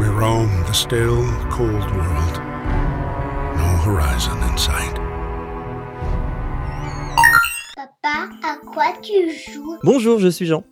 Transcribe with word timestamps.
We 0.00 0.06
roam 0.06 0.48
the 0.66 0.72
still, 0.72 1.26
cold 1.50 1.84
world. 1.94 2.40
No 3.54 3.66
horizon 3.84 4.38
in 4.50 4.56
sight. 4.56 4.96
Papa, 7.76 8.30
à 8.42 8.56
quoi 8.72 8.94
tu 9.02 9.30
joues? 9.30 9.76
Bonjour, 9.82 10.18
je 10.18 10.28
suis 10.28 10.46
Jean. 10.46 10.64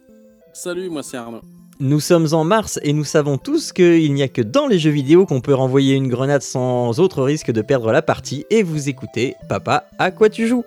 Salut, 0.54 0.88
moi 0.88 1.02
c'est 1.02 1.18
Arnaud. 1.18 1.42
Nous 1.78 2.00
sommes 2.00 2.28
en 2.32 2.44
mars 2.44 2.80
et 2.82 2.94
nous 2.94 3.04
savons 3.04 3.36
tous 3.36 3.72
qu'il 3.72 4.14
n'y 4.14 4.22
a 4.22 4.28
que 4.28 4.40
dans 4.40 4.66
les 4.66 4.78
jeux 4.78 4.88
vidéo 4.88 5.26
qu'on 5.26 5.42
peut 5.42 5.52
renvoyer 5.52 5.94
une 5.94 6.08
grenade 6.08 6.40
sans 6.40 6.98
autre 6.98 7.22
risque 7.22 7.50
de 7.50 7.60
perdre 7.60 7.92
la 7.92 8.00
partie 8.00 8.46
et 8.48 8.62
vous 8.62 8.88
écoutez 8.88 9.34
Papa, 9.50 9.84
à 9.98 10.10
quoi 10.10 10.30
tu 10.30 10.46
joues? 10.46 10.64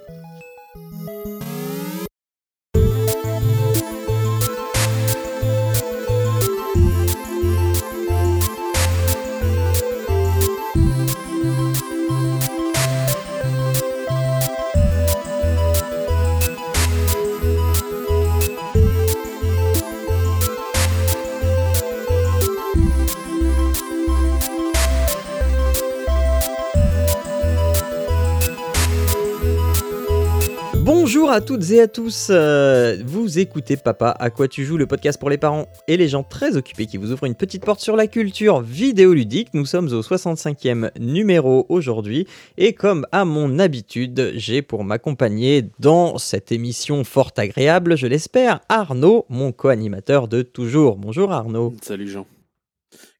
Bonjour 31.31 31.43
à 31.43 31.47
toutes 31.47 31.71
et 31.71 31.79
à 31.79 31.87
tous, 31.87 32.27
euh, 32.29 32.97
vous 33.05 33.39
écoutez 33.39 33.77
Papa 33.77 34.09
à 34.19 34.29
quoi 34.29 34.49
tu 34.49 34.65
joues, 34.65 34.75
le 34.75 34.85
podcast 34.85 35.17
pour 35.17 35.29
les 35.29 35.37
parents 35.37 35.65
et 35.87 35.95
les 35.95 36.09
gens 36.09 36.23
très 36.23 36.57
occupés 36.57 36.87
qui 36.87 36.97
vous 36.97 37.13
ouvrent 37.13 37.23
une 37.23 37.35
petite 37.35 37.63
porte 37.63 37.79
sur 37.79 37.95
la 37.95 38.07
culture 38.07 38.59
vidéoludique. 38.59 39.47
Nous 39.53 39.65
sommes 39.65 39.87
au 39.93 40.01
65e 40.01 40.91
numéro 40.99 41.65
aujourd'hui 41.69 42.27
et 42.57 42.73
comme 42.73 43.07
à 43.13 43.23
mon 43.23 43.59
habitude, 43.59 44.33
j'ai 44.35 44.61
pour 44.61 44.83
m'accompagner 44.83 45.69
dans 45.79 46.17
cette 46.17 46.51
émission 46.51 47.05
fort 47.05 47.31
agréable, 47.37 47.95
je 47.95 48.07
l'espère, 48.07 48.59
Arnaud, 48.67 49.25
mon 49.29 49.53
co-animateur 49.53 50.27
de 50.27 50.41
toujours. 50.41 50.97
Bonjour 50.97 51.31
Arnaud. 51.31 51.73
Salut 51.81 52.09
Jean. 52.09 52.27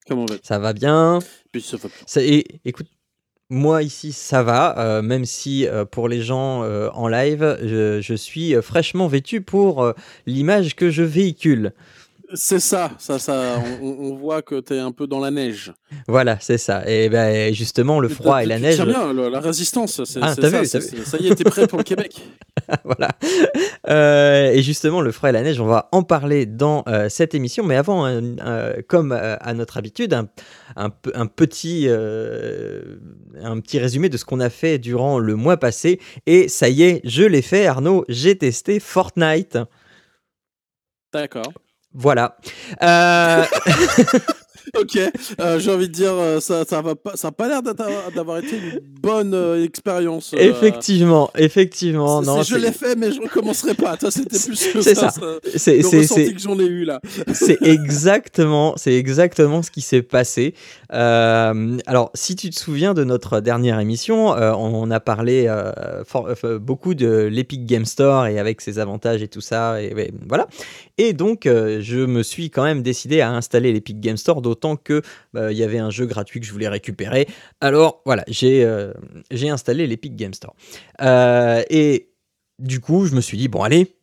Comment 0.05 0.25
vas-tu? 0.25 0.41
Ça 0.43 0.59
va 0.59 0.73
bien? 0.73 1.19
Puis 1.53 1.61
ça 1.61 1.77
va. 1.77 1.87
Ça- 2.05 2.21
et, 2.21 2.43
écoute, 2.65 2.87
moi 3.51 3.83
ici 3.83 4.13
ça 4.13 4.43
va, 4.43 4.79
euh, 4.79 5.01
même 5.01 5.25
si 5.25 5.67
euh, 5.67 5.83
pour 5.83 6.07
les 6.07 6.21
gens 6.21 6.63
euh, 6.63 6.89
en 6.93 7.09
live, 7.09 7.57
je, 7.61 8.15
suis 8.15 8.53
fraîchement 8.61 9.07
vêtu 9.07 9.41
pour 9.41 9.93
l'image 10.25 10.75
que 10.75 10.89
je 10.89 11.03
véhicule. 11.03 11.73
C'est 12.33 12.59
ça, 12.59 12.91
ça, 12.97 13.19
ça. 13.19 13.61
On, 13.81 14.13
voit 14.15 14.41
que 14.41 14.59
t'es 14.59 14.79
un 14.79 14.91
peu 14.91 15.05
dans 15.07 15.19
la 15.19 15.31
neige. 15.31 15.73
Voilà, 16.07 16.37
c'est 16.39 16.57
ça. 16.57 16.83
Et 16.89 17.09
ben 17.09 17.53
justement, 17.53 17.99
le 17.99 18.07
froid 18.07 18.37
Tu- 18.39 18.43
et 18.43 18.47
la 18.47 18.55
tu 18.57 18.61
neige. 18.61 18.81
bien, 18.85 19.11
la 19.13 19.39
résistance. 19.39 20.03
C'est, 20.05 20.19
Ah, 20.21 20.33
t'as 20.35 20.49
ça, 20.49 20.59
vu, 20.61 20.65
c'est- 20.65 21.03
ça 21.05 21.17
y 21.17 21.27
est, 21.27 21.35
t'es 21.35 21.43
prêt 21.43 21.67
pour 21.67 21.77
le 21.77 21.83
Québec. 21.83 22.21
voilà. 22.85 23.09
Euh, 23.89 24.51
et 24.51 24.61
justement, 24.61 25.01
le 25.01 25.11
froid 25.11 25.29
et 25.29 25.31
la 25.33 25.41
neige, 25.41 25.59
on 25.59 25.65
va 25.65 25.89
en 25.91 26.03
parler 26.03 26.45
dans 26.45 26.83
euh, 26.87 27.09
cette 27.09 27.35
émission. 27.35 27.65
Mais 27.65 27.75
avant, 27.75 28.05
euh, 28.07 28.73
comme 28.87 29.11
euh, 29.11 29.35
à 29.41 29.53
notre 29.53 29.77
habitude, 29.77 30.13
un, 30.13 30.29
un 30.77 30.89
pe- 30.89 31.11
un 31.13 31.25
petit, 31.27 31.87
un 31.89 33.59
petit 33.59 33.79
résumé 33.79 34.07
de 34.09 34.17
ce 34.17 34.25
qu'on 34.25 34.39
a 34.39 34.49
fait 34.49 34.79
durant 34.79 35.19
le 35.19 35.35
mois 35.35 35.57
passé. 35.57 35.99
Et 36.27 36.47
ça 36.47 36.69
y 36.69 36.83
est, 36.83 37.01
je 37.03 37.23
l'ai 37.23 37.41
fait, 37.41 37.65
Arnaud. 37.65 38.05
J'ai 38.07 38.37
testé 38.37 38.79
Fortnite. 38.79 39.57
D'accord. 41.13 41.51
Voilà. 41.93 42.37
Euh, 42.81 43.45
Ok. 44.79 44.97
euh, 45.39 45.59
j'ai 45.59 45.71
envie 45.71 45.87
de 45.87 45.93
dire, 45.93 46.13
euh, 46.13 46.39
ça, 46.39 46.63
ça 46.65 46.81
va 46.81 46.95
pas, 46.95 47.15
ça 47.15 47.29
a 47.29 47.31
pas 47.31 47.47
l'air 47.47 47.61
d'avoir 47.63 48.37
été 48.37 48.57
une 48.57 48.79
bonne 49.01 49.33
euh, 49.33 49.63
expérience. 49.65 50.33
effectivement, 50.37 51.29
effectivement. 51.37 52.21
Non, 52.21 52.43
je 52.43 52.55
l'ai 52.55 52.71
fait, 52.71 52.95
mais 52.95 53.11
je 53.11 53.21
recommencerai 53.21 53.73
pas. 53.73 53.97
Toi, 53.97 54.11
c'était 54.11 54.37
plus 54.39 54.67
que 54.73 54.81
C'est 54.81 54.95
ça. 54.95 55.09
ça. 55.09 55.21
c'est 55.55 55.77
le 55.77 56.31
que 56.33 56.39
j'en 56.39 56.59
ai 56.59 56.65
eu 56.65 56.85
là. 56.85 56.99
C'est 57.33 57.61
exactement, 57.61 58.73
c'est 58.77 58.93
exactement 58.93 59.61
ce 59.63 59.71
qui 59.71 59.81
s'est 59.81 60.01
passé. 60.01 60.53
Alors, 60.89 62.11
si 62.13 62.35
tu 62.35 62.49
te 62.49 62.59
souviens 62.59 62.93
de 62.93 63.03
notre 63.03 63.39
dernière 63.39 63.79
émission, 63.79 64.29
on, 64.29 64.35
on 64.81 64.91
a 64.91 64.99
parlé 64.99 65.51
for- 66.05 66.29
beaucoup 66.59 66.93
de 66.93 67.23
l'Epic 67.31 67.65
Game 67.65 67.85
Store 67.85 68.27
et 68.27 68.39
avec 68.39 68.61
ses 68.61 68.79
avantages 68.79 69.21
et 69.21 69.27
tout 69.27 69.41
ça, 69.41 69.81
et 69.81 70.11
voilà. 70.27 70.47
Et 70.97 71.13
donc, 71.13 71.41
je 71.45 72.05
me 72.05 72.23
suis 72.23 72.49
quand 72.49 72.63
même 72.63 72.81
décidé 72.83 73.21
à 73.21 73.31
installer 73.31 73.71
l'Epic 73.73 73.99
Game 73.99 74.17
Store, 74.17 74.41
d'autant 74.51 74.75
que 74.75 75.01
euh, 75.35 75.51
il 75.51 75.57
y 75.57 75.63
avait 75.63 75.79
un 75.79 75.89
jeu 75.89 76.05
gratuit 76.05 76.39
que 76.41 76.45
je 76.45 76.51
voulais 76.51 76.67
récupérer. 76.67 77.27
Alors, 77.61 78.01
voilà, 78.05 78.23
j'ai 78.27 78.63
euh, 78.65 78.93
j'ai 79.31 79.49
installé 79.49 79.87
l'Epic 79.87 80.15
Game 80.15 80.33
Store. 80.33 80.55
Euh, 81.01 81.63
et 81.69 82.09
du 82.59 82.79
coup, 82.79 83.05
je 83.05 83.15
me 83.15 83.21
suis 83.21 83.37
dit 83.37 83.47
bon, 83.47 83.63
allez, 83.63 83.95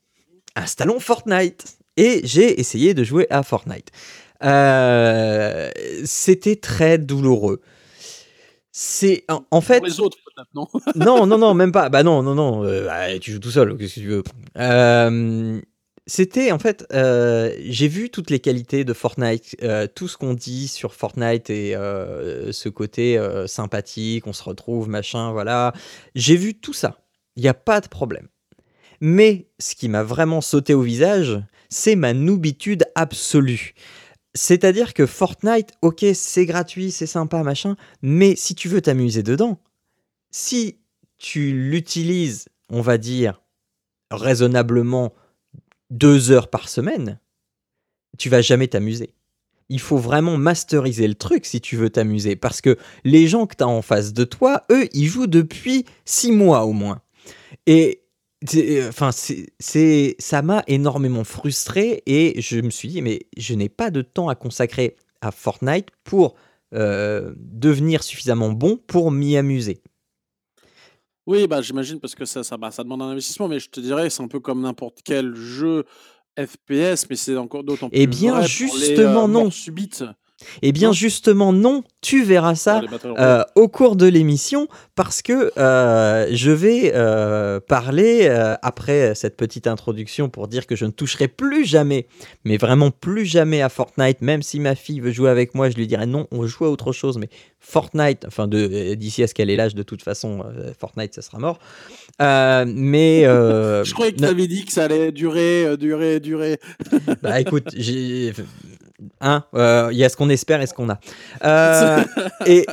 installons 0.56 1.00
Fortnite. 1.00 1.76
Et 1.96 2.20
j'ai 2.24 2.60
essayé 2.60 2.94
de 2.94 3.02
jouer 3.04 3.26
à 3.28 3.42
Fortnite. 3.42 3.90
Euh, 4.44 5.68
C'était 6.04 6.56
très 6.56 6.96
douloureux. 6.96 7.60
C'est 8.70 9.24
en, 9.28 9.44
en 9.50 9.60
fait 9.60 9.80
Pour 9.80 9.86
les 9.86 10.00
autres, 10.00 10.18
non? 10.54 10.68
Non 10.94 11.26
non 11.26 11.38
non 11.38 11.52
même 11.54 11.72
pas 11.72 11.88
bah 11.88 12.04
non 12.04 12.22
non 12.22 12.36
non 12.36 12.64
euh, 12.64 12.86
bah, 12.86 13.18
tu 13.18 13.32
joues 13.32 13.40
tout 13.40 13.50
seul 13.50 13.76
qu'est-ce 13.76 13.96
que 13.96 14.00
tu 14.00 14.06
veux? 14.06 14.22
Euh, 14.56 15.60
c'était 16.08 16.52
en 16.52 16.58
fait 16.58 16.86
euh, 16.92 17.54
j'ai 17.60 17.86
vu 17.86 18.08
toutes 18.08 18.30
les 18.30 18.40
qualités 18.40 18.82
de 18.84 18.94
Fortnite 18.94 19.54
euh, 19.62 19.86
tout 19.86 20.08
ce 20.08 20.16
qu'on 20.16 20.32
dit 20.32 20.66
sur 20.66 20.94
Fortnite 20.94 21.50
et 21.50 21.76
euh, 21.76 22.50
ce 22.50 22.70
côté 22.70 23.20
sympathique 23.46 24.26
on 24.26 24.32
se 24.32 24.42
retrouve 24.42 24.88
machin 24.88 25.30
voilà. 25.32 25.74
J'ai 26.14 26.36
vu 26.36 26.54
tout 26.54 26.72
ça. 26.72 26.98
Il 27.36 27.42
n'y 27.42 27.48
a 27.48 27.54
pas 27.54 27.80
de 27.80 27.88
problème. 27.88 28.26
Mais 29.00 29.48
ce 29.58 29.74
qui 29.74 29.88
m'a 29.88 30.02
vraiment 30.02 30.40
sauté 30.40 30.72
au 30.72 30.80
visage 30.80 31.40
c'est 31.68 31.94
ma 31.94 32.14
noobitude 32.14 32.84
absolue. 32.94 33.74
C'est-à-dire 34.34 34.94
que 34.94 35.04
Fortnite, 35.04 35.72
ok, 35.82 36.06
c'est 36.14 36.46
gratuit, 36.46 36.90
c'est 36.90 37.06
sympa, 37.06 37.42
machin, 37.42 37.76
mais 38.00 38.36
si 38.36 38.54
tu 38.54 38.68
veux 38.68 38.80
t'amuser 38.80 39.22
dedans, 39.22 39.60
si 40.30 40.78
tu 41.18 41.52
l'utilises, 41.52 42.48
on 42.70 42.80
va 42.80 42.96
dire, 42.96 43.42
raisonnablement 44.10 45.12
deux 45.90 46.30
heures 46.30 46.48
par 46.48 46.68
semaine, 46.68 47.18
tu 48.18 48.28
vas 48.28 48.40
jamais 48.42 48.68
t'amuser. 48.68 49.14
Il 49.68 49.80
faut 49.80 49.98
vraiment 49.98 50.36
masteriser 50.38 51.06
le 51.06 51.14
truc 51.14 51.44
si 51.44 51.60
tu 51.60 51.76
veux 51.76 51.90
t'amuser, 51.90 52.36
parce 52.36 52.60
que 52.60 52.78
les 53.04 53.26
gens 53.28 53.46
que 53.46 53.54
tu 53.56 53.64
as 53.64 53.68
en 53.68 53.82
face 53.82 54.12
de 54.12 54.24
toi, 54.24 54.64
eux, 54.70 54.88
ils 54.94 55.06
jouent 55.06 55.26
depuis 55.26 55.84
six 56.04 56.32
mois 56.32 56.64
au 56.64 56.72
moins. 56.72 57.02
Et 57.66 58.02
c'est- 58.46 58.86
enfin, 58.88 59.10
c'est- 59.12 60.16
ça 60.18 60.42
m'a 60.42 60.62
énormément 60.68 61.24
frustré 61.24 62.02
et 62.06 62.40
je 62.40 62.60
me 62.60 62.70
suis 62.70 62.88
dit, 62.88 63.02
mais 63.02 63.26
je 63.36 63.54
n'ai 63.54 63.68
pas 63.68 63.90
de 63.90 64.00
temps 64.02 64.28
à 64.28 64.34
consacrer 64.34 64.96
à 65.20 65.30
Fortnite 65.32 65.88
pour 66.04 66.34
euh, 66.74 67.32
devenir 67.38 68.02
suffisamment 68.02 68.50
bon 68.50 68.76
pour 68.76 69.10
m'y 69.10 69.38
amuser. 69.38 69.82
Oui, 71.28 71.46
bah, 71.46 71.60
j'imagine 71.60 72.00
parce 72.00 72.14
que 72.14 72.24
ça, 72.24 72.42
ça, 72.42 72.56
bah, 72.56 72.70
ça 72.70 72.82
demande 72.82 73.02
un 73.02 73.08
investissement, 73.10 73.48
mais 73.48 73.58
je 73.60 73.68
te 73.68 73.80
dirais, 73.80 74.08
c'est 74.08 74.22
un 74.22 74.28
peu 74.28 74.40
comme 74.40 74.62
n'importe 74.62 75.00
quel 75.04 75.34
jeu 75.34 75.84
FPS, 76.38 77.04
mais 77.10 77.16
c'est 77.16 77.36
encore 77.36 77.64
d'autant 77.64 77.90
plus 77.90 77.98
Eh 78.00 78.06
bien, 78.06 78.30
vrai 78.32 78.40
pour 78.40 78.48
justement, 78.48 78.80
les, 78.80 79.00
euh, 79.00 79.26
non. 79.44 79.50
subites 79.50 80.04
Eh 80.62 80.72
bien, 80.72 80.88
Non. 80.88 80.92
justement, 80.92 81.52
non, 81.52 81.82
tu 82.00 82.22
verras 82.22 82.54
ça 82.54 82.80
euh, 83.18 83.42
au 83.56 83.66
cours 83.68 83.96
de 83.96 84.06
l'émission 84.06 84.68
parce 84.94 85.20
que 85.20 85.50
euh, 85.58 86.28
je 86.32 86.50
vais 86.52 86.92
euh, 86.94 87.58
parler 87.58 88.28
euh, 88.28 88.54
après 88.62 89.14
cette 89.16 89.36
petite 89.36 89.66
introduction 89.66 90.28
pour 90.28 90.46
dire 90.46 90.66
que 90.66 90.76
je 90.76 90.84
ne 90.84 90.90
toucherai 90.92 91.26
plus 91.28 91.64
jamais, 91.64 92.06
mais 92.44 92.56
vraiment 92.56 92.90
plus 92.92 93.24
jamais 93.26 93.62
à 93.62 93.68
Fortnite, 93.68 94.20
même 94.20 94.42
si 94.42 94.60
ma 94.60 94.74
fille 94.76 95.00
veut 95.00 95.10
jouer 95.10 95.30
avec 95.30 95.54
moi, 95.56 95.70
je 95.70 95.76
lui 95.76 95.86
dirais 95.88 96.06
non, 96.06 96.28
on 96.30 96.46
joue 96.46 96.64
à 96.66 96.70
autre 96.70 96.92
chose, 96.92 97.18
mais 97.18 97.28
Fortnite, 97.58 98.24
enfin 98.26 98.46
de- 98.46 98.94
d'ici 98.94 99.24
à 99.24 99.26
ce 99.26 99.34
qu'elle 99.34 99.50
ait 99.50 99.56
l'âge, 99.56 99.74
de 99.74 99.82
toute 99.82 100.02
façon, 100.02 100.44
euh, 100.56 100.72
Fortnite, 100.78 101.14
ça 101.14 101.22
sera 101.22 101.38
mort. 101.40 101.58
Euh, 102.22 102.64
mais 102.68 103.26
euh, 103.26 103.82
je 103.84 103.92
croyais 103.92 104.12
que 104.12 104.18
tu 104.18 104.24
avais 104.24 104.46
dit 104.46 104.64
que 104.64 104.72
ça 104.72 104.84
allait 104.84 105.10
durer, 105.10 105.76
durer, 105.76 106.20
durer. 106.20 106.58
bah 107.22 107.40
écoute, 107.40 107.68
j'ai. 107.76 108.32
Hein, 109.20 109.44
euh, 109.54 109.88
il 109.92 109.98
y 109.98 110.04
a 110.04 110.08
ce 110.08 110.16
qu'on 110.16 110.28
espère 110.28 110.60
et 110.60 110.66
ce 110.66 110.74
qu'on 110.74 110.90
a. 110.90 110.98
Euh, 111.44 112.04
et. 112.46 112.66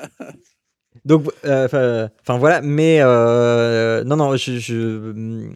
Donc, 1.04 1.28
euh, 1.46 2.08
enfin 2.22 2.40
voilà, 2.40 2.62
mais 2.62 3.00
non, 3.04 4.16
non, 4.16 4.36
je, 4.36 4.58
je, 4.58 5.52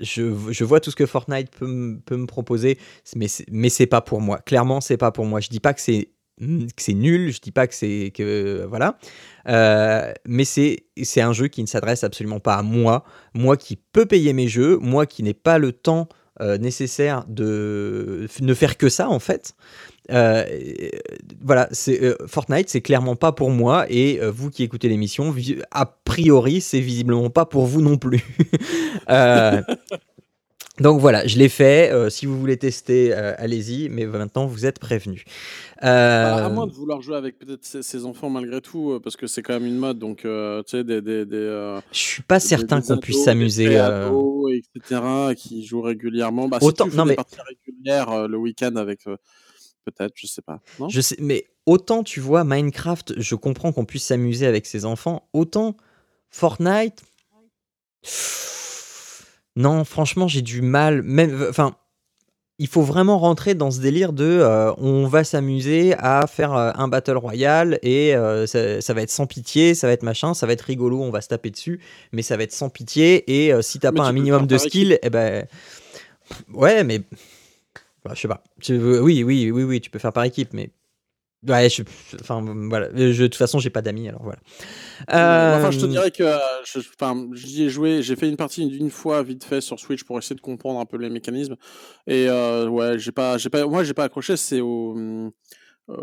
je, 0.00 0.64
vois 0.64 0.80
tout 0.80 0.90
ce 0.90 0.96
que 0.96 1.04
Fortnite 1.04 1.50
peut, 1.50 1.66
me- 1.66 2.26
proposer, 2.26 2.78
mais 3.14 3.26
mais 3.50 3.68
c'est 3.68 3.86
pas 3.86 4.00
pour 4.00 4.22
moi. 4.22 4.38
Clairement, 4.38 4.80
c'est 4.80 4.96
pas 4.96 5.12
pour 5.12 5.26
moi. 5.26 5.40
Je 5.40 5.50
dis 5.50 5.60
pas 5.60 5.74
que 5.74 5.82
c'est 5.82 6.08
que 6.40 6.82
c'est 6.82 6.94
nul, 6.94 7.32
je 7.32 7.40
dis 7.40 7.52
pas 7.52 7.66
que 7.66 7.74
c'est 7.74 8.12
que 8.14 8.64
voilà, 8.66 8.96
mais 10.26 10.44
c'est 10.44 10.86
c'est 11.02 11.20
un 11.20 11.34
jeu 11.34 11.48
qui 11.48 11.60
ne 11.60 11.66
s'adresse 11.66 12.02
absolument 12.02 12.40
pas 12.40 12.54
à 12.54 12.62
moi, 12.62 13.04
moi 13.34 13.58
qui 13.58 13.76
peux 13.76 14.06
payer 14.06 14.32
mes 14.32 14.48
jeux, 14.48 14.78
moi 14.78 15.04
qui 15.04 15.22
n'ai 15.22 15.34
pas 15.34 15.58
le 15.58 15.72
temps 15.72 16.08
euh, 16.40 16.58
nécessaire 16.58 17.24
de 17.28 18.26
ne 18.40 18.54
faire 18.54 18.76
que 18.76 18.88
ça 18.88 19.08
en 19.08 19.20
fait. 19.20 19.54
Euh, 20.10 20.44
voilà, 21.40 21.68
c'est 21.70 22.02
euh, 22.02 22.16
Fortnite, 22.26 22.68
c'est 22.68 22.80
clairement 22.80 23.14
pas 23.14 23.30
pour 23.30 23.50
moi 23.50 23.86
et 23.88 24.18
vous 24.20 24.50
qui 24.50 24.64
écoutez 24.64 24.88
l'émission, 24.88 25.32
a 25.70 25.86
priori, 25.86 26.60
c'est 26.60 26.80
visiblement 26.80 27.30
pas 27.30 27.46
pour 27.46 27.66
vous 27.66 27.80
non 27.80 27.98
plus. 27.98 28.24
Donc 30.80 31.00
voilà, 31.00 31.24
je 31.26 31.38
l'ai 31.38 31.48
fait. 31.48 31.92
euh, 31.92 32.10
si 32.10 32.26
vous 32.26 32.38
voulez 32.38 32.56
tester, 32.56 33.14
euh, 33.14 33.34
allez-y. 33.38 33.88
Mais 33.90 34.06
maintenant, 34.06 34.46
vous 34.46 34.66
êtes 34.66 34.80
prévenus. 34.80 35.24
Bah, 35.80 35.88
à 36.36 36.46
Euh, 36.46 36.50
moins 36.50 36.66
de 36.66 36.72
vouloir 36.72 37.00
jouer 37.00 37.16
avec 37.16 37.38
peut-être 37.38 37.64
ses, 37.64 37.82
ses 37.82 38.04
enfants 38.06 38.28
malgré 38.28 38.60
tout, 38.60 38.90
euh, 38.92 39.00
parce 39.00 39.16
que 39.16 39.26
c'est 39.28 39.42
quand 39.42 39.52
même 39.54 39.66
une 39.66 39.76
mode, 39.78 39.98
donc 40.00 40.18
tu 40.22 40.28
sais, 40.66 40.82
des, 40.82 41.00
des, 41.00 41.24
des, 41.26 41.78
je 41.92 41.98
suis 41.98 42.22
pas 42.22 42.38
des- 42.38 42.44
certain 42.46 42.80
qu'on 42.80 42.98
puisse 42.98 43.22
s'amuser. 43.24 43.66
etc., 43.66 45.00
qui 45.36 45.64
jouent 45.64 45.82
régulièrement. 45.82 46.48
Bah, 46.48 46.58
si 46.60 46.66
Autant, 46.66 46.86
tu 46.86 46.90
fais 46.90 46.96
non 46.96 47.04
des 47.04 47.10
mais 47.10 47.16
parties 47.16 47.38
régulières 47.46 48.26
le 48.26 48.36
week-end 48.36 48.74
avec, 48.76 49.04
peut-être, 49.04 50.12
je 50.16 50.26
sais 50.26 50.42
pas, 50.42 50.60
non? 50.80 50.88
Je 50.88 51.00
sais, 51.00 51.16
mais 51.20 51.46
autant 51.66 52.02
tu 52.02 52.18
vois 52.18 52.42
Minecraft, 52.42 53.14
je 53.20 53.34
comprends 53.36 53.72
qu'on 53.72 53.84
puisse 53.84 54.04
s'amuser 54.04 54.46
avec 54.46 54.66
ses 54.66 54.84
enfants, 54.86 55.28
autant 55.32 55.76
Fortnite. 56.30 57.02
Non, 59.56 59.84
franchement, 59.84 60.28
j'ai 60.28 60.42
du 60.42 60.62
mal. 60.62 61.02
Même, 61.02 61.46
enfin, 61.48 61.76
il 62.58 62.68
faut 62.68 62.82
vraiment 62.82 63.18
rentrer 63.18 63.54
dans 63.54 63.70
ce 63.70 63.80
délire 63.80 64.12
de, 64.12 64.24
euh, 64.24 64.72
on 64.78 65.06
va 65.06 65.24
s'amuser 65.24 65.94
à 65.98 66.26
faire 66.26 66.54
euh, 66.54 66.70
un 66.74 66.88
battle 66.88 67.16
royale 67.16 67.78
et 67.82 68.14
euh, 68.14 68.46
ça, 68.46 68.80
ça 68.80 68.94
va 68.94 69.02
être 69.02 69.10
sans 69.10 69.26
pitié, 69.26 69.74
ça 69.74 69.86
va 69.86 69.92
être 69.92 70.02
machin, 70.02 70.34
ça 70.34 70.46
va 70.46 70.52
être 70.52 70.62
rigolo, 70.62 71.00
on 71.02 71.10
va 71.10 71.20
se 71.20 71.28
taper 71.28 71.50
dessus, 71.50 71.80
mais 72.12 72.22
ça 72.22 72.36
va 72.36 72.44
être 72.44 72.52
sans 72.52 72.68
pitié 72.68 73.46
et 73.46 73.62
si 73.62 73.78
t'as 73.80 73.90
Mais 73.90 73.98
pas 73.98 74.04
tu 74.04 74.08
un 74.10 74.12
minimum 74.12 74.46
de 74.46 74.58
skill, 74.58 74.98
eh 75.02 75.10
ben, 75.10 75.46
ouais, 76.52 76.84
mais 76.84 77.00
bah, 78.04 78.12
je 78.14 78.20
sais 78.20 78.28
pas. 78.28 78.42
Tu- 78.60 78.76
oui, 78.76 79.24
oui, 79.24 79.50
oui, 79.50 79.62
oui, 79.64 79.80
tu 79.80 79.90
peux 79.90 79.98
faire 79.98 80.12
par 80.12 80.24
équipe, 80.24 80.52
mais 80.52 80.70
Ouais, 81.46 81.68
je, 81.68 81.82
enfin 82.20 82.42
voilà. 82.68 82.88
Je, 82.94 83.22
de 83.22 83.26
toute 83.26 83.34
façon, 83.36 83.58
j'ai 83.58 83.70
pas 83.70 83.82
d'amis, 83.82 84.08
alors 84.08 84.22
voilà. 84.22 84.38
Ouais, 85.22 85.54
Enfin, 85.56 85.70
je 85.70 85.78
te 85.78 85.86
Euh, 85.86 85.86
dirais 85.86 86.10
que 86.10 86.22
euh, 86.22 86.38
enfin, 87.00 87.28
j'y 87.32 87.64
ai 87.64 87.68
joué, 87.70 88.02
j'ai 88.02 88.16
fait 88.16 88.28
une 88.28 88.36
partie 88.36 88.66
d'une 88.68 88.90
fois 88.90 89.22
vite 89.22 89.44
fait 89.44 89.60
sur 89.60 89.78
Switch 89.78 90.04
pour 90.04 90.18
essayer 90.18 90.36
de 90.36 90.40
comprendre 90.40 90.80
un 90.80 90.86
peu 90.86 90.96
les 90.96 91.10
mécanismes. 91.10 91.56
Et 92.06 92.28
euh, 92.28 92.68
ouais, 92.68 92.98
j'ai 92.98 93.12
pas, 93.12 93.38
j'ai 93.38 93.50
pas, 93.50 93.66
moi 93.66 93.84
j'ai 93.84 93.94
pas 93.94 94.04
accroché, 94.04 94.36
c'est 94.36 94.60
au, 94.60 95.30
au, 95.88 95.94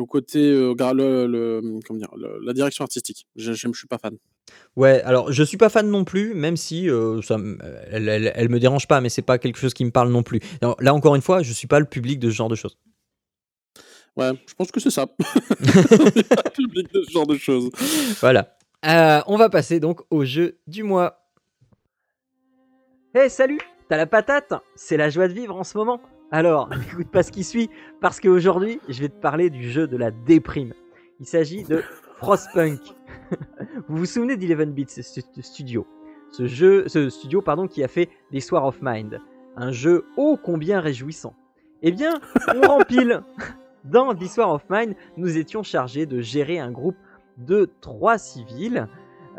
au 0.00 0.06
côté, 0.06 0.38
euh, 0.40 0.74
le, 0.94 1.26
le- 1.26 1.80
comment 1.86 1.98
dire, 1.98 2.10
le- 2.16 2.40
la 2.44 2.52
direction 2.54 2.84
artistique. 2.84 3.26
Je, 3.36 3.52
je, 3.54 3.68
je 3.72 3.78
suis 3.78 3.88
pas 3.88 3.98
fan. 3.98 4.16
Ouais, 4.76 5.02
alors 5.02 5.32
je 5.32 5.42
suis 5.42 5.56
pas 5.56 5.68
fan 5.68 5.88
non 5.88 6.04
plus, 6.04 6.34
même 6.34 6.56
si 6.56 6.88
euh, 6.90 7.22
ça, 7.22 7.38
elle, 7.90 8.08
elle, 8.08 8.32
elle 8.34 8.48
me 8.48 8.58
dérange 8.58 8.86
pas, 8.88 9.00
mais 9.00 9.08
c'est 9.08 9.22
pas 9.22 9.38
quelque 9.38 9.58
chose 9.58 9.74
qui 9.74 9.84
me 9.84 9.90
parle 9.90 10.10
non 10.10 10.22
plus. 10.22 10.40
Alors, 10.62 10.76
là 10.80 10.94
encore 10.94 11.14
une 11.14 11.22
fois, 11.22 11.42
je 11.42 11.52
suis 11.52 11.66
pas 11.68 11.78
le 11.80 11.86
public 11.86 12.18
de 12.18 12.30
ce 12.30 12.34
genre 12.34 12.48
de 12.48 12.56
choses. 12.56 12.76
Ouais, 14.16 14.30
je 14.46 14.54
pense 14.54 14.70
que 14.70 14.78
c'est 14.80 14.90
ça. 14.90 15.06
On 15.18 16.06
est 16.06 16.34
pas 16.34 16.50
public 16.50 16.92
de 16.92 17.02
ce 17.02 17.10
genre 17.10 17.26
de 17.26 17.36
choses. 17.36 17.70
Voilà. 18.20 18.56
Euh, 18.86 19.20
on 19.26 19.36
va 19.36 19.48
passer 19.48 19.80
donc 19.80 20.02
au 20.10 20.24
jeu 20.24 20.58
du 20.66 20.82
mois. 20.82 21.20
Hey, 23.14 23.30
salut 23.30 23.58
T'as 23.88 23.96
la 23.96 24.06
patate? 24.06 24.54
C'est 24.76 24.96
la 24.96 25.10
joie 25.10 25.28
de 25.28 25.32
vivre 25.32 25.56
en 25.56 25.64
ce 25.64 25.76
moment 25.76 26.00
Alors, 26.30 26.68
n'écoute 26.76 27.10
pas 27.10 27.22
ce 27.22 27.32
qui 27.32 27.44
suit, 27.44 27.70
parce 28.00 28.20
qu'aujourd'hui, 28.20 28.80
je 28.88 29.00
vais 29.00 29.08
te 29.08 29.20
parler 29.20 29.50
du 29.50 29.70
jeu 29.70 29.86
de 29.86 29.96
la 29.96 30.10
déprime. 30.10 30.74
Il 31.20 31.26
s'agit 31.26 31.64
de 31.64 31.82
Frostpunk. 32.18 32.80
vous 33.88 33.96
vous 33.98 34.06
souvenez 34.06 34.36
d'Eleven 34.36 34.74
stu- 34.86 35.22
studio? 35.42 35.86
Ce, 36.30 36.46
jeu, 36.46 36.88
ce 36.88 37.10
studio 37.10 37.42
pardon, 37.42 37.68
qui 37.68 37.84
a 37.84 37.88
fait 37.88 38.08
This 38.32 38.50
War 38.50 38.64
of 38.64 38.78
Mind, 38.82 39.20
un 39.56 39.70
jeu 39.70 40.04
ô 40.16 40.36
combien 40.36 40.80
réjouissant. 40.80 41.34
Eh 41.82 41.92
bien, 41.92 42.20
on 42.54 42.60
rempile 42.66 43.22
Dans 43.84 44.14
War 44.38 44.54
of 44.54 44.64
Mine, 44.70 44.94
nous 45.18 45.36
étions 45.36 45.62
chargés 45.62 46.06
de 46.06 46.20
gérer 46.22 46.58
un 46.58 46.70
groupe 46.70 46.96
de 47.36 47.70
trois 47.82 48.16
civils 48.16 48.88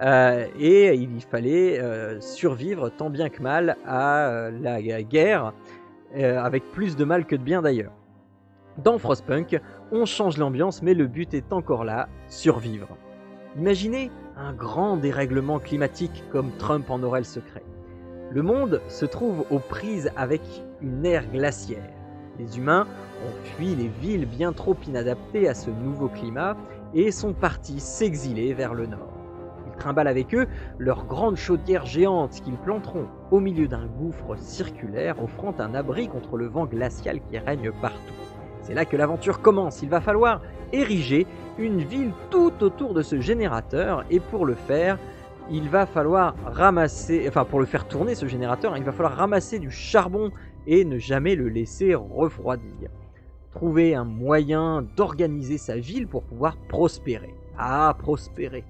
euh, 0.03 0.45
et 0.59 0.93
il 0.93 1.21
fallait 1.21 1.79
euh, 1.79 2.19
survivre 2.21 2.89
tant 2.89 3.09
bien 3.09 3.29
que 3.29 3.41
mal 3.41 3.75
à 3.87 4.27
euh, 4.27 4.51
la 4.51 5.03
guerre, 5.03 5.53
avec 6.13 6.63
plus 6.71 6.95
de 6.95 7.03
mal 7.03 7.25
que 7.25 7.35
de 7.35 7.43
bien 7.43 7.61
d'ailleurs. 7.61 7.91
Dans 8.77 8.97
Frostpunk, 8.99 9.59
on 9.91 10.05
change 10.05 10.37
l'ambiance, 10.37 10.81
mais 10.81 10.93
le 10.93 11.07
but 11.07 11.33
est 11.33 11.51
encore 11.51 11.83
là, 11.83 12.07
survivre. 12.27 12.87
Imaginez 13.57 14.11
un 14.37 14.53
grand 14.53 14.95
dérèglement 14.95 15.59
climatique 15.59 16.23
comme 16.31 16.51
Trump 16.57 16.89
en 16.89 17.01
aurait 17.03 17.19
le 17.19 17.25
secret. 17.25 17.63
Le 18.31 18.43
monde 18.43 18.81
se 18.87 19.05
trouve 19.05 19.45
aux 19.49 19.59
prises 19.59 20.09
avec 20.15 20.41
une 20.81 21.05
ère 21.05 21.29
glaciaire. 21.31 21.94
Les 22.39 22.57
humains 22.57 22.85
ont 23.25 23.45
fui 23.55 23.75
les 23.75 23.87
villes 23.87 24.25
bien 24.25 24.51
trop 24.51 24.75
inadaptées 24.87 25.47
à 25.47 25.53
ce 25.53 25.69
nouveau 25.69 26.09
climat 26.09 26.57
et 26.93 27.11
sont 27.11 27.33
partis 27.33 27.79
s'exiler 27.79 28.53
vers 28.53 28.73
le 28.73 28.87
nord. 28.87 29.13
Ils 29.67 29.77
trimballent 29.77 30.07
avec 30.07 30.33
eux 30.35 30.47
leur 30.77 31.05
grande 31.05 31.37
chaudière 31.37 31.85
géante 31.85 32.41
qu'ils 32.43 32.57
planteront 32.57 33.07
au 33.31 33.39
milieu 33.39 33.67
d'un 33.67 33.85
gouffre 33.85 34.35
circulaire 34.37 35.21
offrant 35.23 35.53
un 35.59 35.73
abri 35.75 36.07
contre 36.07 36.37
le 36.37 36.47
vent 36.47 36.65
glacial 36.65 37.21
qui 37.21 37.37
règne 37.37 37.71
partout. 37.81 38.13
C'est 38.61 38.73
là 38.73 38.85
que 38.85 38.97
l'aventure 38.97 39.41
commence, 39.41 39.81
il 39.83 39.89
va 39.89 40.01
falloir 40.01 40.41
ériger 40.73 41.27
une 41.57 41.81
ville 41.83 42.11
tout 42.31 42.63
autour 42.63 42.93
de 42.93 43.01
ce 43.01 43.19
générateur 43.21 44.03
et 44.09 44.19
pour 44.19 44.45
le 44.45 44.55
faire, 44.55 44.97
il 45.51 45.69
va 45.69 45.85
falloir 45.85 46.35
ramasser, 46.45 47.25
enfin 47.27 47.45
pour 47.45 47.59
le 47.59 47.65
faire 47.65 47.87
tourner 47.87 48.15
ce 48.15 48.25
générateur, 48.25 48.75
il 48.75 48.83
va 48.83 48.91
falloir 48.91 49.15
ramasser 49.15 49.59
du 49.59 49.69
charbon 49.69 50.31
et 50.67 50.85
ne 50.85 50.97
jamais 50.97 51.35
le 51.35 51.49
laisser 51.49 51.95
refroidir. 51.95 52.89
Trouver 53.51 53.95
un 53.95 54.03
moyen 54.03 54.85
d'organiser 54.95 55.57
sa 55.57 55.77
ville 55.77 56.07
pour 56.07 56.23
pouvoir 56.23 56.57
prospérer. 56.67 57.33
Ah, 57.57 57.95
prospérer. 57.97 58.63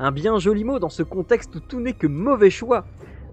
Un 0.00 0.12
bien 0.12 0.38
joli 0.38 0.64
mot 0.64 0.78
dans 0.78 0.88
ce 0.88 1.02
contexte 1.02 1.54
où 1.56 1.60
tout 1.60 1.80
n'est 1.80 1.92
que 1.92 2.06
mauvais 2.06 2.50
choix. 2.50 2.84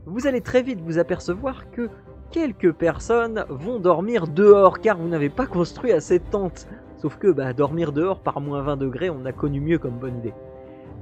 Vous 0.06 0.28
allez 0.28 0.42
très 0.42 0.62
vite 0.62 0.82
vous 0.82 1.00
apercevoir 1.00 1.72
que 1.72 1.90
quelques 2.32 2.74
personnes 2.74 3.46
vont 3.50 3.80
dormir 3.80 4.28
dehors 4.28 4.80
car 4.80 4.98
vous 4.98 5.08
n'avez 5.08 5.30
pas 5.30 5.48
construit 5.48 5.92
assez 5.92 6.20
de 6.20 6.26
tentes. 6.26 6.68
Sauf 6.98 7.18
que 7.18 7.32
bah, 7.32 7.54
dormir 7.54 7.92
dehors 7.92 8.20
par 8.20 8.42
moins 8.42 8.62
20 8.62 8.78
degrés, 8.78 9.10
on 9.10 9.26
a 9.26 9.32
connu 9.32 9.60
mieux 9.60 9.80
comme 9.80 9.98
bonne 10.00 10.18
idée. 10.18 10.34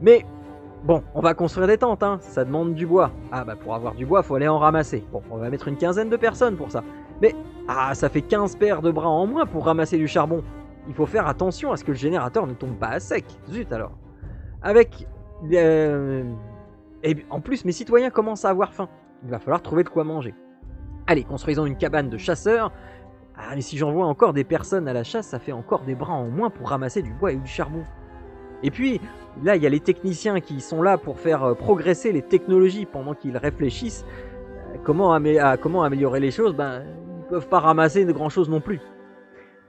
Mais 0.01 0.25
Bon, 0.83 1.01
on 1.15 1.21
va 1.21 1.33
construire 1.33 1.67
des 1.67 1.77
tentes, 1.77 2.03
hein. 2.03 2.17
ça 2.19 2.43
demande 2.43 2.73
du 2.73 2.85
bois. 2.85 3.11
Ah 3.31 3.45
bah 3.45 3.55
pour 3.55 3.73
avoir 3.73 3.95
du 3.95 4.05
bois, 4.05 4.21
faut 4.21 4.35
aller 4.35 4.49
en 4.49 4.59
ramasser. 4.59 5.05
Bon, 5.13 5.21
on 5.31 5.37
va 5.37 5.49
mettre 5.49 5.69
une 5.69 5.77
quinzaine 5.77 6.09
de 6.09 6.17
personnes 6.17 6.57
pour 6.57 6.71
ça. 6.71 6.83
Mais, 7.21 7.33
ah, 7.69 7.95
ça 7.95 8.09
fait 8.09 8.21
15 8.21 8.57
paires 8.57 8.81
de 8.81 8.91
bras 8.91 9.07
en 9.07 9.25
moins 9.25 9.45
pour 9.45 9.65
ramasser 9.65 9.97
du 9.97 10.09
charbon. 10.09 10.43
Il 10.89 10.93
faut 10.93 11.05
faire 11.05 11.25
attention 11.27 11.71
à 11.71 11.77
ce 11.77 11.85
que 11.85 11.91
le 11.91 11.97
générateur 11.97 12.47
ne 12.47 12.53
tombe 12.53 12.75
pas 12.75 12.87
à 12.87 12.99
sec. 12.99 13.23
Zut 13.49 13.71
alors. 13.71 13.93
Avec... 14.61 15.07
euh, 15.53 16.23
Et 17.03 17.15
en 17.29 17.39
plus, 17.39 17.63
mes 17.63 17.71
citoyens 17.71 18.09
commencent 18.09 18.43
à 18.43 18.49
avoir 18.49 18.73
faim. 18.73 18.89
Il 19.23 19.29
va 19.29 19.39
falloir 19.39 19.61
trouver 19.61 19.85
de 19.85 19.89
quoi 19.89 20.03
manger. 20.03 20.35
Allez, 21.07 21.23
construisons 21.23 21.65
une 21.65 21.77
cabane 21.77 22.09
de 22.09 22.17
chasseurs. 22.17 22.73
Ah, 23.37 23.55
mais 23.55 23.61
si 23.61 23.77
j'envoie 23.77 24.05
encore 24.05 24.33
des 24.33 24.43
personnes 24.43 24.89
à 24.89 24.93
la 24.93 25.05
chasse, 25.05 25.27
ça 25.27 25.39
fait 25.39 25.53
encore 25.53 25.83
des 25.83 25.95
bras 25.95 26.13
en 26.13 26.27
moins 26.27 26.49
pour 26.49 26.67
ramasser 26.67 27.01
du 27.01 27.13
bois 27.13 27.31
et 27.31 27.37
du 27.37 27.47
charbon. 27.47 27.83
Et 28.63 28.71
puis, 28.71 28.99
là, 29.41 29.55
il 29.55 29.63
y 29.63 29.65
a 29.65 29.69
les 29.69 29.79
techniciens 29.79 30.39
qui 30.39 30.61
sont 30.61 30.81
là 30.81 30.97
pour 30.97 31.19
faire 31.19 31.43
euh, 31.43 31.53
progresser 31.53 32.11
les 32.11 32.21
technologies 32.21 32.85
pendant 32.85 33.13
qu'ils 33.13 33.37
réfléchissent 33.37 34.05
euh, 34.73 34.77
comment, 34.83 35.13
à 35.13 35.57
comment 35.57 35.83
améliorer 35.83 36.19
les 36.19 36.31
choses? 36.31 36.53
Ben, 36.55 36.83
ils 37.17 37.27
peuvent 37.29 37.47
pas 37.47 37.59
ramasser 37.59 38.05
de 38.05 38.11
grand 38.11 38.29
chose 38.29 38.49
non 38.49 38.61
plus. 38.61 38.79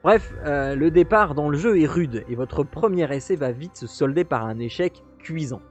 Bref, 0.03 0.35
euh, 0.45 0.75
le 0.75 0.91
départ 0.91 1.35
dans 1.35 1.49
le 1.49 1.57
jeu 1.57 1.81
est 1.81 1.87
rude 1.87 2.25
et 2.29 2.35
votre 2.35 2.63
premier 2.63 3.11
essai 3.15 3.37
va 3.37 3.53
vite 3.53 3.77
se 3.77 3.87
solder 3.87 4.25
par 4.25 4.45
un 4.45 4.59
échec 4.59 5.03
cuisant. 5.19 5.63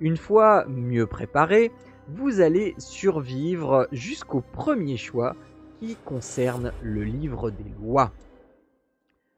Une 0.00 0.16
fois 0.16 0.64
mieux 0.68 1.06
préparé, 1.06 1.70
vous 2.08 2.40
allez 2.40 2.74
survivre 2.78 3.86
jusqu'au 3.92 4.40
premier 4.40 4.96
choix 4.96 5.36
qui 5.80 5.96
concerne 5.96 6.72
le 6.82 7.02
livre 7.02 7.50
des 7.50 7.70
lois. 7.82 8.10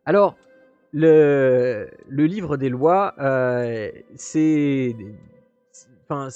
Alors, 0.04 0.36
le, 0.92 1.88
livre 2.08 2.56
des 2.56 2.68
lois, 2.68 3.14
euh, 3.18 3.90
c'est 4.16 4.94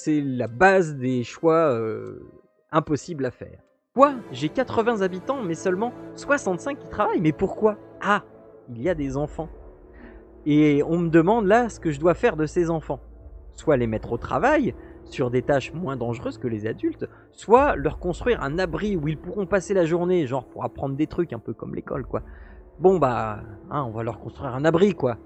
la 0.06 0.46
base 0.46 0.96
des 0.96 1.24
choix 1.24 1.72
euh, 1.72 2.20
impossibles 2.70 3.26
à 3.26 3.30
faire. 3.30 3.60
Quoi? 3.94 4.14
J'ai 4.32 4.48
80 4.48 5.02
habitants, 5.02 5.42
mais 5.42 5.54
seulement 5.54 5.92
65 6.16 6.78
qui 6.78 6.88
travaillent. 6.88 7.20
Mais 7.20 7.32
pourquoi? 7.32 7.78
Ah, 8.00 8.24
il 8.68 8.82
y 8.82 8.88
a 8.88 8.94
des 8.94 9.16
enfants. 9.16 9.48
Et 10.46 10.82
on 10.82 10.98
me 10.98 11.08
demande 11.08 11.46
là 11.46 11.68
ce 11.68 11.80
que 11.80 11.90
je 11.90 12.00
dois 12.00 12.14
faire 12.14 12.36
de 12.36 12.46
ces 12.46 12.70
enfants. 12.70 13.00
Soit 13.52 13.76
les 13.76 13.86
mettre 13.86 14.12
au 14.12 14.18
travail, 14.18 14.74
sur 15.04 15.30
des 15.30 15.42
tâches 15.42 15.72
moins 15.72 15.96
dangereuses 15.96 16.38
que 16.38 16.48
les 16.48 16.66
adultes, 16.66 17.08
soit 17.32 17.76
leur 17.76 17.98
construire 17.98 18.42
un 18.42 18.58
abri 18.58 18.96
où 18.96 19.08
ils 19.08 19.18
pourront 19.18 19.46
passer 19.46 19.74
la 19.74 19.84
journée, 19.84 20.26
genre 20.26 20.46
pour 20.46 20.64
apprendre 20.64 20.96
des 20.96 21.06
trucs 21.06 21.32
un 21.32 21.38
peu 21.38 21.52
comme 21.52 21.74
l'école, 21.74 22.04
quoi. 22.04 22.22
Bon 22.80 22.98
bah, 22.98 23.40
hein, 23.70 23.84
on 23.84 23.90
va 23.90 24.02
leur 24.02 24.18
construire 24.18 24.54
un 24.54 24.64
abri, 24.64 24.94
quoi. 24.94 25.16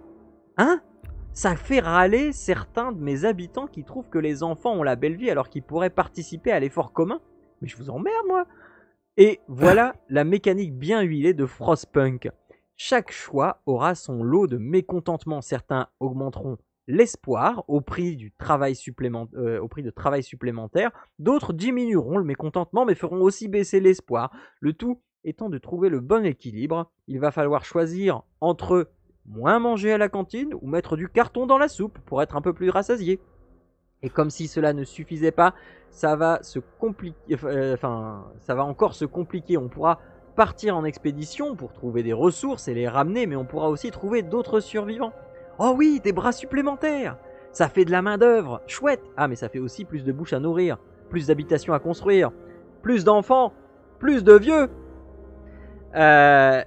Hein? 0.58 0.82
Ça 1.32 1.56
fait 1.56 1.80
râler 1.80 2.32
certains 2.32 2.92
de 2.92 3.00
mes 3.00 3.24
habitants 3.24 3.66
qui 3.66 3.84
trouvent 3.84 4.08
que 4.10 4.18
les 4.18 4.42
enfants 4.42 4.72
ont 4.72 4.82
la 4.82 4.96
belle 4.96 5.16
vie 5.16 5.30
alors 5.30 5.48
qu'ils 5.48 5.62
pourraient 5.62 5.88
participer 5.88 6.52
à 6.52 6.60
l'effort 6.60 6.92
commun. 6.92 7.20
Mais 7.62 7.68
je 7.68 7.76
vous 7.76 7.90
emmerde, 7.90 8.26
moi 8.26 8.46
Et 9.16 9.40
voilà 9.48 9.94
la 10.08 10.24
mécanique 10.24 10.76
bien 10.76 11.00
huilée 11.00 11.32
de 11.32 11.46
Frostpunk. 11.46 12.28
Chaque 12.76 13.12
choix 13.12 13.62
aura 13.64 13.94
son 13.94 14.22
lot 14.22 14.46
de 14.46 14.58
mécontentement. 14.58 15.40
Certains 15.40 15.88
augmenteront 16.00 16.58
l'espoir 16.86 17.64
au 17.68 17.80
prix 17.80 18.16
du 18.16 18.32
travail 18.32 18.74
supplémentaire, 18.74 19.40
euh, 19.40 19.60
au 19.60 19.68
prix 19.68 19.82
de 19.82 19.90
travail 19.90 20.22
supplémentaire. 20.22 20.90
D'autres 21.18 21.52
diminueront 21.52 22.18
le 22.18 22.24
mécontentement, 22.24 22.84
mais 22.84 22.94
feront 22.94 23.22
aussi 23.22 23.48
baisser 23.48 23.80
l'espoir. 23.80 24.32
Le 24.60 24.74
tout 24.74 25.00
étant 25.24 25.48
de 25.48 25.58
trouver 25.58 25.88
le 25.88 26.00
bon 26.00 26.24
équilibre. 26.24 26.90
Il 27.06 27.20
va 27.20 27.30
falloir 27.30 27.64
choisir 27.64 28.22
entre 28.40 28.88
moins 29.26 29.58
manger 29.58 29.92
à 29.92 29.98
la 29.98 30.08
cantine 30.08 30.54
ou 30.60 30.66
mettre 30.66 30.96
du 30.96 31.08
carton 31.08 31.46
dans 31.46 31.58
la 31.58 31.68
soupe 31.68 31.98
pour 32.06 32.22
être 32.22 32.36
un 32.36 32.40
peu 32.40 32.52
plus 32.52 32.70
rassasié. 32.70 33.20
Et 34.02 34.10
comme 34.10 34.30
si 34.30 34.46
cela 34.46 34.72
ne 34.72 34.84
suffisait 34.84 35.32
pas, 35.32 35.54
ça 35.90 36.16
va 36.16 36.42
se 36.42 36.60
compliquer, 36.78 37.36
euh, 37.44 37.76
ça 37.76 38.54
va 38.54 38.64
encore 38.64 38.94
se 38.94 39.04
compliquer. 39.04 39.56
On 39.56 39.68
pourra 39.68 39.98
partir 40.36 40.76
en 40.76 40.84
expédition 40.84 41.56
pour 41.56 41.72
trouver 41.72 42.04
des 42.04 42.12
ressources 42.12 42.68
et 42.68 42.74
les 42.74 42.86
ramener, 42.86 43.26
mais 43.26 43.34
on 43.34 43.44
pourra 43.44 43.68
aussi 43.68 43.90
trouver 43.90 44.22
d'autres 44.22 44.60
survivants. 44.60 45.12
Oh 45.58 45.74
oui, 45.76 46.00
des 46.02 46.12
bras 46.12 46.30
supplémentaires 46.30 47.16
Ça 47.50 47.68
fait 47.68 47.84
de 47.84 47.90
la 47.90 48.02
main-d'œuvre 48.02 48.62
Chouette 48.68 49.02
Ah, 49.16 49.26
mais 49.26 49.34
ça 49.34 49.48
fait 49.48 49.58
aussi 49.58 49.84
plus 49.84 50.04
de 50.04 50.12
bouches 50.12 50.32
à 50.32 50.38
nourrir, 50.38 50.78
plus 51.10 51.26
d'habitations 51.26 51.74
à 51.74 51.80
construire, 51.80 52.30
plus 52.82 53.02
d'enfants, 53.02 53.52
plus 53.98 54.22
de 54.22 54.34
vieux 54.34 54.68
euh... 55.94 56.62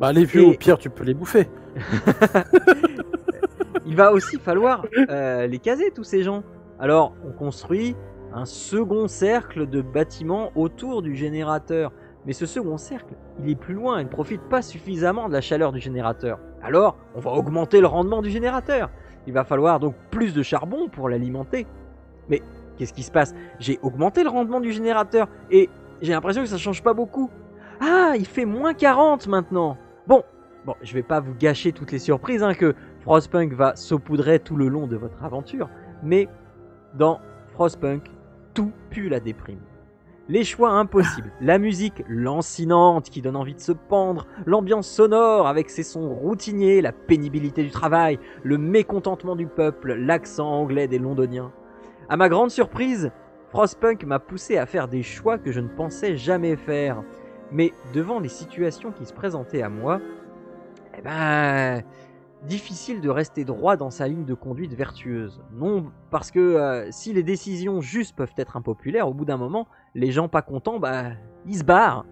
Bah, 0.00 0.12
les 0.12 0.24
vieux, 0.24 0.46
au 0.46 0.54
pire, 0.54 0.78
tu 0.78 0.90
peux 0.90 1.04
les 1.04 1.14
bouffer. 1.14 1.48
Il 3.86 3.96
va 3.96 4.12
aussi 4.12 4.38
falloir 4.38 4.86
euh, 5.10 5.46
les 5.46 5.58
caser, 5.58 5.90
tous 5.94 6.04
ces 6.04 6.22
gens. 6.22 6.42
Alors, 6.78 7.14
on 7.26 7.32
construit 7.32 7.96
un 8.32 8.46
second 8.46 9.08
cercle 9.08 9.68
de 9.68 9.82
bâtiments 9.82 10.50
autour 10.56 11.02
du 11.02 11.14
générateur. 11.14 11.92
Mais 12.26 12.32
ce 12.32 12.46
second 12.46 12.78
cercle, 12.78 13.14
il 13.42 13.50
est 13.50 13.54
plus 13.54 13.74
loin 13.74 13.98
et 13.98 14.04
ne 14.04 14.08
profite 14.08 14.40
pas 14.42 14.62
suffisamment 14.62 15.28
de 15.28 15.34
la 15.34 15.42
chaleur 15.42 15.72
du 15.72 15.80
générateur. 15.80 16.38
Alors, 16.62 16.96
on 17.14 17.20
va 17.20 17.32
augmenter 17.32 17.80
le 17.80 17.86
rendement 17.86 18.22
du 18.22 18.30
générateur. 18.30 18.90
Il 19.26 19.34
va 19.34 19.44
falloir 19.44 19.78
donc 19.78 19.94
plus 20.10 20.34
de 20.34 20.42
charbon 20.42 20.88
pour 20.88 21.08
l'alimenter. 21.08 21.66
Mais 22.28 22.42
qu'est-ce 22.76 22.94
qui 22.94 23.02
se 23.02 23.12
passe? 23.12 23.34
J'ai 23.58 23.78
augmenté 23.82 24.24
le 24.24 24.30
rendement 24.30 24.60
du 24.60 24.72
générateur 24.72 25.28
et 25.50 25.68
j'ai 26.00 26.12
l'impression 26.12 26.42
que 26.42 26.48
ça 26.48 26.56
change 26.56 26.82
pas 26.82 26.94
beaucoup. 26.94 27.30
Ah, 27.80 28.14
il 28.16 28.26
fait 28.26 28.44
moins 28.44 28.74
40 28.74 29.26
maintenant. 29.26 29.76
Bon, 30.06 30.22
bon, 30.64 30.74
je 30.82 30.94
vais 30.94 31.02
pas 31.02 31.20
vous 31.20 31.34
gâcher 31.34 31.72
toutes 31.72 31.92
les 31.92 31.98
surprises 31.98 32.42
hein, 32.42 32.54
que 32.54 32.74
Frostpunk 33.00 33.52
va 33.52 33.76
saupoudrer 33.76 34.38
tout 34.38 34.56
le 34.56 34.68
long 34.68 34.86
de 34.86 34.96
votre 34.96 35.22
aventure, 35.24 35.68
mais 36.02 36.28
dans 36.94 37.20
Frostpunk, 37.54 38.10
tout 38.54 38.72
pue 38.90 39.08
la 39.08 39.20
déprime. 39.20 39.60
Les 40.26 40.42
choix 40.42 40.70
impossibles, 40.70 41.32
la 41.42 41.58
musique 41.58 42.02
lancinante 42.08 43.10
qui 43.10 43.20
donne 43.20 43.36
envie 43.36 43.54
de 43.54 43.60
se 43.60 43.72
pendre, 43.72 44.26
l'ambiance 44.46 44.88
sonore 44.88 45.46
avec 45.46 45.68
ses 45.68 45.82
sons 45.82 46.14
routiniers, 46.14 46.80
la 46.80 46.92
pénibilité 46.92 47.62
du 47.62 47.70
travail, 47.70 48.18
le 48.42 48.56
mécontentement 48.56 49.36
du 49.36 49.46
peuple, 49.46 49.92
l'accent 49.92 50.48
anglais 50.48 50.88
des 50.88 50.98
londoniens. 50.98 51.52
À 52.08 52.16
ma 52.16 52.30
grande 52.30 52.50
surprise, 52.50 53.10
Frostpunk 53.50 54.04
m'a 54.04 54.18
poussé 54.18 54.56
à 54.56 54.64
faire 54.64 54.88
des 54.88 55.02
choix 55.02 55.36
que 55.36 55.52
je 55.52 55.60
ne 55.60 55.68
pensais 55.68 56.16
jamais 56.16 56.56
faire. 56.56 57.02
Mais 57.52 57.72
devant 57.92 58.20
les 58.20 58.28
situations 58.28 58.92
qui 58.92 59.06
se 59.06 59.12
présentaient 59.12 59.62
à 59.62 59.68
moi, 59.68 60.00
eh 60.98 61.02
ben, 61.02 61.82
difficile 62.46 63.00
de 63.00 63.08
rester 63.08 63.44
droit 63.44 63.76
dans 63.76 63.90
sa 63.90 64.08
ligne 64.08 64.24
de 64.24 64.34
conduite 64.34 64.74
vertueuse. 64.74 65.42
Non, 65.52 65.90
parce 66.10 66.30
que 66.30 66.40
euh, 66.40 66.90
si 66.90 67.12
les 67.12 67.22
décisions 67.22 67.80
justes 67.80 68.14
peuvent 68.16 68.34
être 68.36 68.56
impopulaires, 68.56 69.08
au 69.08 69.14
bout 69.14 69.24
d'un 69.24 69.36
moment, 69.36 69.66
les 69.94 70.12
gens 70.12 70.28
pas 70.28 70.42
contents, 70.42 70.78
bah, 70.78 71.10
ils 71.46 71.58
se 71.58 71.64
barrent. 71.64 72.06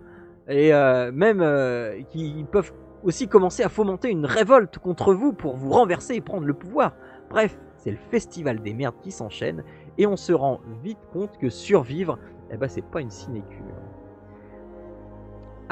Et 0.49 0.75
euh, 0.75 1.12
même 1.12 1.41
euh, 1.41 2.03
qu'ils 2.11 2.47
peuvent 2.47 2.73
aussi 3.05 3.29
commencer 3.29 3.62
à 3.62 3.69
fomenter 3.69 4.11
une 4.11 4.27
révolte 4.27 4.79
contre 4.79 5.15
vous 5.15 5.33
pour 5.33 5.57
vous 5.57 5.71
renverser 5.71 6.15
et 6.15 6.21
prendre 6.21 6.47
le 6.47 6.55
pouvoir. 6.55 6.95
Bref, 7.31 7.59
c'est 7.77 7.91
le 7.91 7.97
festival 7.97 8.62
des 8.62 8.75
merdes 8.75 8.97
qui 9.03 9.11
s'enchaîne 9.11 9.65
et 9.99 10.07
on 10.07 10.17
se 10.17 10.33
rend 10.33 10.61
vite 10.83 10.99
compte 11.12 11.37
que 11.39 11.51
survivre, 11.51 12.19
eh 12.51 12.57
ben, 12.57 12.69
c'est 12.69 12.83
pas 12.83 13.01
une 13.01 13.11
sinécure. 13.11 13.65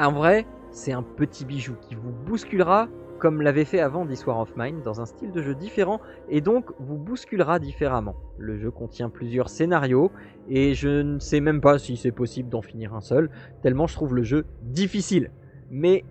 En 0.01 0.11
vrai, 0.11 0.47
c'est 0.71 0.93
un 0.93 1.03
petit 1.03 1.45
bijou 1.45 1.75
qui 1.79 1.93
vous 1.93 2.09
bousculera 2.25 2.87
comme 3.19 3.43
l'avait 3.43 3.65
fait 3.65 3.81
avant 3.81 4.03
This 4.07 4.25
War 4.25 4.39
of 4.39 4.51
Mine, 4.57 4.81
dans 4.83 4.99
un 4.99 5.05
style 5.05 5.31
de 5.31 5.43
jeu 5.43 5.53
différent 5.53 6.01
et 6.27 6.41
donc 6.41 6.71
vous 6.79 6.97
bousculera 6.97 7.59
différemment. 7.59 8.15
Le 8.39 8.57
jeu 8.57 8.71
contient 8.71 9.11
plusieurs 9.11 9.47
scénarios 9.47 10.11
et 10.49 10.73
je 10.73 11.03
ne 11.03 11.19
sais 11.19 11.39
même 11.39 11.61
pas 11.61 11.77
si 11.77 11.97
c'est 11.97 12.11
possible 12.11 12.49
d'en 12.49 12.63
finir 12.63 12.95
un 12.95 13.01
seul, 13.01 13.29
tellement 13.61 13.85
je 13.85 13.93
trouve 13.93 14.15
le 14.15 14.23
jeu 14.23 14.45
difficile. 14.63 15.29
Mais 15.69 16.03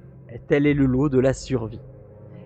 tel 0.47 0.69
est 0.69 0.75
le 0.75 0.87
lot 0.87 1.09
de 1.09 1.19
la 1.19 1.33
survie. 1.33 1.81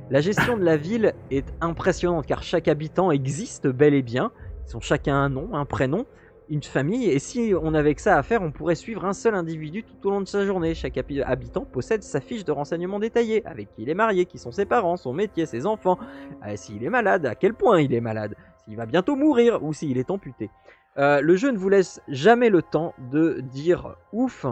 La 0.08 0.22
gestion 0.22 0.56
de 0.56 0.64
la 0.64 0.78
ville 0.78 1.12
est 1.30 1.52
impressionnante 1.60 2.24
car 2.24 2.42
chaque 2.42 2.68
habitant 2.68 3.10
existe 3.10 3.66
bel 3.66 3.92
et 3.92 4.00
bien. 4.00 4.32
Ils 4.66 4.78
ont 4.78 4.80
chacun 4.80 5.16
un 5.16 5.28
nom, 5.28 5.50
un 5.52 5.66
prénom, 5.66 6.06
une 6.48 6.62
famille, 6.62 7.08
et 7.08 7.18
si 7.18 7.54
on 7.60 7.74
avait 7.74 7.94
que 7.94 8.00
ça 8.00 8.18
à 8.18 8.22
faire, 8.22 8.42
on 8.42 8.52
pourrait 8.52 8.74
suivre 8.74 9.04
un 9.04 9.12
seul 9.12 9.34
individu 9.34 9.82
tout 9.82 10.08
au 10.08 10.10
long 10.10 10.20
de 10.20 10.28
sa 10.28 10.44
journée. 10.44 10.74
Chaque 10.74 10.98
habitant 10.98 11.64
possède 11.64 12.02
sa 12.02 12.20
fiche 12.20 12.44
de 12.44 12.52
renseignements 12.52 12.98
détaillés, 12.98 13.44
avec 13.46 13.70
qui 13.70 13.82
il 13.82 13.88
est 13.88 13.94
marié, 13.94 14.26
qui 14.26 14.38
sont 14.38 14.52
ses 14.52 14.66
parents, 14.66 14.96
son 14.96 15.12
métier, 15.12 15.46
ses 15.46 15.66
enfants, 15.66 15.98
euh, 16.46 16.56
s'il 16.56 16.84
est 16.84 16.90
malade, 16.90 17.26
à 17.26 17.34
quel 17.34 17.54
point 17.54 17.80
il 17.80 17.94
est 17.94 18.00
malade, 18.00 18.34
s'il 18.64 18.76
va 18.76 18.86
bientôt 18.86 19.16
mourir 19.16 19.62
ou 19.62 19.72
s'il 19.72 19.96
est 19.96 20.10
amputé. 20.10 20.50
Euh, 20.98 21.20
le 21.20 21.34
jeu 21.36 21.50
ne 21.50 21.58
vous 21.58 21.68
laisse 21.68 22.00
jamais 22.08 22.50
le 22.50 22.62
temps 22.62 22.94
de 23.10 23.40
dire 23.40 23.96
ouf, 24.12 24.46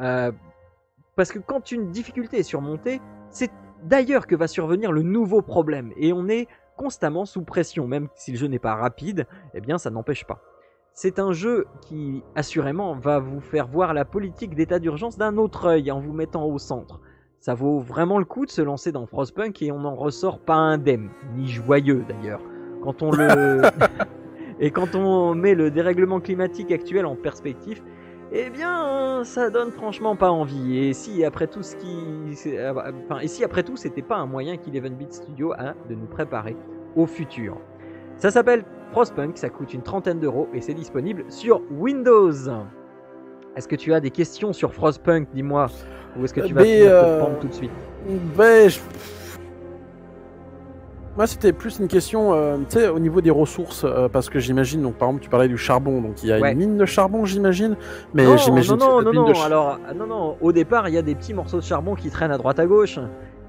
euh, 0.00 0.32
parce 1.14 1.32
que 1.32 1.38
quand 1.38 1.70
une 1.70 1.90
difficulté 1.90 2.38
est 2.38 2.42
surmontée, 2.42 3.00
c'est 3.30 3.50
d'ailleurs 3.84 4.26
que 4.26 4.34
va 4.34 4.48
survenir 4.48 4.92
le 4.92 5.02
nouveau 5.02 5.42
problème, 5.42 5.92
et 5.96 6.12
on 6.12 6.28
est 6.28 6.48
constamment 6.76 7.24
sous 7.24 7.42
pression, 7.42 7.86
même 7.86 8.08
si 8.14 8.32
le 8.32 8.36
jeu 8.36 8.48
n'est 8.48 8.58
pas 8.58 8.74
rapide, 8.74 9.26
eh 9.54 9.60
bien 9.60 9.78
ça 9.78 9.90
n'empêche 9.90 10.26
pas. 10.26 10.42
C'est 10.98 11.18
un 11.18 11.32
jeu 11.32 11.66
qui, 11.82 12.22
assurément, 12.36 12.94
va 12.94 13.18
vous 13.18 13.40
faire 13.40 13.68
voir 13.68 13.92
la 13.92 14.06
politique 14.06 14.54
d'état 14.54 14.78
d'urgence 14.78 15.18
d'un 15.18 15.36
autre 15.36 15.66
œil 15.66 15.90
en 15.90 16.00
vous 16.00 16.14
mettant 16.14 16.46
au 16.46 16.56
centre. 16.56 17.00
Ça 17.38 17.52
vaut 17.52 17.80
vraiment 17.80 18.18
le 18.18 18.24
coup 18.24 18.46
de 18.46 18.50
se 18.50 18.62
lancer 18.62 18.92
dans 18.92 19.04
Frostpunk 19.04 19.60
et 19.60 19.70
on 19.70 19.80
n'en 19.80 19.94
ressort 19.94 20.38
pas 20.38 20.54
indemne, 20.54 21.10
ni 21.36 21.48
joyeux 21.48 22.02
d'ailleurs. 22.08 22.40
Quand 22.82 23.02
on 23.02 23.10
le 23.10 23.60
et 24.60 24.70
quand 24.70 24.94
on 24.94 25.34
met 25.34 25.54
le 25.54 25.70
dérèglement 25.70 26.18
climatique 26.18 26.72
actuel 26.72 27.04
en 27.04 27.14
perspective, 27.14 27.82
eh 28.32 28.48
bien, 28.48 29.22
ça 29.22 29.50
donne 29.50 29.72
franchement 29.72 30.16
pas 30.16 30.30
envie. 30.30 30.78
Et 30.78 30.94
si 30.94 31.26
après 31.26 31.46
tout 31.46 31.62
ce 31.62 31.76
qui, 31.76 32.56
enfin, 32.70 33.20
et 33.20 33.28
si 33.28 33.44
après 33.44 33.64
tout, 33.64 33.76
c'était 33.76 34.00
pas 34.00 34.16
un 34.16 34.26
moyen 34.26 34.56
qu'Eleven 34.56 34.94
Beat 34.94 35.12
Studio 35.12 35.52
a 35.58 35.74
de 35.90 35.94
nous 35.94 36.06
préparer 36.06 36.56
au 36.96 37.04
futur. 37.04 37.58
Ça 38.16 38.30
s'appelle 38.30 38.64
Frostpunk, 38.92 39.36
ça 39.36 39.48
coûte 39.48 39.74
une 39.74 39.82
trentaine 39.82 40.20
d'euros 40.20 40.48
et 40.54 40.60
c'est 40.60 40.74
disponible 40.74 41.24
sur 41.28 41.60
Windows. 41.70 42.32
Est-ce 43.56 43.68
que 43.68 43.76
tu 43.76 43.94
as 43.94 44.00
des 44.00 44.10
questions 44.10 44.52
sur 44.52 44.72
Frostpunk, 44.74 45.28
dis-moi 45.32 45.66
Ou 46.18 46.24
est-ce 46.24 46.34
que 46.34 46.40
tu 46.40 46.54
vas 46.54 46.62
te 46.62 47.18
prendre 47.18 47.38
tout 47.38 47.48
de 47.48 47.54
suite? 47.54 47.70
ben, 48.36 48.70
Moi, 51.16 51.26
c'était 51.26 51.54
plus 51.54 51.78
une 51.78 51.88
question, 51.88 52.34
euh, 52.34 52.58
tu 52.68 52.78
sais, 52.78 52.88
au 52.88 52.98
niveau 52.98 53.22
des 53.22 53.30
ressources, 53.30 53.84
euh, 53.84 54.08
parce 54.08 54.28
que 54.28 54.38
j'imagine, 54.38 54.82
donc 54.82 54.96
par 54.96 55.08
exemple, 55.08 55.24
tu 55.24 55.30
parlais 55.30 55.48
du 55.48 55.56
charbon, 55.56 56.02
donc 56.02 56.22
il 56.22 56.28
y 56.28 56.32
a 56.32 56.50
une 56.50 56.58
mine 56.58 56.76
de 56.76 56.84
charbon, 56.84 57.24
j'imagine, 57.24 57.76
mais 58.12 58.24
j'imagine. 58.36 58.76
Non, 58.76 59.00
non, 59.00 59.12
non, 59.12 59.26
non, 59.28 59.42
alors, 59.42 59.78
non, 59.96 60.06
non, 60.06 60.36
au 60.42 60.52
départ, 60.52 60.90
il 60.90 60.94
y 60.94 60.98
a 60.98 61.02
des 61.02 61.14
petits 61.14 61.32
morceaux 61.32 61.58
de 61.58 61.64
charbon 61.64 61.94
qui 61.94 62.10
traînent 62.10 62.32
à 62.32 62.38
droite 62.38 62.58
à 62.58 62.66
gauche, 62.66 62.98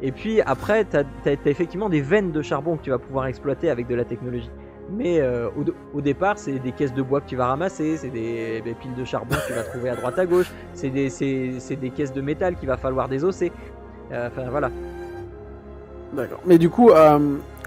et 0.02 0.14
puis 0.14 0.40
après, 0.42 0.86
tu 0.86 0.96
as, 0.96 1.06
effectivement 1.46 1.90
des 1.90 2.00
veines 2.00 2.32
de 2.32 2.42
charbon 2.42 2.78
que 2.78 2.84
tu 2.84 2.90
vas 2.92 3.00
pouvoir 3.00 3.26
exploiter 3.26 3.70
avec 3.70 3.88
de 3.88 3.96
la 3.96 4.06
technologie. 4.06 4.50
Mais 4.90 5.20
euh, 5.20 5.50
au, 5.94 6.02
départ, 6.02 6.38
c'est 6.38 6.60
des 6.60 6.72
caisses 6.72 6.94
de 6.94 7.02
bois 7.02 7.20
que 7.20 7.28
tu 7.28 7.36
vas 7.36 7.48
ramasser, 7.48 7.98
c'est 7.98 8.10
des, 8.10 8.64
piles 8.80 8.96
de 8.96 9.04
charbon 9.04 9.36
que 9.36 9.48
tu 9.48 9.54
vas 9.54 9.64
trouver 9.64 9.90
à 9.90 9.96
droite 9.96 10.18
à 10.18 10.26
gauche, 10.26 10.50
c'est 10.74 10.90
des, 10.90 11.10
des, 11.10 11.90
caisses 11.90 12.14
de 12.14 12.22
métal 12.22 12.56
qu'il 12.56 12.68
va 12.68 12.78
falloir 12.78 13.10
désosser. 13.10 13.52
Euh, 14.12 14.30
enfin 14.32 14.50
voilà. 14.50 14.72
D'accord. 16.14 16.40
Mais 16.46 16.58
du 16.58 16.70
coup, 16.70 16.92
euh, 16.92 17.20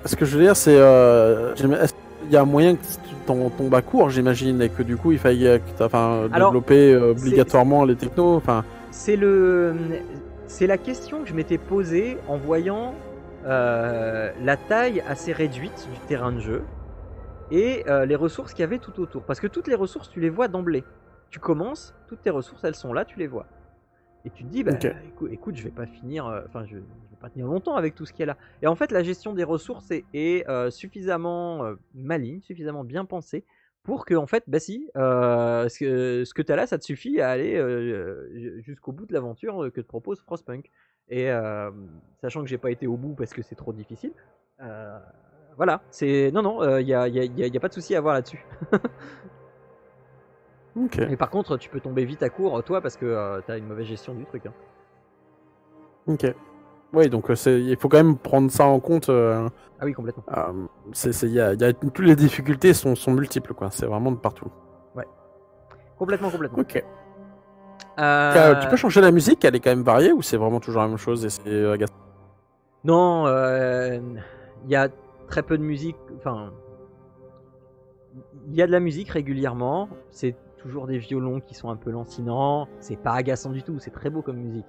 ce 0.06 0.16
que 0.16 0.24
je 0.24 0.38
veux 0.38 0.44
dire, 0.44 0.56
c'est. 0.56 0.74
il 0.74 2.32
y 2.32 2.36
a 2.36 2.40
un 2.40 2.46
moyen 2.46 2.76
que 2.76 2.82
tu 2.82 3.14
tombes 3.26 3.74
à 3.74 3.82
court, 3.82 4.08
j'imagine, 4.08 4.62
et 4.62 4.70
que 4.70 4.82
du 4.82 4.96
coup, 4.96 5.12
il 5.12 5.18
faille 5.18 5.60
enfin, 5.78 6.26
développer 6.32 6.96
obligatoirement 6.96 7.84
les 7.84 7.96
technos. 7.96 8.36
Enfin. 8.36 8.64
C'est 8.90 9.16
le. 9.16 9.74
C'est 10.46 10.66
la 10.66 10.78
question 10.78 11.22
que 11.22 11.28
je 11.28 11.34
m'étais 11.34 11.58
posée 11.58 12.16
en 12.28 12.38
voyant 12.38 12.94
la 13.44 14.56
taille 14.68 15.02
assez 15.06 15.32
réduite 15.32 15.86
du 15.92 15.98
terrain 16.08 16.32
de 16.32 16.40
jeu 16.40 16.62
et 17.50 17.88
euh, 17.88 18.06
les 18.06 18.16
ressources 18.16 18.52
qu'il 18.52 18.60
y 18.60 18.64
avait 18.64 18.78
tout 18.78 19.00
autour. 19.00 19.24
Parce 19.24 19.40
que 19.40 19.46
toutes 19.46 19.68
les 19.68 19.74
ressources, 19.74 20.10
tu 20.10 20.20
les 20.20 20.30
vois 20.30 20.48
d'emblée. 20.48 20.84
Tu 21.30 21.38
commences, 21.38 21.94
toutes 22.08 22.22
tes 22.22 22.30
ressources, 22.30 22.64
elles 22.64 22.74
sont 22.74 22.92
là, 22.92 23.04
tu 23.04 23.18
les 23.18 23.26
vois. 23.26 23.46
Et 24.24 24.30
tu 24.30 24.44
te 24.44 24.48
dis, 24.48 24.62
bah, 24.62 24.72
écoute, 25.30 25.56
je 25.56 25.62
vais 25.62 25.70
pas 25.70 25.86
finir, 25.86 26.26
euh, 26.26 26.42
enfin, 26.46 26.64
je, 26.66 26.76
vais 26.76 26.82
pas 27.20 27.30
tenir 27.30 27.46
longtemps 27.46 27.76
avec 27.76 27.94
tout 27.94 28.04
ce 28.04 28.12
qui 28.12 28.22
est 28.22 28.26
là. 28.26 28.36
Et 28.62 28.66
en 28.66 28.74
fait, 28.74 28.92
la 28.92 29.02
gestion 29.02 29.32
des 29.32 29.44
ressources 29.44 29.90
est, 29.90 30.48
euh, 30.48 30.70
suffisamment 30.70 31.64
maligne, 31.94 32.40
suffisamment 32.40 32.84
bien 32.84 33.04
pensée 33.04 33.44
pour 33.82 34.04
que 34.04 34.14
en 34.14 34.26
fait, 34.26 34.44
bah 34.46 34.60
si, 34.60 34.90
ce 34.94 35.78
que, 35.78 36.24
ce 36.24 36.34
que 36.34 36.42
tu 36.42 36.52
as 36.52 36.56
là, 36.56 36.66
ça 36.66 36.76
te 36.78 36.84
suffit 36.84 37.20
à 37.20 37.30
aller 37.30 37.58
jusqu'au 38.58 38.92
bout 38.92 39.06
de 39.06 39.14
l'aventure 39.14 39.70
que 39.72 39.80
te 39.80 39.86
propose 39.86 40.20
Frostpunk. 40.20 40.70
Et 41.08 41.30
sachant 42.20 42.42
que 42.42 42.48
j'ai 42.48 42.58
pas 42.58 42.70
été 42.70 42.86
au 42.86 42.98
bout 42.98 43.14
parce 43.14 43.32
que 43.32 43.40
c'est 43.40 43.54
trop 43.54 43.72
difficile, 43.72 44.12
voilà, 45.56 45.82
c'est 45.90 46.30
non 46.32 46.42
non, 46.42 46.78
il 46.78 46.86
y 46.86 46.94
a, 46.94 47.08
y, 47.08 47.20
a, 47.20 47.24
y, 47.24 47.56
a, 47.56 47.60
pas 47.60 47.68
de 47.68 47.74
souci 47.74 47.94
à 47.94 47.98
avoir 47.98 48.14
là-dessus. 48.14 48.44
ok. 50.76 50.98
Mais 51.08 51.16
par 51.16 51.30
contre, 51.30 51.56
tu 51.56 51.68
peux 51.68 51.80
tomber 51.80 52.04
vite 52.04 52.22
à 52.22 52.30
court, 52.30 52.62
toi, 52.64 52.80
parce 52.80 52.96
que 52.96 53.42
tu 53.44 53.52
as 53.52 53.56
une 53.56 53.66
mauvaise 53.66 53.86
gestion 53.86 54.14
du 54.14 54.24
truc. 54.24 54.46
Hein. 54.46 54.52
Ok. 56.06 56.34
Oui, 56.92 57.08
donc 57.08 57.30
il 57.46 57.76
faut 57.78 57.88
quand 57.88 57.98
même 57.98 58.16
prendre 58.16 58.50
ça 58.50 58.64
en 58.64 58.80
compte. 58.80 59.10
ah 59.10 59.48
oui, 59.82 59.92
complètement. 59.92 60.24
c'est, 60.92 61.28
y 61.28 61.40
a, 61.40 61.54
y 61.54 61.64
a, 61.64 61.72
toutes 61.72 62.00
les 62.00 62.16
difficultés 62.16 62.74
sont, 62.74 62.94
sont 62.94 63.12
multiples, 63.12 63.54
quoi. 63.54 63.70
C'est 63.70 63.86
vraiment 63.86 64.10
de 64.10 64.16
partout. 64.16 64.50
Ouais. 64.94 65.06
Complètement, 65.98 66.30
complètement. 66.30 66.58
Ok. 66.58 66.82
Euh... 67.98 68.54
Tu 68.60 68.68
peux 68.68 68.76
changer 68.76 69.00
la 69.00 69.10
musique, 69.10 69.44
elle 69.44 69.54
est 69.54 69.60
quand 69.60 69.70
même 69.70 69.82
variée 69.82 70.12
ou 70.12 70.22
c'est 70.22 70.36
vraiment 70.36 70.60
toujours 70.60 70.82
la 70.82 70.88
même 70.88 70.96
chose 70.96 71.24
et 71.24 71.30
c'est 71.30 71.66
agaçant? 71.66 71.94
Non, 72.82 73.26
il 73.26 74.70
y 74.70 74.76
a 74.76 74.88
très 75.30 75.42
peu 75.42 75.56
de 75.56 75.62
musique. 75.62 75.96
Enfin, 76.16 76.52
il 78.48 78.54
y 78.54 78.62
a 78.62 78.66
de 78.66 78.72
la 78.72 78.80
musique 78.80 79.08
régulièrement. 79.08 79.88
C'est 80.10 80.36
toujours 80.58 80.86
des 80.86 80.98
violons 80.98 81.40
qui 81.40 81.54
sont 81.54 81.70
un 81.70 81.76
peu 81.76 81.90
lancinants. 81.90 82.68
C'est 82.80 82.96
pas 82.96 83.12
agaçant 83.12 83.50
du 83.50 83.62
tout. 83.62 83.78
C'est 83.78 83.92
très 83.92 84.10
beau 84.10 84.20
comme 84.20 84.36
musique 84.36 84.66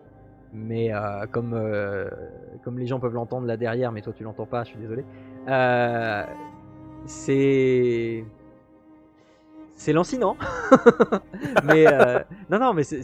mais 0.53 0.93
euh, 0.93 1.25
comme, 1.31 1.53
euh, 1.53 2.09
comme 2.63 2.77
les 2.77 2.87
gens 2.87 2.99
peuvent 2.99 3.13
l'entendre 3.13 3.47
là 3.47 3.57
derrière, 3.57 3.91
mais 3.91 4.01
toi 4.01 4.13
tu 4.13 4.23
l'entends 4.23 4.45
pas, 4.45 4.63
je 4.63 4.69
suis 4.69 4.79
désolé. 4.79 5.05
Euh, 5.47 6.25
c'est. 7.05 8.25
C'est 9.73 9.93
lancinant. 9.93 10.37
mais. 11.63 11.85
non, 12.49 12.59
non, 12.59 12.73
mais 12.73 12.83
c'est. 12.83 13.01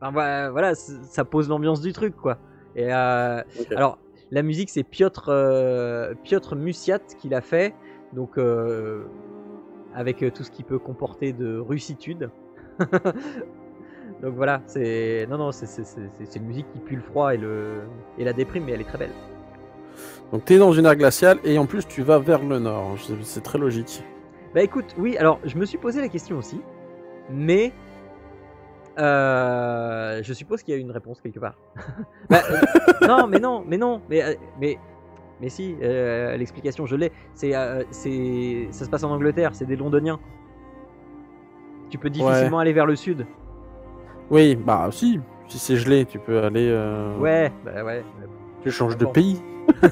Enfin, 0.00 0.50
voilà, 0.50 0.74
ça 0.74 1.24
pose 1.24 1.48
l'ambiance 1.48 1.80
du 1.80 1.92
truc, 1.92 2.16
quoi. 2.16 2.38
Et 2.74 2.90
alors, 2.90 3.98
la 4.30 4.42
musique, 4.42 4.70
c'est 4.70 4.82
Piotr, 4.82 5.30
Piotr 6.22 6.56
Musiat 6.56 7.00
qui 7.18 7.28
l'a 7.28 7.40
fait. 7.40 7.74
Donc, 8.12 8.38
avec 9.94 10.24
tout 10.34 10.42
ce 10.42 10.50
qui 10.50 10.62
peut 10.62 10.78
comporter 10.78 11.32
de 11.32 11.58
russitude. 11.58 12.30
Donc 14.22 14.34
voilà, 14.34 14.62
c'est 14.66 15.26
non 15.28 15.38
non, 15.38 15.52
c'est 15.52 16.36
une 16.36 16.46
musique 16.46 16.66
qui 16.72 16.78
pue 16.78 16.96
le 16.96 17.02
froid 17.02 17.34
et 17.34 17.36
le 17.36 17.82
et 18.18 18.24
la 18.24 18.32
déprime, 18.32 18.64
mais 18.64 18.72
elle 18.72 18.80
est 18.80 18.84
très 18.84 18.98
belle. 18.98 19.10
Donc 20.32 20.44
tu 20.44 20.54
es 20.54 20.58
dans 20.58 20.72
une 20.72 20.86
ère 20.86 20.96
glaciale 20.96 21.38
et 21.44 21.58
en 21.58 21.66
plus 21.66 21.86
tu 21.86 22.02
vas 22.02 22.18
vers 22.18 22.42
le 22.42 22.58
nord. 22.58 22.96
C'est 23.22 23.42
très 23.42 23.58
logique. 23.58 24.02
Bah 24.54 24.62
écoute, 24.62 24.94
oui, 24.98 25.16
alors 25.18 25.38
je 25.44 25.56
me 25.56 25.66
suis 25.66 25.76
posé 25.76 26.00
la 26.00 26.08
question 26.08 26.38
aussi, 26.38 26.60
mais 27.30 27.72
euh, 28.98 30.22
je 30.22 30.32
suppose 30.32 30.62
qu'il 30.62 30.74
y 30.74 30.76
a 30.76 30.80
une 30.80 30.90
réponse 30.90 31.20
quelque 31.20 31.38
part. 31.38 31.56
bah, 32.30 32.40
euh, 32.50 33.06
non, 33.06 33.26
mais 33.26 33.38
non, 33.38 33.64
mais 33.66 33.76
non, 33.76 34.00
mais 34.08 34.22
euh, 34.22 34.34
mais 34.60 34.78
mais 35.40 35.48
si, 35.50 35.76
l'explication 35.80 36.86
je 36.86 36.96
l'ai. 36.96 37.12
C'est 37.34 37.52
c'est 37.90 38.68
ça 38.70 38.84
se 38.84 38.90
passe 38.90 39.04
en 39.04 39.10
Angleterre, 39.10 39.54
c'est 39.54 39.66
des 39.66 39.76
Londoniens. 39.76 40.18
Tu 41.90 41.98
peux 41.98 42.10
difficilement 42.10 42.58
aller 42.58 42.72
vers 42.72 42.86
le 42.86 42.96
sud. 42.96 43.26
Oui, 44.30 44.56
bah 44.56 44.88
si, 44.90 45.20
si 45.46 45.58
c'est 45.58 45.76
gelé, 45.76 46.04
tu 46.06 46.18
peux 46.18 46.42
aller. 46.42 46.72
Ouais, 47.20 47.52
bah 47.64 47.84
ouais. 47.84 48.02
Tu 48.62 48.70
changes 48.70 48.96
de 48.96 49.06
pays. 49.06 49.42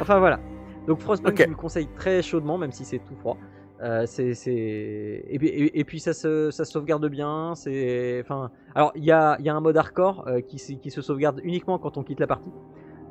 enfin 0.00 0.18
voilà. 0.18 0.40
Donc 0.86 1.00
Frostpunk, 1.00 1.38
je 1.38 1.44
vous 1.44 1.50
le 1.50 1.56
conseille 1.56 1.88
très 1.96 2.22
chaudement, 2.22 2.58
même 2.58 2.72
si 2.72 2.84
c'est 2.84 2.98
tout 2.98 3.14
froid. 3.16 3.36
Euh, 3.82 4.04
c'est, 4.06 4.34
c'est... 4.34 4.52
Et, 4.52 5.36
et, 5.36 5.80
et, 5.80 5.84
puis 5.84 6.00
ça 6.00 6.14
se, 6.14 6.50
ça 6.50 6.64
sauvegarde 6.64 7.06
bien. 7.08 7.54
C'est, 7.54 8.20
enfin, 8.22 8.50
alors 8.74 8.92
il 8.94 9.04
y 9.04 9.12
a, 9.12 9.36
y 9.40 9.48
a, 9.48 9.54
un 9.54 9.60
mode 9.60 9.76
hardcore 9.76 10.26
euh, 10.26 10.40
qui, 10.40 10.56
qui, 10.78 10.90
se 10.90 11.02
sauvegarde 11.02 11.40
uniquement 11.44 11.78
quand 11.78 11.98
on 11.98 12.02
quitte 12.02 12.20
la 12.20 12.26
partie. 12.26 12.52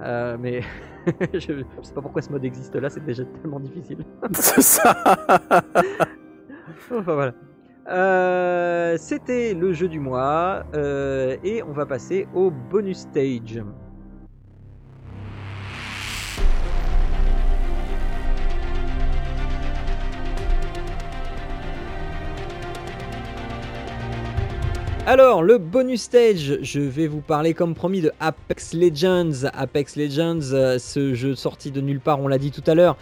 Euh, 0.02 0.38
mais 0.40 0.62
je, 1.34 1.40
je, 1.40 1.64
sais 1.84 1.94
pas 1.94 2.02
pourquoi 2.02 2.22
ce 2.22 2.32
mode 2.32 2.44
existe 2.44 2.76
là, 2.76 2.90
c'est 2.90 3.06
déjà 3.06 3.24
tellement 3.42 3.60
difficile. 3.60 4.00
c'est 4.34 4.62
ça. 4.62 4.96
enfin 6.92 7.14
voilà. 7.14 7.34
C'était 8.98 9.54
le 9.54 9.72
jeu 9.74 9.88
du 9.88 10.00
mois 10.00 10.64
et 10.74 11.62
on 11.62 11.74
va 11.74 11.86
passer 11.86 12.28
au 12.34 12.50
bonus 12.50 13.00
stage. 13.00 13.62
Alors, 25.08 25.44
le 25.44 25.60
bonus 25.60 26.02
stage, 26.02 26.58
je 26.64 26.80
vais 26.80 27.06
vous 27.06 27.22
parler 27.22 27.54
comme 27.54 27.76
promis 27.76 28.02
de 28.02 28.12
Apex 28.20 28.74
Legends. 28.74 29.48
Apex 29.54 29.98
Legends, 29.98 30.52
euh, 30.52 30.80
ce 30.80 31.14
jeu 31.14 31.36
sorti 31.36 31.70
de 31.70 31.80
nulle 31.80 32.00
part, 32.00 32.20
on 32.20 32.28
l'a 32.28 32.40
dit 32.40 32.50
tout 32.50 32.64
à 32.66 32.74
l'heure, 32.74 32.98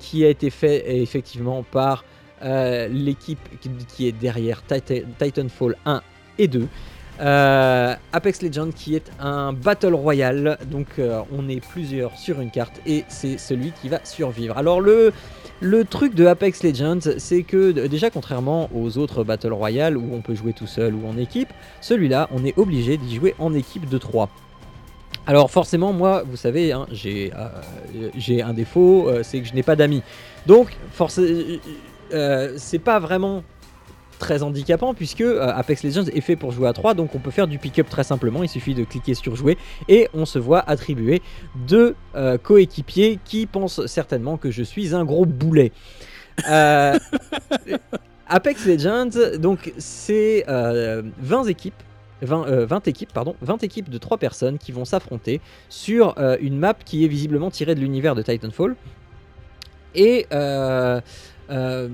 qui 0.00 0.24
a 0.24 0.28
été 0.28 0.50
fait 0.50 1.00
effectivement 1.00 1.62
par 1.62 2.04
euh, 2.42 2.88
l'équipe 2.88 3.38
qui 3.88 4.08
est 4.08 4.12
derrière 4.12 4.62
Titanfall 4.64 5.76
1 5.84 6.02
et 6.38 6.48
2. 6.48 6.66
Euh, 7.20 7.94
Apex 8.14 8.40
Legends 8.40 8.70
qui 8.74 8.96
est 8.96 9.10
un 9.20 9.52
Battle 9.52 9.92
Royale, 9.92 10.56
donc 10.70 10.86
euh, 10.98 11.20
on 11.36 11.50
est 11.50 11.60
plusieurs 11.60 12.16
sur 12.16 12.40
une 12.40 12.50
carte 12.50 12.80
et 12.86 13.04
c'est 13.08 13.36
celui 13.36 13.72
qui 13.72 13.90
va 13.90 14.02
survivre. 14.04 14.56
Alors 14.56 14.80
le, 14.80 15.12
le 15.60 15.84
truc 15.84 16.14
de 16.14 16.26
Apex 16.26 16.62
Legends, 16.62 17.00
c'est 17.18 17.42
que 17.42 17.70
déjà 17.86 18.10
contrairement 18.10 18.70
aux 18.74 18.98
autres 18.98 19.24
Battle 19.24 19.52
Royale 19.52 19.96
où 19.96 20.14
on 20.14 20.20
peut 20.20 20.34
jouer 20.34 20.52
tout 20.52 20.66
seul 20.66 20.94
ou 20.94 21.06
en 21.06 21.16
équipe, 21.16 21.52
celui-là 21.80 22.28
on 22.32 22.44
est 22.44 22.56
obligé 22.58 22.96
d'y 22.96 23.16
jouer 23.16 23.34
en 23.38 23.54
équipe 23.54 23.88
de 23.88 23.98
3. 23.98 24.28
Alors 25.26 25.50
forcément 25.50 25.92
moi 25.92 26.22
vous 26.26 26.36
savez 26.36 26.72
hein, 26.72 26.86
j'ai 26.92 27.32
un 28.42 28.52
défaut, 28.54 29.10
c'est 29.22 29.40
que 29.40 29.46
je 29.46 29.54
n'ai 29.54 29.62
pas 29.62 29.76
d'amis. 29.76 30.02
Donc 30.46 30.76
forcément 30.92 31.58
euh, 32.12 32.54
c'est 32.56 32.78
pas 32.78 32.98
vraiment 32.98 33.42
très 34.20 34.44
handicapant 34.44 34.94
puisque 34.94 35.22
euh, 35.22 35.48
Apex 35.48 35.82
Legends 35.82 36.06
est 36.06 36.20
fait 36.20 36.36
pour 36.36 36.52
jouer 36.52 36.68
à 36.68 36.72
3 36.72 36.94
donc 36.94 37.16
on 37.16 37.18
peut 37.18 37.32
faire 37.32 37.48
du 37.48 37.58
pick-up 37.58 37.88
très 37.90 38.04
simplement 38.04 38.44
il 38.44 38.48
suffit 38.48 38.74
de 38.74 38.84
cliquer 38.84 39.14
sur 39.14 39.34
jouer 39.34 39.58
et 39.88 40.08
on 40.14 40.24
se 40.24 40.38
voit 40.38 40.60
attribuer 40.60 41.22
deux 41.66 41.96
euh, 42.14 42.38
coéquipiers 42.38 43.18
qui 43.24 43.46
pensent 43.46 43.84
certainement 43.86 44.36
que 44.36 44.52
je 44.52 44.62
suis 44.62 44.94
un 44.94 45.04
gros 45.04 45.26
boulet 45.26 45.72
Apex 48.28 48.66
Legends 48.66 49.38
donc 49.38 49.72
c'est 49.78 50.44
20 50.46 51.44
équipes 51.46 51.74
20, 52.22 52.86
équipes, 52.86 53.14
pardon, 53.14 53.34
20 53.40 53.62
équipes 53.64 53.88
de 53.88 53.96
3 53.96 54.18
personnes 54.18 54.58
qui 54.58 54.72
vont 54.72 54.84
s'affronter 54.84 55.40
sur 55.70 56.14
une 56.40 56.58
map 56.58 56.74
qui 56.74 57.04
est 57.04 57.08
visiblement 57.08 57.50
tirée 57.50 57.74
de 57.74 57.80
l'univers 57.80 58.14
de 58.14 58.20
Titanfall. 58.20 58.76
Et 59.94 60.26
euh, 61.50 61.88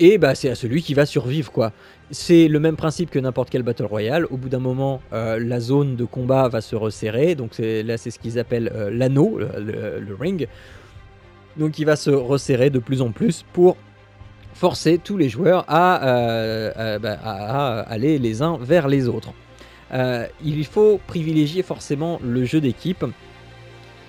et 0.00 0.18
bah, 0.18 0.34
c'est 0.34 0.48
à 0.48 0.54
celui 0.54 0.82
qui 0.82 0.94
va 0.94 1.06
survivre, 1.06 1.50
quoi. 1.50 1.72
C'est 2.10 2.48
le 2.48 2.60
même 2.60 2.76
principe 2.76 3.10
que 3.10 3.18
n'importe 3.18 3.50
quel 3.50 3.62
Battle 3.62 3.84
Royale. 3.84 4.26
Au 4.30 4.36
bout 4.36 4.48
d'un 4.48 4.60
moment, 4.60 5.02
euh, 5.12 5.38
la 5.38 5.60
zone 5.60 5.96
de 5.96 6.04
combat 6.04 6.48
va 6.48 6.60
se 6.60 6.76
resserrer. 6.76 7.34
Donc 7.34 7.58
là, 7.58 7.98
c'est 7.98 8.10
ce 8.10 8.18
qu'ils 8.18 8.38
appellent 8.38 8.72
euh, 8.74 8.90
l'anneau, 8.90 9.38
le, 9.38 10.16
ring. 10.18 10.48
Donc 11.56 11.78
il 11.78 11.84
va 11.84 11.96
se 11.96 12.10
resserrer 12.10 12.70
de 12.70 12.78
plus 12.78 13.02
en 13.02 13.10
plus 13.10 13.44
pour 13.52 13.76
forcer 14.54 14.98
tous 14.98 15.16
les 15.16 15.28
joueurs 15.28 15.64
à, 15.68 16.98
bah, 16.98 17.18
à 17.22 17.80
aller 17.80 18.18
les 18.18 18.42
uns 18.42 18.58
vers 18.60 18.88
les 18.88 19.08
autres. 19.08 19.32
il 20.44 20.64
faut 20.64 21.00
privilégier 21.06 21.62
forcément 21.62 22.20
le 22.24 22.44
jeu 22.44 22.60
d'équipe. 22.60 23.04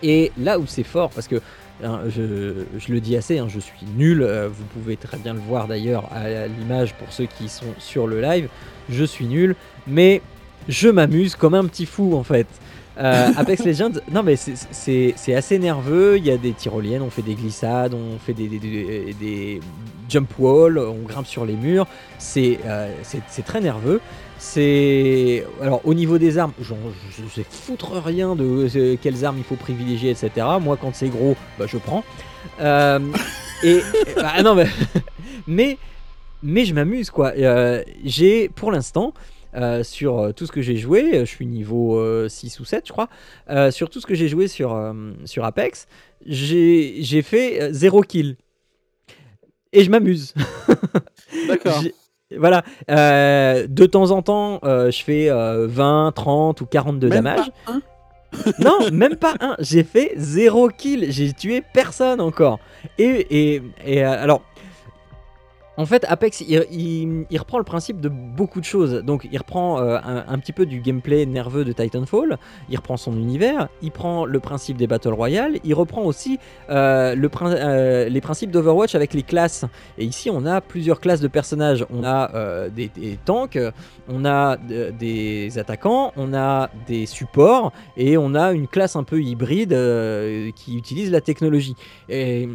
Et 0.01 0.31
là 0.37 0.59
où 0.59 0.65
c'est 0.65 0.83
fort, 0.83 1.09
parce 1.09 1.27
que 1.27 1.41
Hein, 1.83 2.01
je, 2.09 2.91
le 2.91 2.99
dis 2.99 3.15
assez, 3.15 3.39
hein, 3.39 3.47
je 3.47 3.59
suis 3.59 3.85
nul. 3.95 4.21
Euh, 4.21 4.49
vous 4.51 4.65
pouvez 4.65 4.97
très 4.97 5.17
bien 5.17 5.33
le 5.33 5.39
voir 5.39 5.67
d'ailleurs 5.67 6.09
à 6.11 6.47
l'image 6.47 6.93
pour 6.95 7.11
ceux 7.11 7.25
qui 7.25 7.49
sont 7.49 7.73
sur 7.77 8.07
le 8.07 8.21
live. 8.21 8.49
Je 8.89 9.03
suis 9.03 9.25
nul, 9.25 9.55
mais 9.87 10.21
je 10.67 10.89
m'amuse 10.89 11.35
comme 11.35 11.53
un 11.53 11.65
petit 11.65 11.85
fou 11.85 12.15
en 12.15 12.23
fait. 12.23 12.47
Euh, 12.97 13.29
Apex 13.37 13.65
Legends, 13.65 13.93
non 14.11 14.23
mais 14.23 14.35
c'est 14.35 15.33
assez 15.33 15.57
nerveux. 15.57 16.17
Il 16.17 16.25
y 16.25 16.31
a 16.31 16.37
des 16.37 16.51
tyroliennes, 16.51 17.01
on 17.01 17.09
fait 17.09 17.21
des 17.21 17.35
glissades, 17.35 17.93
on 17.93 18.19
fait 18.19 18.33
des, 18.33 18.47
des, 18.49 19.61
jump 20.09 20.29
walls, 20.37 20.79
on 20.79 21.03
grimpe 21.07 21.27
sur 21.27 21.45
les 21.45 21.55
murs. 21.55 21.87
C'est 22.17 22.59
euh, 22.65 22.91
très 23.45 23.61
nerveux. 23.61 24.01
C'est 24.39 25.45
alors 25.61 25.81
au 25.83 25.93
niveau 25.93 26.17
des 26.17 26.37
armes, 26.37 26.53
je, 26.61 26.73
sais 27.29 27.45
foutre 27.49 27.91
rien 28.01 28.37
de 28.37 28.69
euh, 28.73 28.95
quelles 28.99 29.25
armes 29.25 29.37
il 29.37 29.43
faut 29.43 29.57
privilégier, 29.57 30.11
etc. 30.11 30.47
Moi, 30.61 30.77
quand 30.77 30.95
c'est 30.95 31.09
gros, 31.09 31.35
bah, 31.59 31.65
je 31.67 31.77
prends. 31.77 32.05
Euh, 32.61 32.99
et 33.63 33.81
bah, 34.15 34.41
non, 34.41 34.55
mais, 34.55 34.67
mais 35.47 35.77
mais 36.41 36.63
je 36.63 36.73
m'amuse 36.73 37.09
quoi. 37.09 37.33
Euh, 37.37 37.83
j'ai 38.05 38.47
pour 38.47 38.71
l'instant 38.71 39.13
sur 39.81 40.31
tout 40.33 40.45
ce 40.45 40.53
que 40.53 40.61
j'ai 40.61 40.77
joué, 40.77 41.19
je 41.19 41.25
suis 41.25 41.45
niveau 41.45 42.01
6 42.29 42.61
ou 42.61 42.65
7 42.65 42.87
je 42.87 42.93
crois, 42.93 43.09
sur 43.71 43.89
tout 43.89 43.99
ce 43.99 44.05
que 44.05 44.13
j'ai 44.15 44.29
joué 44.29 44.47
sur, 44.47 44.93
sur 45.25 45.43
Apex, 45.43 45.87
j'ai 46.25 47.21
fait 47.23 47.73
0 47.73 48.03
kill. 48.03 48.37
et 49.73 49.83
je 49.83 49.89
m'amuse. 49.89 50.33
D'accord. 51.47 51.83
Voilà, 52.37 52.63
euh, 52.91 53.65
de 53.67 53.85
temps 53.87 54.11
en 54.11 54.21
temps, 54.21 54.59
euh, 54.63 54.91
je 54.91 55.03
fais 55.03 55.29
euh, 55.29 55.65
20, 55.67 56.11
30 56.13 56.61
ou 56.61 56.65
40 56.67 56.99
de 56.99 57.07
Même 57.07 57.23
damage. 57.23 57.51
pas 57.65 57.73
un 57.73 57.81
Non, 58.59 58.91
même 58.91 59.15
pas 59.15 59.33
un. 59.39 59.55
J'ai 59.57 59.83
fait 59.83 60.13
zéro 60.15 60.69
kill. 60.69 61.07
J'ai 61.11 61.33
tué 61.33 61.63
personne 61.73 62.21
encore. 62.21 62.59
Et, 62.99 63.25
et, 63.55 63.63
et, 63.83 64.05
euh, 64.05 64.23
alors, 64.23 64.43
en 65.79 65.85
fait, 65.85 66.03
Apex, 66.09 66.41
il, 66.41 67.25
reprend 67.39 67.57
le 67.57 67.63
principe 67.63 68.01
de 68.01 68.09
beaucoup 68.09 68.59
de 68.59 68.65
choses. 68.65 68.95
Donc, 68.95 69.29
il 69.31 69.37
reprend 69.37 69.79
euh, 69.79 69.97
un, 70.03 70.37
petit 70.37 70.51
peu 70.51 70.65
du 70.65 70.81
gameplay 70.81 71.25
nerveux 71.25 71.63
de 71.63 71.71
Titanfall. 71.71 72.37
Il 72.69 72.75
reprend 72.75 72.97
son 72.97 73.13
univers. 73.13 73.69
Il 73.81 73.91
prend 73.91 74.25
le 74.25 74.41
principe 74.41 74.75
des 74.75 74.87
Battle 74.87 75.13
Royale. 75.13 75.57
Il 75.63 75.73
reprend 75.73 76.01
aussi 76.01 76.37
euh, 76.69 77.15
euh, 77.15 78.09
les 78.09 78.19
principes 78.19 78.51
d'Overwatch 78.51 78.93
avec 78.93 79.13
les 79.13 79.23
classes. 79.23 79.63
Et 79.97 80.03
ici, 80.03 80.29
on 80.29 80.45
a 80.45 80.59
plusieurs 80.59 80.99
classes 80.99 81.21
de 81.21 81.29
personnages. 81.29 81.85
On 81.89 82.03
a 82.03 82.67
des, 82.67 82.89
des 82.89 83.17
tanks, 83.23 83.57
on 84.09 84.25
a 84.25 84.57
de- 84.57 84.91
des 84.99 85.57
attaquants, 85.59 86.11
on 86.17 86.33
a 86.33 86.69
des 86.87 87.05
supports 87.05 87.71
et 87.95 88.17
on 88.17 88.35
a 88.35 88.51
une 88.51 88.67
classe 88.67 88.97
un 88.97 89.05
peu 89.05 89.21
hybride 89.21 89.71
qui 90.55 90.75
utilise 90.75 91.09
la 91.09 91.21
technologie. 91.21 91.75
Et, 92.09 92.49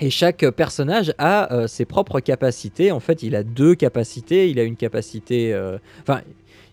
et 0.00 0.10
chaque 0.10 0.48
personnage 0.50 1.12
a 1.18 1.52
euh, 1.52 1.66
ses 1.66 1.84
propres 1.84 2.20
capacités. 2.20 2.90
En 2.92 3.00
fait, 3.00 3.22
il 3.22 3.36
a 3.36 3.42
deux 3.42 3.74
capacités. 3.74 4.48
Il 4.50 4.58
a 4.58 4.62
une 4.64 4.76
capacité. 4.76 5.52
euh, 5.52 5.78
Enfin, 6.02 6.22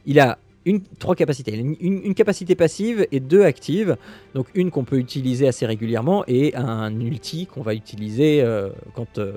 il 0.06 0.20
a 0.20 0.38
une, 0.66 0.82
trois 1.00 1.16
capacités. 1.16 1.54
Une, 1.56 2.14
capacité 2.16 2.56
passive 2.56 3.06
et 3.12 3.20
deux 3.20 3.44
actives. 3.44 3.98
Donc, 4.34 4.48
une 4.56 4.72
qu'on 4.72 4.84
peut 4.84 4.98
utiliser 4.98 5.48
assez 5.48 5.66
régulièrement 5.66 6.24
et 6.28 6.56
un 6.56 6.98
ulti 7.00 7.46
qu'on 7.48 7.62
va 7.62 7.74
utiliser 7.74 8.42
euh, 8.42 8.70
quand. 8.96 9.18
euh, 9.18 9.34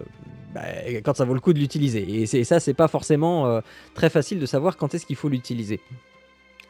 bah, 0.54 0.62
quand 1.04 1.16
ça 1.16 1.24
vaut 1.24 1.34
le 1.34 1.40
coup 1.40 1.52
de 1.52 1.60
l'utiliser. 1.60 2.22
Et 2.22 2.26
c'est- 2.26 2.42
ça, 2.42 2.58
c'est 2.58 2.74
pas 2.74 2.88
forcément 2.88 3.46
euh, 3.46 3.60
très 3.94 4.10
facile 4.10 4.40
de 4.40 4.46
savoir 4.46 4.76
quand 4.76 4.94
est-ce 4.94 5.06
qu'il 5.06 5.14
faut 5.14 5.28
l'utiliser. 5.28 5.78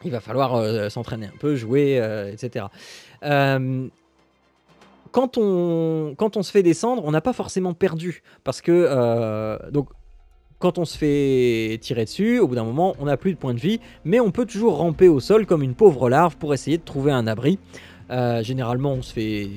Il 0.05 0.11
va 0.11 0.19
falloir 0.19 0.53
euh, 0.55 0.89
s'entraîner 0.89 1.25
un 1.27 1.37
peu, 1.39 1.55
jouer, 1.55 1.99
euh, 1.99 2.31
etc. 2.31 2.65
Euh, 3.23 3.87
quand, 5.11 5.37
on, 5.37 6.15
quand 6.17 6.37
on 6.37 6.43
se 6.43 6.51
fait 6.51 6.63
descendre, 6.63 7.03
on 7.05 7.11
n'a 7.11 7.21
pas 7.21 7.33
forcément 7.33 7.73
perdu. 7.73 8.23
Parce 8.43 8.61
que, 8.61 8.71
euh, 8.71 9.57
donc, 9.71 9.89
quand 10.59 10.77
on 10.77 10.85
se 10.85 10.97
fait 10.97 11.79
tirer 11.81 12.05
dessus, 12.05 12.39
au 12.39 12.47
bout 12.47 12.55
d'un 12.55 12.63
moment, 12.63 12.95
on 12.99 13.05
n'a 13.05 13.17
plus 13.17 13.33
de 13.33 13.37
points 13.37 13.55
de 13.55 13.59
vie, 13.59 13.79
mais 14.05 14.19
on 14.19 14.31
peut 14.31 14.45
toujours 14.45 14.77
ramper 14.77 15.07
au 15.07 15.19
sol 15.19 15.45
comme 15.45 15.63
une 15.63 15.73
pauvre 15.73 16.09
larve 16.09 16.37
pour 16.37 16.53
essayer 16.53 16.77
de 16.77 16.83
trouver 16.83 17.11
un 17.11 17.25
abri. 17.27 17.57
Euh, 18.11 18.43
généralement, 18.43 18.93
on 18.93 19.01
se 19.01 19.13
fait 19.13 19.47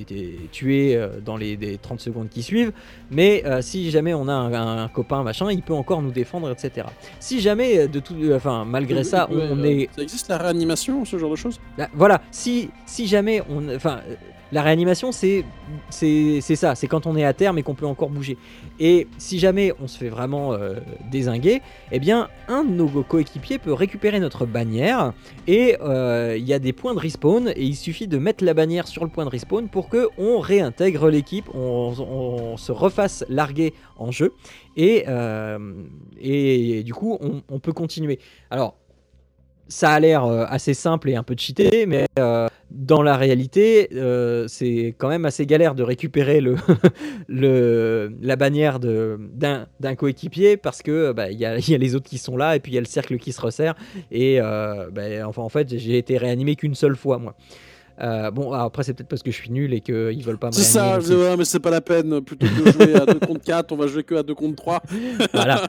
tuer 0.51 0.95
euh, 0.95 1.19
dans 1.23 1.37
les, 1.37 1.57
les 1.57 1.77
30 1.77 1.99
secondes 1.99 2.29
qui 2.29 2.41
suivent, 2.41 2.71
mais 3.11 3.43
euh, 3.45 3.61
si 3.61 3.91
jamais 3.91 4.13
on 4.13 4.27
a 4.27 4.33
un, 4.33 4.83
un 4.83 4.87
copain, 4.87 5.23
machin, 5.23 5.51
il 5.51 5.61
peut 5.61 5.73
encore 5.73 6.01
nous 6.01 6.11
défendre, 6.11 6.49
etc. 6.51 6.87
Si 7.19 7.41
jamais, 7.41 7.87
de 7.87 7.99
tout, 7.99 8.15
enfin, 8.33 8.65
malgré 8.65 9.03
ça, 9.03 9.27
on, 9.31 9.55
Ouais, 9.55 9.81
est 9.81 9.89
Ça 9.95 10.01
existe 10.01 10.29
la 10.29 10.37
réanimation, 10.37 11.05
ce 11.05 11.17
genre 11.17 11.31
de 11.31 11.35
choses? 11.35 11.59
Bah, 11.77 11.89
voilà, 11.93 12.21
si, 12.31 12.69
si 12.85 13.07
jamais 13.07 13.41
on. 13.49 13.73
Enfin, 13.75 13.99
la 14.51 14.61
réanimation, 14.61 15.11
c'est 15.11 15.43
ça, 15.89 16.75
c'est 16.75 16.87
quand 16.87 17.07
on 17.07 17.17
est 17.17 17.25
à 17.25 17.33
terre 17.33 17.51
mais 17.51 17.63
qu'on 17.63 17.73
peut 17.73 17.85
encore 17.85 18.09
bouger. 18.09 18.37
Et 18.79 19.07
si 19.17 19.39
jamais 19.39 19.73
on 19.81 19.87
se 19.87 19.97
fait 19.97 20.09
vraiment 20.09 20.53
euh, 20.53 20.75
désinguer, 21.11 21.61
eh 21.91 21.99
bien, 21.99 22.29
un 22.47 22.63
de 22.63 22.69
nos 22.69 22.87
coéquipiers 23.03 23.57
peut 23.57 23.73
récupérer 23.73 24.19
notre 24.19 24.45
bannière 24.45 25.13
et 25.47 25.77
euh, 25.81 26.35
il 26.37 26.45
y 26.45 26.53
a 26.53 26.59
des 26.59 26.73
points 26.73 26.93
de 26.93 26.99
respawn 26.99 27.49
et 27.49 27.63
il 27.63 27.75
suffit 27.75 28.07
de 28.07 28.17
mettre 28.17 28.44
la 28.45 28.53
bannière 28.53 28.87
sur 28.87 29.03
le 29.03 29.09
point 29.09 29.25
de 29.25 29.29
respawn 29.29 29.67
pour 29.69 29.89
que 29.89 30.07
on 30.17 30.39
réintègre 30.39 31.09
l'équipe, 31.09 31.49
on, 31.53 32.55
se 32.57 32.71
refasse 32.71 33.25
larguer 33.29 33.73
en 33.97 34.11
jeu 34.11 34.33
et, 34.77 35.05
euh, 35.07 35.59
et 36.19 36.83
du 36.83 36.93
coup, 36.93 37.17
on, 37.49 37.59
peut 37.59 37.73
continuer. 37.73 38.19
Alors 38.49 38.77
ça 39.67 39.91
a 39.91 39.99
l'air 39.99 40.25
euh, 40.25 40.45
assez 40.47 40.73
simple 40.73 41.09
et 41.09 41.15
un 41.15 41.23
peu 41.23 41.35
cheaté, 41.37 41.85
mais 41.87 42.05
euh, 42.19 42.47
dans 42.69 43.01
la 43.01 43.17
réalité, 43.17 43.89
c'est 44.47 44.95
quand 44.97 45.09
même 45.09 45.25
assez 45.25 45.45
galère 45.45 45.75
de 45.75 45.83
récupérer 45.83 46.39
le, 46.39 46.55
le, 47.27 48.15
la 48.21 48.35
bannière 48.35 48.79
d'un 48.79 49.95
coéquipier 49.97 50.57
parce 50.57 50.81
que 50.81 51.11
bah, 51.11 51.31
il 51.31 51.39
y, 51.39 51.45
a, 51.45 51.57
y 51.57 51.73
a 51.73 51.77
les 51.77 51.95
autres 51.95 52.09
qui 52.09 52.19
sont 52.19 52.37
là 52.37 52.55
et 52.55 52.59
puis 52.59 52.73
il 52.73 52.75
y 52.75 52.77
a 52.77 52.81
le 52.81 52.87
cercle 52.87 53.17
qui 53.17 53.31
se 53.33 53.41
resserre. 53.41 53.75
Et 54.11 54.39
bah, 54.39 55.27
enfin, 55.27 55.41
en 55.41 55.49
fait, 55.49 55.77
j'ai 55.77 55.97
été 55.97 56.17
réanimé 56.17 56.55
qu'une 56.55 56.75
seule 56.75 56.95
fois, 56.95 57.17
moi. 57.17 57.35
Euh, 58.01 58.31
bon, 58.31 58.51
alors 58.51 58.65
après, 58.65 58.83
c'est 58.83 58.93
peut-être 58.93 59.09
parce 59.09 59.23
que 59.23 59.31
je 59.31 59.37
suis 59.37 59.51
nul 59.51 59.73
et 59.73 59.81
qu'ils 59.81 60.23
veulent 60.23 60.37
pas 60.37 60.47
me 60.47 60.51
C'est 60.51 60.63
ça, 60.63 60.99
je 60.99 61.13
ouais, 61.13 61.37
mais 61.37 61.45
c'est 61.45 61.59
pas 61.59 61.69
la 61.69 61.81
peine. 61.81 62.21
Plutôt 62.21 62.45
que 62.45 62.63
de 62.65 62.71
jouer 62.71 62.95
à 62.95 63.05
2 63.05 63.19
contre 63.19 63.41
4, 63.41 63.71
on 63.71 63.77
va 63.77 63.87
jouer 63.87 64.03
que 64.03 64.15
à 64.15 64.23
2 64.23 64.33
contre 64.35 64.55
3. 64.55 64.81
voilà. 65.33 65.67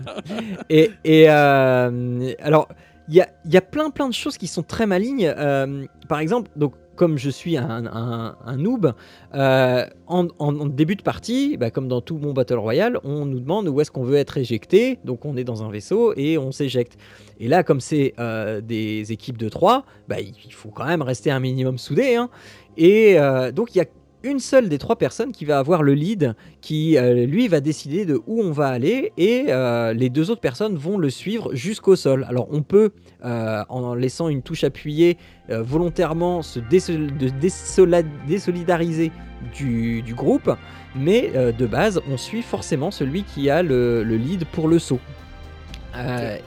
Et, 0.68 0.90
et, 1.04 1.26
euh, 1.30 2.32
alors, 2.40 2.68
il 3.08 3.14
y 3.14 3.20
a, 3.20 3.28
y 3.44 3.56
a 3.56 3.60
plein 3.60 3.90
plein 3.90 4.08
de 4.08 4.14
choses 4.14 4.36
qui 4.36 4.48
sont 4.48 4.62
très 4.62 4.86
malignes. 4.86 5.32
Euh, 5.36 5.84
par 6.08 6.18
exemple, 6.18 6.50
donc 6.56 6.72
comme 6.96 7.18
je 7.18 7.30
suis 7.30 7.56
un, 7.56 7.86
un- 7.86 8.56
noob, 8.56 8.92
euh, 9.34 9.84
en, 10.06 10.24
début 10.66 10.96
de 10.96 11.02
partie, 11.02 11.56
bah, 11.56 11.70
comme 11.70 11.88
dans 11.88 12.00
tout 12.00 12.16
bon 12.16 12.32
Battle 12.32 12.54
Royale, 12.58 12.98
on 13.04 13.26
nous 13.26 13.38
demande 13.40 13.68
où 13.68 13.80
est-ce 13.80 13.90
qu'on 13.90 14.02
veut 14.04 14.16
être 14.16 14.38
éjecté. 14.38 14.98
Donc 15.04 15.24
on 15.24 15.36
est 15.36 15.44
dans 15.44 15.62
un 15.62 15.70
vaisseau 15.70 16.12
et 16.16 16.38
on 16.38 16.50
s'éjecte. 16.52 16.96
Et 17.38 17.48
là, 17.48 17.62
comme 17.62 17.80
c'est 17.80 18.14
euh, 18.18 18.60
des 18.60 19.12
équipes 19.12 19.38
de 19.38 19.48
3, 19.48 19.84
bah, 20.08 20.20
il 20.20 20.34
il 20.44 20.52
faut 20.52 20.70
quand 20.70 20.86
même 20.86 21.02
rester 21.02 21.30
un 21.30 21.40
minimum 21.40 21.78
soudé. 21.78 22.16
hein. 22.16 22.30
Et 22.76 23.18
euh, 23.18 23.52
donc 23.52 23.74
il 23.74 23.78
y 23.78 23.80
a 23.80 23.86
une 24.26 24.40
seule 24.40 24.68
des 24.68 24.78
trois 24.78 24.96
personnes 24.96 25.32
qui 25.32 25.44
va 25.44 25.58
avoir 25.58 25.82
le 25.82 25.94
lead, 25.94 26.34
qui 26.60 26.98
euh, 26.98 27.26
lui 27.26 27.48
va 27.48 27.60
décider 27.60 28.04
de 28.04 28.20
où 28.26 28.42
on 28.42 28.50
va 28.50 28.68
aller, 28.68 29.12
et 29.16 29.46
euh, 29.48 29.92
les 29.92 30.10
deux 30.10 30.30
autres 30.30 30.40
personnes 30.40 30.76
vont 30.76 30.98
le 30.98 31.10
suivre 31.10 31.54
jusqu'au 31.54 31.96
sol. 31.96 32.26
Alors 32.28 32.48
on 32.50 32.62
peut, 32.62 32.90
euh, 33.24 33.62
en 33.68 33.94
laissant 33.94 34.28
une 34.28 34.42
touche 34.42 34.64
appuyée, 34.64 35.16
volontairement 35.48 36.42
se 36.42 36.58
désol- 36.58 37.16
de 37.16 37.28
désola- 37.28 38.04
désolidariser 38.26 39.12
du, 39.56 40.02
du 40.02 40.14
groupe, 40.14 40.50
mais 40.96 41.30
de 41.56 41.66
base, 41.66 42.00
on 42.10 42.16
suit 42.16 42.42
forcément 42.42 42.90
celui 42.90 43.22
qui 43.22 43.48
a 43.48 43.62
le, 43.62 44.02
le 44.02 44.16
lead 44.16 44.44
pour 44.46 44.66
le 44.66 44.78
saut. 44.78 45.00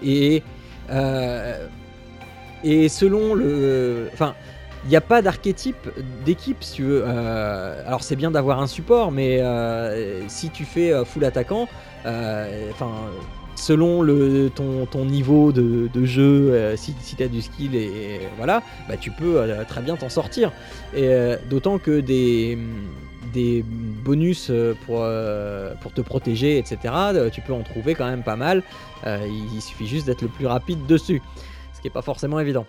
Et, 0.03 0.43
et 2.63 2.89
selon 2.89 3.35
le. 3.35 4.09
Enfin, 4.11 4.35
il 4.85 4.89
n'y 4.89 4.95
a 4.95 5.01
pas 5.01 5.21
d'archétype 5.21 5.89
d'équipe, 6.25 6.63
si 6.63 6.73
tu 6.73 6.83
veux. 6.83 7.03
Euh, 7.05 7.83
alors, 7.85 8.03
c'est 8.03 8.15
bien 8.15 8.31
d'avoir 8.31 8.61
un 8.61 8.67
support, 8.67 9.11
mais 9.11 9.41
euh, 9.41 10.27
si 10.29 10.49
tu 10.49 10.65
fais 10.65 10.91
euh, 10.91 11.05
full 11.05 11.25
attaquant, 11.25 11.67
enfin. 12.05 12.91
selon 13.55 14.05
ton, 14.55 15.05
niveau 15.05 15.51
de, 15.51 16.05
jeu, 16.05 16.75
si, 16.77 16.95
si 17.01 17.15
tu 17.17 17.23
as 17.23 17.27
du 17.27 17.41
skill 17.41 17.75
et, 17.75 18.21
voilà, 18.37 18.63
bah, 18.87 18.95
tu 18.95 19.11
peux 19.11 19.45
très 19.67 19.81
bien 19.81 19.97
t'en 19.97 20.09
sortir. 20.09 20.53
Et 20.95 21.09
d'autant 21.49 21.77
que 21.77 21.99
des, 21.99 22.57
bonus 24.05 24.49
pour, 24.85 24.99
te 25.01 26.01
protéger, 26.01 26.57
etc., 26.57 26.77
tu 27.33 27.41
peux 27.41 27.53
en 27.53 27.63
trouver 27.63 27.95
quand 27.95 28.09
même 28.09 28.23
pas 28.23 28.37
mal. 28.37 28.63
Il 29.05 29.61
suffit 29.61 29.87
juste 29.87 30.05
d'être 30.05 30.21
le 30.21 30.29
plus 30.29 30.47
rapide 30.47 30.85
dessus, 30.85 31.21
ce 31.73 31.81
qui 31.81 31.87
n'est 31.87 31.93
pas 31.93 32.01
forcément 32.01 32.39
évident. 32.39 32.65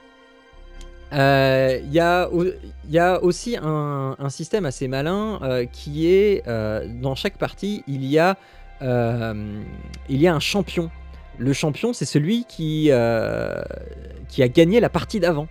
Euh, 1.13 1.81
Il 1.83 1.91
il 2.89 2.95
y 2.95 2.99
a 2.99 3.23
aussi 3.23 3.57
un, 3.61 4.17
système 4.29 4.65
assez 4.67 4.89
malin 4.89 5.39
euh, 5.43 5.65
qui 5.65 6.09
est 6.09 6.43
euh, 6.49 6.87
dans 7.01 7.15
chaque 7.15 7.37
partie, 7.37 7.85
il 7.87 8.05
y 8.05 8.19
a, 8.19 8.37
euh, 8.83 9.63
un 10.09 10.41
champion. 10.41 10.91
Le 11.39 11.53
champion, 11.53 11.93
c'est 11.93 12.05
celui 12.05 12.47
euh, 12.61 13.63
qui 14.29 14.43
a 14.43 14.49
gagné 14.49 14.81
la 14.81 14.89
partie 14.89 15.21
d'avant. 15.21 15.49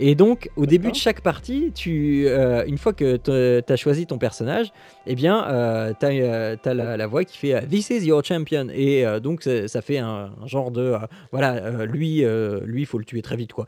Et 0.00 0.14
donc, 0.14 0.48
au 0.56 0.64
début 0.66 0.90
de 0.90 0.96
chaque 0.96 1.20
partie, 1.22 1.72
tu, 1.74 2.24
euh, 2.28 2.64
une 2.66 2.78
fois 2.78 2.92
que 2.92 3.16
tu 3.16 3.72
as 3.72 3.76
choisi 3.76 4.06
ton 4.06 4.18
personnage, 4.18 4.72
eh 5.06 5.14
bien, 5.14 5.46
euh, 5.48 5.92
tu 5.98 6.06
as, 6.06 6.74
la, 6.74 6.96
la 6.96 7.06
voix 7.06 7.24
qui 7.24 7.36
fait 7.36 7.54
euh, 7.54 7.60
This 7.68 7.90
is 7.90 8.06
your 8.06 8.24
champion. 8.24 8.68
Et 8.72 9.04
euh, 9.04 9.18
donc, 9.18 9.42
ça, 9.42 9.82
fait 9.82 9.98
un, 9.98 10.30
un 10.40 10.46
genre 10.46 10.70
de 10.70 10.82
euh, 10.82 10.98
voilà, 11.32 11.54
euh, 11.54 11.86
lui, 11.86 12.24
euh, 12.24 12.60
lui, 12.64 12.82
il 12.82 12.86
faut 12.86 12.98
le 12.98 13.04
tuer 13.04 13.22
très 13.22 13.36
vite, 13.36 13.52
quoi. 13.52 13.66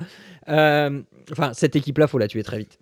Euh, 0.48 1.00
Enfin, 1.32 1.52
cette 1.52 1.76
équipe-là, 1.76 2.08
faut 2.08 2.18
la 2.18 2.26
tuer 2.26 2.42
très 2.42 2.58
vite. 2.58 2.78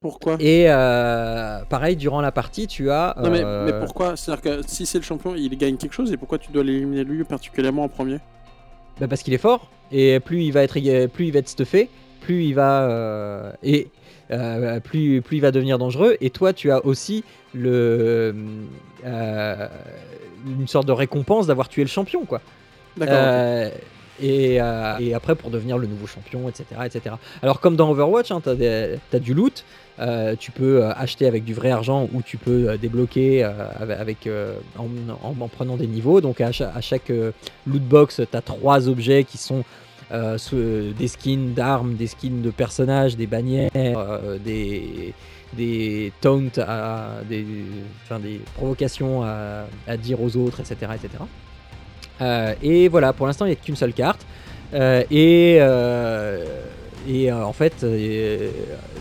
Pourquoi? 0.00 0.36
Et 0.38 0.66
euh, 0.68 1.60
pareil, 1.68 1.96
durant 1.96 2.20
la 2.20 2.30
partie, 2.30 2.66
tu 2.66 2.90
as. 2.90 3.16
Non, 3.20 3.30
mais, 3.30 3.42
euh, 3.42 3.66
mais 3.66 3.78
pourquoi? 3.84 4.16
C'est-à-dire 4.16 4.42
que 4.42 4.60
si 4.66 4.86
c'est 4.86 4.98
le 4.98 5.04
champion, 5.04 5.34
il 5.34 5.56
gagne 5.58 5.76
quelque 5.76 5.92
chose 5.92 6.12
et 6.12 6.16
pourquoi 6.16 6.38
tu 6.38 6.52
dois 6.52 6.62
l'éliminer 6.62 7.04
lui 7.04 7.24
particulièrement 7.24 7.84
en 7.84 7.88
premier? 7.88 8.18
Bah 9.00 9.08
parce 9.08 9.22
qu'il 9.22 9.34
est 9.34 9.38
fort 9.38 9.70
et 9.90 10.20
plus 10.20 10.42
il 10.44 10.52
va 10.52 10.62
être 10.62 11.06
plus 11.08 11.26
il 11.26 11.32
va 11.32 11.40
être 11.40 11.48
stuffé, 11.48 11.88
plus 12.30 12.44
il 12.44 12.54
va 12.54 12.82
euh, 12.82 13.52
et 13.64 13.88
euh, 14.30 14.78
plus 14.78 15.20
plus 15.20 15.38
il 15.38 15.40
va 15.40 15.50
devenir 15.50 15.78
dangereux 15.78 16.16
et 16.20 16.30
toi 16.30 16.52
tu 16.52 16.70
as 16.70 16.84
aussi 16.86 17.24
le 17.54 18.34
euh, 19.04 19.68
une 20.46 20.68
sorte 20.68 20.86
de 20.86 20.92
récompense 20.92 21.48
d'avoir 21.48 21.68
tué 21.68 21.82
le 21.82 21.88
champion 21.88 22.24
quoi. 22.24 22.40
D'accord. 22.96 23.16
et, 24.22 24.60
euh, 24.60 24.98
et 25.00 25.14
après 25.14 25.34
pour 25.34 25.50
devenir 25.50 25.78
le 25.78 25.86
nouveau 25.86 26.06
champion, 26.06 26.48
etc. 26.48 26.64
etc. 26.84 27.16
Alors 27.42 27.60
comme 27.60 27.74
dans 27.76 27.90
Overwatch, 27.90 28.30
hein, 28.30 28.40
tu 28.42 28.50
as, 28.50 29.18
du 29.18 29.34
loot, 29.34 29.64
euh, 29.98 30.36
tu 30.38 30.50
peux 30.50 30.84
acheter 30.84 31.26
avec 31.26 31.44
du 31.44 31.54
vrai 31.54 31.70
argent 31.70 32.08
ou 32.12 32.20
tu 32.22 32.36
peux 32.36 32.76
débloquer 32.78 33.42
avec, 33.44 34.28
en, 34.76 35.48
prenant 35.48 35.76
des 35.76 35.86
niveaux. 35.86 36.20
Donc 36.20 36.40
à, 36.40 36.52
chaque 36.52 37.10
loot 37.66 37.82
box, 37.82 38.20
tu 38.30 38.36
as 38.36 38.42
trois 38.42 38.88
objets 38.88 39.24
qui 39.24 39.38
sont 39.38 39.64
des 40.10 41.08
skins 41.08 41.54
d'armes, 41.54 41.94
des 41.94 42.06
skins 42.08 42.42
de 42.42 42.50
personnages, 42.50 43.16
des 43.16 43.26
bannières, 43.26 43.70
des, 44.44 45.14
des 45.52 46.12
taunts, 46.20 46.42
des, 47.28 47.46
enfin, 48.04 48.18
des 48.18 48.40
provocations 48.54 49.22
à, 49.22 49.66
à, 49.86 49.96
dire 49.96 50.20
aux 50.20 50.36
autres, 50.36 50.60
etc. 50.60 50.92
etc. 50.94 51.22
Euh, 52.20 52.54
et 52.62 52.88
voilà, 52.88 53.12
pour 53.12 53.26
l'instant, 53.26 53.46
il 53.46 53.48
n'y 53.48 53.54
a 53.54 53.56
qu'une 53.56 53.76
seule 53.76 53.92
carte. 53.92 54.26
Euh, 54.74 55.02
et 57.08 57.30
euh, 57.30 57.44
en 57.44 57.52
fait, 57.52 57.84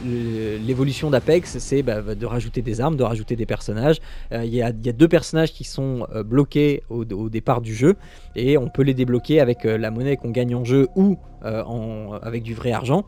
l'évolution 0.04 1.10
d'Apex, 1.10 1.58
c'est 1.60 1.84
bah, 1.84 2.02
de 2.02 2.26
rajouter 2.26 2.62
des 2.62 2.82
armes, 2.82 2.96
de 2.96 3.04
rajouter 3.04 3.36
des 3.36 3.46
personnages. 3.46 4.00
Il 4.32 4.54
y, 4.54 4.62
a 4.62 4.72
deux 4.72 5.08
personnages 5.08 5.54
qui 5.54 5.64
sont 5.64 6.08
bloqués 6.26 6.84
au, 6.90 7.04
départ 7.30 7.62
du 7.62 7.74
jeu, 7.76 7.96
et 8.36 8.58
on 8.58 8.70
peut 8.70 8.84
les 8.84 8.94
débloquer 8.94 9.40
avec 9.40 9.64
la 9.64 9.92
monnaie 9.92 10.18
qu'on 10.18 10.32
gagne 10.32 10.56
en 10.56 10.64
jeu 10.64 10.88
ou 10.96 11.18
avec 11.42 12.44
du 12.44 12.54
vrai 12.54 12.72
argent. 12.72 13.06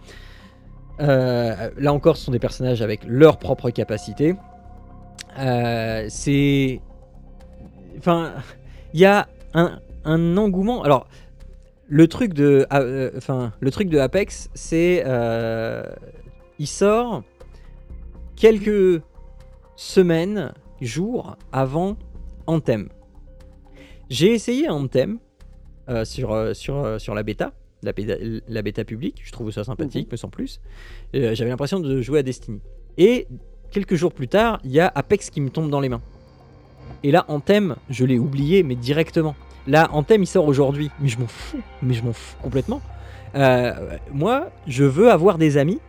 là 1.00 1.94
encore, 1.94 2.18
ce 2.18 2.26
sont 2.26 2.32
des 2.32 2.40
personnages 2.40 2.82
avec 2.82 3.02
leur 3.06 3.38
propre 3.38 3.70
capacité. 3.70 4.36
c'est. 5.38 6.82
Enfin, 7.98 8.34
il 8.94 9.00
y 9.00 9.06
a 9.06 9.28
un, 9.54 9.80
un 10.06 10.38
engouement. 10.38 10.84
Alors, 10.84 11.08
le 11.92 12.08
truc 12.08 12.34
de, 12.34 12.66
ah, 12.70 12.80
euh, 12.80 13.12
le 13.60 13.70
truc 13.70 13.90
de 13.90 13.98
Apex, 13.98 14.50
c'est, 14.54 15.04
euh, 15.06 15.84
il 16.58 16.68
sort 16.68 17.24
quelques 18.38 19.02
semaines, 19.76 20.54
jours 20.80 21.36
avant 21.52 21.98
Anthem. 22.48 22.88
J'ai 24.10 24.34
essayé 24.34 24.70
Anthem 24.70 25.20
euh, 25.90 26.06
sur, 26.06 26.56
sur, 26.56 27.00
sur 27.00 27.14
la 27.14 27.24
bêta, 27.24 27.52
la 27.84 27.92
bêta, 27.92 28.16
la 28.48 28.62
bêta 28.62 28.86
publique. 28.86 29.22
Je 29.26 29.34
trouve 29.34 29.52
ça 29.52 29.66
sympathique, 29.66 30.06
mhm. 30.06 30.12
mais 30.12 30.18
sans 30.18 30.30
plus. 30.30 30.62
J'avais 31.14 31.50
l'impression 31.50 31.82
de 31.82 32.02
jouer 32.02 32.20
à 32.20 32.24
Destiny. 32.24 32.62
Et 32.98 33.28
quelques 33.70 33.96
jours 33.96 34.14
plus 34.14 34.30
tard, 34.30 34.62
il 34.64 34.72
y 34.72 34.80
a 34.80 34.90
Apex 34.96 35.30
qui 35.30 35.42
me 35.42 35.50
tombe 35.50 35.70
dans 35.70 35.82
les 35.82 35.90
mains. 35.90 36.02
Et 37.04 37.12
là, 37.12 37.26
Anthem, 37.28 37.76
je 37.90 38.06
l'ai 38.06 38.18
oublié, 38.18 38.64
mais 38.64 38.76
directement. 38.76 39.36
Là, 39.68 39.90
Anthem, 39.94 40.24
il 40.24 40.28
sort 40.28 40.48
aujourd'hui, 40.48 40.90
mais 41.00 41.08
je 41.08 41.20
m'en 41.20 41.28
fous, 41.28 41.62
mais 41.82 41.94
je 41.94 42.04
m'en 42.04 42.14
fous 42.14 42.36
complètement. 42.42 42.82
Euh, 43.36 43.74
moi, 44.12 44.50
je 44.68 44.84
veux 44.84 45.12
avoir 45.12 45.38
des 45.38 45.58
amis 45.58 45.80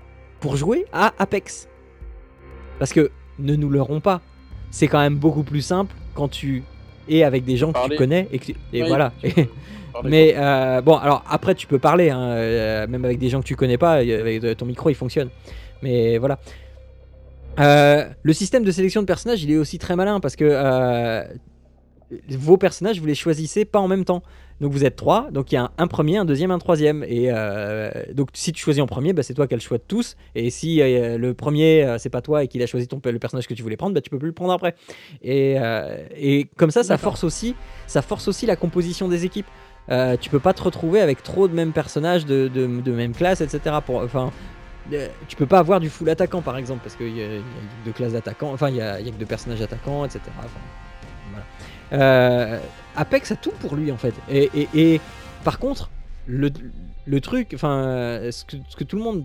pour 0.40 0.56
jouer 0.56 0.85
à 0.92 1.12
Apex. 1.18 1.68
Parce 2.78 2.92
que 2.92 3.11
ne 3.38 3.56
nous 3.56 3.70
leurrons 3.70 4.00
pas, 4.00 4.20
c'est 4.70 4.88
quand 4.88 5.00
même 5.00 5.16
beaucoup 5.16 5.42
plus 5.42 5.62
simple 5.62 5.94
quand 6.14 6.28
tu 6.28 6.62
es 7.08 7.22
avec 7.22 7.44
des 7.44 7.56
gens 7.56 7.72
que 7.72 7.88
tu 7.88 7.96
connais 7.96 8.28
et, 8.32 8.40
et 8.72 8.82
voilà. 8.85 9.12
mais 10.04 10.35
euh, 10.37 10.80
bon, 10.82 10.96
alors 10.96 11.24
après 11.28 11.54
tu 11.54 11.66
peux 11.66 11.78
parler, 11.78 12.11
hein, 12.11 12.20
euh, 12.20 12.87
même 12.87 13.04
avec 13.04 13.18
des 13.18 13.28
gens 13.28 13.40
que 13.40 13.46
tu 13.46 13.56
connais 13.56 13.78
pas, 13.78 13.94
avec 13.94 14.56
ton 14.56 14.66
micro 14.66 14.90
il 14.90 14.94
fonctionne. 14.94 15.30
Mais 15.82 16.18
voilà. 16.18 16.38
le 17.58 18.32
système 18.32 18.64
de 18.64 18.70
sélection 18.70 19.00
de 19.00 19.06
personnages, 19.06 19.42
il 19.42 19.50
est 19.50 19.56
aussi 19.56 19.78
très 19.78 19.96
malin 19.96 20.20
parce 20.20 20.37
que 20.37 21.24
vos 22.31 22.57
personnages, 22.57 23.01
vous 23.01 23.07
les 23.07 23.14
choisissez 23.14 23.64
pas 23.64 23.79
en 23.79 23.88
même 23.88 24.05
temps. 24.05 24.22
Donc 24.62 24.70
vous 24.70 24.85
êtes 24.85 24.94
trois, 24.94 25.29
donc 25.33 25.51
il 25.51 25.57
y 25.57 25.59
a 25.59 25.72
un, 25.77 25.87
premier, 25.88 26.18
un 26.18 26.25
deuxième, 26.25 26.53
un 26.53 26.59
troisième. 26.59 27.03
Et 27.03 27.27
euh, 27.33 27.90
donc 28.14 28.29
si 28.33 28.53
tu 28.53 28.62
choisis 28.62 28.81
en 28.81 28.87
premier, 28.87 29.12
bah, 29.12 29.25
c'est 29.25 29.35
toi 29.35 29.48
qui 29.48 29.55
as 29.55 29.57
le 29.57 29.61
choix 29.61 29.79
de 29.79 29.83
tous. 29.83 30.16
Et 30.37 30.51
si 30.51 30.81
euh, 30.81 31.18
le 31.18 31.35
premier, 31.35 31.83
euh, 31.83 31.98
c'est 31.98 32.11
pas 32.11 32.20
toi 32.20 32.44
et 32.44 32.48
qu'il 32.48 32.62
a 32.62 32.66
choisi 32.66 32.87
ton, 32.87 33.01
le 33.05 33.18
personnage 33.18 33.48
que 33.48 33.55
tu 33.55 33.62
voulais 33.64 33.77
prendre, 33.77 33.92
bah, 33.92 34.01
tu 34.01 34.09
peux 34.09 34.18
plus 34.18 34.29
le 34.29 34.35
prendre 34.35 34.53
après. 34.53 34.77
Et, 35.20 35.57
et 36.16 36.46
comme 36.57 36.70
ça, 36.70 36.85
ça 36.85 36.96
force, 36.96 37.25
aussi, 37.25 37.57
ça 37.88 38.03
force 38.03 38.29
aussi 38.29 38.46
la 38.46 38.55
composition 38.55 39.09
des 39.09 39.25
équipes. 39.25 39.48
tu 40.20 40.31
peux 40.31 40.38
pas 40.38 40.53
te 40.53 40.62
retrouver 40.62 41.01
avec 41.01 41.25
trop 41.25 41.48
de 41.48 41.55
mêmes 41.55 41.72
personnages 41.72 42.25
de, 42.25 42.46
de, 42.46 42.92
même 42.92 43.14
classe, 43.14 43.40
etc. 43.40 43.79
Pour, 43.85 43.96
enfin, 43.96 44.31
tu 45.27 45.35
peux 45.35 45.46
pas 45.46 45.59
avoir 45.59 45.81
du 45.81 45.90
full 45.90 46.09
attaquant 46.09 46.40
par 46.40 46.57
exemple 46.57 46.83
parce 46.85 46.94
qu'il 46.94 47.09
y, 47.09 47.18
y, 47.18 47.25
a 47.25 47.40
deux 47.85 47.92
classes 47.92 48.12
d'attaquants, 48.12 48.53
enfin 48.53 48.68
il 48.68 48.77
y 48.77 48.81
a, 48.81 49.01
y 49.01 49.09
a, 49.09 49.11
que 49.11 49.18
deux 49.18 49.27
personnages 49.27 49.62
attaquants, 49.62 50.05
etc. 50.05 50.20
Euh, 51.92 52.59
Apex 52.96 53.33
a 53.33 53.37
tout 53.37 53.52
pour 53.61 53.76
lui 53.76 53.90
en 53.92 53.96
fait. 53.96 54.14
Et, 54.31 55.00
par 55.44 55.59
contre, 55.59 55.90
le, 56.26 56.50
truc, 57.20 57.52
enfin, 57.55 58.20
ce 58.31 58.44
que, 58.44 58.85
tout 58.85 58.96
le 58.96 59.02
monde 59.02 59.24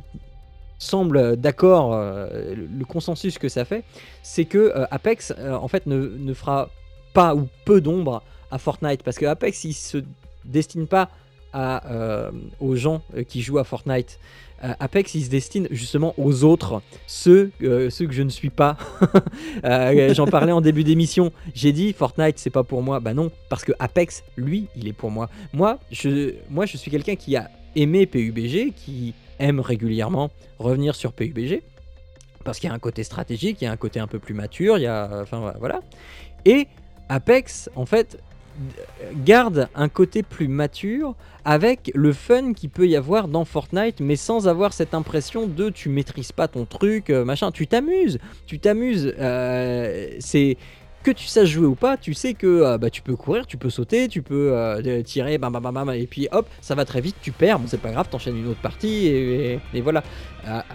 semble 0.80 1.38
d'accord, 1.38 1.94
euh, 1.94 2.56
le, 2.56 2.86
consensus 2.86 3.38
que 3.38 3.50
ça 3.50 3.66
fait, 3.66 3.84
c'est 4.24 4.46
que 4.46 4.58
euh, 4.58 4.86
Apex 4.92 5.34
en 5.38 5.68
fait 5.68 5.86
ne, 5.86 6.34
fera 6.34 6.70
pas 7.14 7.36
ou 7.36 7.48
peu 7.66 7.82
d'ombre 7.82 8.22
à 8.52 8.58
Fortnite 8.58 9.04
parce 9.04 9.18
que 9.18 9.26
Apex 9.26 9.64
il 9.64 9.74
se 9.74 9.98
destine 10.46 10.88
pas 10.88 11.10
à, 11.54 12.30
aux 12.60 12.76
gens 12.76 13.02
qui 13.28 13.42
jouent 13.42 13.58
à 13.60 13.64
Fortnite. 13.64 14.20
Euh, 14.64 14.74
Apex, 14.80 15.14
il 15.16 15.24
se 15.24 15.30
destine 15.30 15.68
justement 15.72 16.14
aux 16.18 16.44
autres, 16.44 16.82
ceux, 17.06 17.52
euh, 17.62 17.90
ceux 17.90 18.08
que 18.08 18.14
je 18.14 18.24
ne 18.24 18.30
suis 18.30 18.50
pas. 18.50 18.78
Euh, 19.64 20.14
j'en 20.14 20.28
parlais 20.28 20.52
en 20.52 20.62
début 20.62 20.84
d'émission. 20.84 21.32
J'ai 21.54 21.72
dit 21.72 21.92
Fortnite, 21.94 22.38
c'est 22.38 22.50
pas 22.50 22.64
pour 22.64 22.84
moi. 22.84 23.00
Bah 23.00 23.14
non, 23.14 23.32
parce 23.50 23.64
que 23.64 23.72
Apex, 23.80 24.24
lui, 24.36 24.68
il 24.76 24.88
est 24.88 24.94
pour 24.94 25.10
moi. 25.10 25.30
Moi, 25.52 25.80
je, 25.92 26.36
moi, 26.50 26.66
je 26.66 26.78
suis 26.78 26.92
quelqu'un 26.92 27.16
qui 27.16 27.36
a 27.36 27.50
aimé 27.76 28.06
PUBG, 28.06 28.74
qui 28.76 29.14
aime 29.40 29.60
régulièrement 29.60 30.30
revenir 30.60 30.96
sur 30.96 31.12
PUBG. 31.14 31.64
Parce 32.44 32.60
qu'il 32.60 32.70
y 32.70 32.72
a 32.72 32.76
un 32.76 32.80
côté 32.80 33.04
stratégique, 33.04 33.62
il 33.62 33.66
y 33.66 33.68
a 33.68 33.72
un 33.72 33.78
côté 33.78 34.00
un 34.00 34.08
peu 34.08 34.20
plus 34.20 34.34
mature, 34.34 34.78
il 34.78 34.84
y 34.84 34.88
a. 34.88 35.10
Enfin 35.22 35.54
voilà. 35.60 35.82
Et 36.46 36.68
Apex, 37.10 37.70
en 37.76 37.86
fait, 37.86 38.22
garde 39.24 39.70
un 39.76 39.90
côté 39.90 40.24
plus 40.24 40.48
mature 40.48 41.16
avec 41.46 41.92
le 41.96 42.12
fun 42.12 42.54
qui 42.54 42.68
peut 42.68 42.88
y 42.88 42.96
avoir 42.96 43.28
dans 43.28 43.46
Fortnite, 43.46 44.00
mais 44.02 44.16
sans 44.16 44.48
avoir 44.48 44.74
cette 44.74 44.94
impression 44.94 45.48
de 45.48 45.70
tu 45.70 45.90
maîtrises 45.90 46.32
pas 46.32 46.48
ton 46.48 46.66
truc, 46.66 47.10
euh, 47.10 47.24
machin. 47.24 47.52
Tu 47.52 47.68
t'amuses, 47.68 48.20
tu 48.46 48.60
t'amuses. 48.60 49.14
Euh, 49.18 50.10
c'est 50.20 50.58
que 51.12 51.20
tu 51.20 51.28
saches 51.28 51.50
jouer 51.50 51.68
ou 51.68 51.76
pas, 51.76 51.98
tu 51.98 52.14
sais 52.14 52.34
que 52.34 52.48
euh, 52.48 52.78
bah, 52.78 52.90
tu 52.90 53.02
peux 53.02 53.16
courir, 53.16 53.48
tu 53.48 53.58
peux 53.58 53.70
sauter, 53.70 54.08
tu 54.08 54.22
peux 54.22 54.54
tirer, 55.06 55.38
bam, 55.38 55.52
bam, 55.52 55.74
bam, 55.74 55.90
et 55.92 56.08
puis 56.08 56.28
hop, 56.32 56.48
ça 56.62 56.76
va 56.76 56.86
très 56.86 57.02
vite, 57.02 57.16
tu 57.22 57.32
perds, 57.32 57.60
bon 57.60 57.68
c'est 57.68 57.82
pas 57.82 57.92
grave, 57.92 58.08
t'enchaînes 58.10 58.38
une 58.38 58.48
autre 58.48 58.62
partie, 58.62 59.08
et, 59.08 59.60
voilà. 59.82 60.04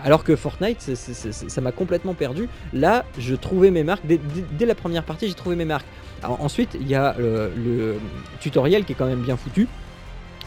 alors 0.05 0.25
que 0.25 0.37
Fortnite, 0.37 0.81
ça 0.95 1.61
m'a 1.61 1.73
complètement 1.73 2.15
perdu. 2.15 2.49
Là, 2.73 3.05
je 3.19 3.35
trouvais 3.35 3.71
mes 3.71 3.85
marques, 3.85 4.05
dès 4.07 4.67
la 4.67 4.75
première 4.75 5.05
partie, 5.05 5.29
j'ai 5.29 5.35
trouvé 5.35 5.57
mes 5.57 5.65
marques 5.65 5.87
ensuite, 6.25 6.77
il 6.81 6.89
y 6.89 6.95
a 6.95 7.15
le, 7.19 7.97
tutoriel 8.41 8.85
qui 8.85 8.93
est 8.93 8.95
quand 8.95 9.07
même 9.07 9.23
bien 9.23 9.37
foutu, 9.37 9.69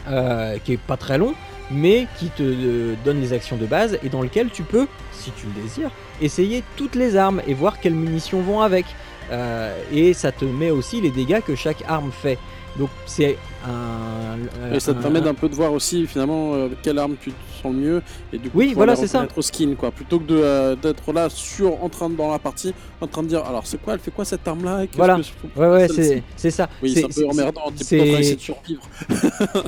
euh, 0.08 0.58
qui 0.64 0.74
est 0.74 0.80
pas 0.80 0.96
très 0.96 1.18
long, 1.18 1.34
mais 1.70 2.06
qui 2.18 2.28
te 2.28 2.42
euh, 2.42 2.94
donne 3.04 3.20
les 3.20 3.32
actions 3.32 3.56
de 3.56 3.66
base 3.66 3.98
et 4.02 4.08
dans 4.08 4.22
lequel 4.22 4.50
tu 4.50 4.62
peux, 4.62 4.86
si 5.12 5.30
tu 5.32 5.46
le 5.46 5.62
désires, 5.62 5.90
essayer 6.20 6.62
toutes 6.76 6.94
les 6.94 7.16
armes 7.16 7.42
et 7.46 7.54
voir 7.54 7.80
quelles 7.80 7.94
munitions 7.94 8.40
vont 8.40 8.60
avec. 8.60 8.86
Euh, 9.30 9.76
et 9.92 10.14
ça 10.14 10.32
te 10.32 10.44
met 10.44 10.70
aussi 10.70 11.00
les 11.00 11.10
dégâts 11.10 11.40
que 11.40 11.54
chaque 11.54 11.82
arme 11.86 12.10
fait. 12.12 12.38
Donc 12.76 12.90
c'est 13.06 13.36
un. 13.68 14.74
Et 14.74 14.80
ça 14.80 14.94
te 14.94 15.00
permet 15.00 15.20
d'un 15.20 15.34
peu 15.34 15.48
de 15.48 15.54
voir 15.54 15.72
aussi 15.72 16.06
finalement 16.06 16.54
euh, 16.54 16.68
quelle 16.82 16.98
arme 16.98 17.16
tu 17.20 17.30
te 17.30 17.36
sens 17.62 17.72
le 17.72 17.78
mieux 17.78 18.02
et 18.32 18.38
du 18.38 18.50
coup 18.50 18.58
oui, 18.58 18.72
voilà, 18.74 18.96
c'est 18.96 19.06
ça. 19.06 19.26
au 19.36 19.42
skin 19.42 19.74
quoi, 19.74 19.90
plutôt 19.90 20.18
que 20.18 20.24
de 20.24 20.36
euh, 20.36 20.76
d'être 20.76 21.12
là 21.12 21.28
sur 21.30 21.82
en 21.82 21.88
train 21.88 22.08
de, 22.10 22.16
dans 22.16 22.30
la 22.30 22.38
partie 22.38 22.74
en 23.00 23.06
train 23.06 23.22
de 23.22 23.28
dire 23.28 23.44
alors 23.44 23.66
c'est 23.66 23.80
quoi, 23.80 23.94
elle 23.94 24.00
fait 24.00 24.10
quoi 24.10 24.24
cette 24.24 24.46
arme 24.46 24.64
là 24.64 24.84
Voilà. 24.94 25.18
ouais 25.56 25.68
ouais 25.68 26.22
c'est 26.36 26.50
ça. 26.50 26.68
Oui 26.82 26.92
c'est 26.94 27.04
un 27.04 27.08
peu 27.08 27.28
emmerdant, 27.28 27.62
t'es 27.88 28.00
en 28.00 28.04
train 28.04 28.20
de 28.20 28.38
survivre. 28.38 28.82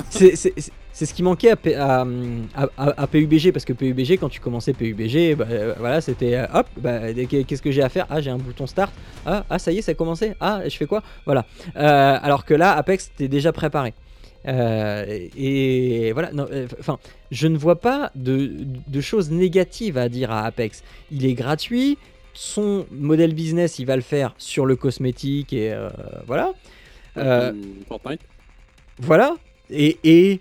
c'est 0.91 1.05
ce 1.05 1.13
qui 1.13 1.23
manquait 1.23 1.51
à, 1.75 2.05
à, 2.77 3.07
PUBG 3.07 3.51
parce 3.53 3.63
que 3.63 3.71
PUBG 3.71 4.17
quand 4.19 4.27
tu 4.27 4.41
commençais 4.41 4.73
PUBG 4.73 5.35
bah, 5.35 5.45
euh, 5.49 5.73
voilà 5.79 6.01
c'était 6.01 6.41
hop 6.53 6.67
bah, 6.77 7.13
qu'est-ce 7.13 7.61
que 7.61 7.71
j'ai 7.71 7.83
à 7.83 7.89
faire? 7.89 8.05
Ah 8.09 8.19
j'ai 8.19 8.31
un 8.31 8.37
bouton 8.37 8.67
start 8.67 8.91
ah, 9.25 9.45
ah 9.49 9.59
ça 9.59 9.71
y 9.71 9.77
est 9.77 9.81
ça 9.81 9.91
a 9.91 9.95
commencé 9.95 10.33
ah 10.41 10.61
je 10.67 10.75
fais 10.75 10.87
quoi? 10.87 11.01
Voilà 11.25 11.45
alors 11.75 12.43
que 12.43 12.53
là 12.53 12.73
Apex 12.75 13.11
t'es 13.15 13.27
déjà 13.27 13.53
préparé 13.53 13.88
euh, 14.47 15.27
et 15.35 16.11
voilà, 16.13 16.31
euh, 16.33 16.67
enfin, 16.79 16.97
je 17.31 17.47
ne 17.47 17.57
vois 17.57 17.79
pas 17.79 18.11
de, 18.15 19.01
choses 19.01 19.31
négatives 19.31 19.97
à 19.97 20.09
dire 20.09 20.31
à 20.31 20.45
Apex. 20.45 20.83
Il 21.11 21.25
est 21.25 21.33
gratuit, 21.33 21.97
son 22.33 22.85
modèle 22.91 23.33
business, 23.33 23.79
il 23.79 23.85
va 23.85 23.95
le 23.95 24.01
faire 24.01 24.33
sur 24.37 24.65
le 24.65 24.75
cosmétique 24.75 25.53
et 25.53 25.73
euh, 25.73 25.89
voilà. 26.25 26.53
Voilà, 28.97 29.35
et, 29.69 30.39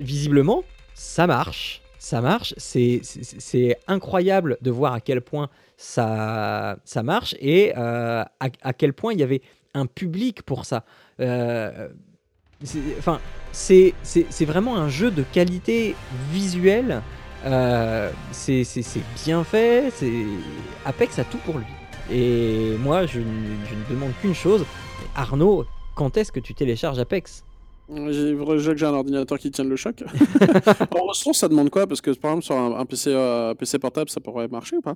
visiblement, 0.00 0.64
ça 0.94 1.26
marche. 1.26 1.80
Ça 1.98 2.20
marche, 2.20 2.52
c'est 2.58 3.78
incroyable 3.86 4.58
de 4.60 4.72
voir 4.72 4.92
à 4.92 5.00
quel 5.00 5.20
point 5.20 5.48
ça, 5.76 6.76
ça 6.84 7.04
marche 7.04 7.36
et 7.38 7.72
à, 7.76 8.26
quel 8.76 8.92
point 8.92 9.12
il 9.12 9.20
y 9.20 9.22
avait 9.22 9.40
un 9.72 9.86
public 9.86 10.42
pour 10.42 10.64
ça. 10.64 10.84
C'est- 12.64 12.78
enfin, 12.98 13.20
c'est 13.52 13.94
c'est- 14.02 14.26
c'est 14.30 14.44
vraiment 14.44 14.76
un 14.76 14.88
jeu 14.88 15.10
de 15.10 15.22
qualité 15.22 15.94
visuelle. 16.32 17.02
Euh, 17.44 18.10
c'est 18.30 18.64
c'est- 18.64 18.82
c'est 18.82 19.02
bien 19.24 19.42
fait. 19.44 19.92
c'est 19.94 20.12
Apex 20.84 21.18
a 21.18 21.24
tout 21.24 21.38
pour 21.44 21.58
lui. 21.58 21.66
Et 22.10 22.76
moi, 22.80 23.06
je, 23.06 23.20
ne- 23.20 23.24
je 23.68 23.74
ne 23.74 23.84
demande 23.94 24.12
qu'une 24.20 24.34
chose. 24.34 24.64
Arnaud, 25.14 25.64
quand 25.94 26.16
est-ce 26.16 26.32
que 26.32 26.40
tu 26.40 26.54
télécharges 26.54 26.98
Apex? 26.98 27.44
J'ai 27.88 28.34
déjà 28.34 28.72
que 28.72 28.76
j'ai 28.78 28.86
un 28.86 28.94
ordinateur 28.94 29.38
qui 29.38 29.50
tienne 29.50 29.68
le 29.68 29.76
choc. 29.76 30.02
en 30.98 31.04
ressources, 31.06 31.38
ça 31.40 31.48
demande 31.48 31.68
quoi? 31.70 31.86
Parce 31.86 32.00
que 32.00 32.10
par 32.12 32.30
exemple, 32.32 32.44
sur 32.44 32.56
un, 32.56 32.78
un 32.80 32.84
PC, 32.86 33.10
euh, 33.12 33.54
PC 33.54 33.78
portable, 33.78 34.08
ça 34.08 34.20
pourrait 34.20 34.48
marcher 34.48 34.76
ou 34.76 34.80
pas? 34.80 34.94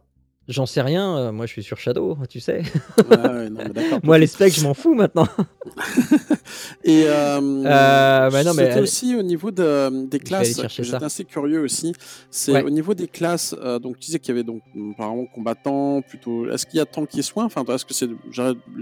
J'en 0.48 0.64
sais 0.66 0.80
rien. 0.80 1.16
euh, 1.18 1.32
Moi, 1.32 1.46
je 1.46 1.52
suis 1.52 1.62
sur 1.64 1.76
Shadow, 1.78 2.16
tu 2.30 2.38
sais. 2.40 2.62
Ouais, 3.10 3.16
ouais, 3.16 3.50
non, 3.50 3.60
mais 3.66 3.70
d'accord. 3.70 3.98
Moi, 4.04 4.16
les 4.18 4.28
specs, 4.28 4.54
je 4.54 4.62
m'en 4.62 4.74
fous 4.74 4.94
maintenant. 4.94 5.26
Et 6.84 7.04
euh, 7.06 7.40
Euh, 7.40 8.30
bah 8.30 8.44
non, 8.44 8.54
mais 8.54 8.62
c'était 8.66 8.76
elle- 8.78 8.82
aussi 8.84 9.16
au 9.16 9.22
niveau 9.22 9.50
de, 9.50 10.06
des 10.06 10.20
classes. 10.20 10.60
J'étais 10.68 10.94
assez 11.04 11.24
curieux 11.24 11.60
aussi. 11.62 11.92
C'est 12.30 12.52
Ouais. 12.52 12.62
au 12.62 12.70
niveau 12.70 12.94
des 12.94 13.08
classes. 13.08 13.54
euh, 13.60 13.78
donc 13.80 13.98
tu 13.98 14.06
disais 14.06 14.18
qu'il 14.20 14.28
y 14.28 14.38
avait 14.38 14.44
donc 14.44 14.62
apparemment 14.92 15.26
combattant 15.26 16.00
plutôt. 16.02 16.48
Est-ce 16.48 16.64
qu'il 16.64 16.78
y 16.78 16.80
a 16.80 16.86
tank 16.86 17.12
et 17.16 17.22
soin 17.22 17.44
Enfin, 17.46 17.64
est-ce 17.64 17.84
que 17.84 17.92
c'est 17.94 18.06
le 18.06 18.14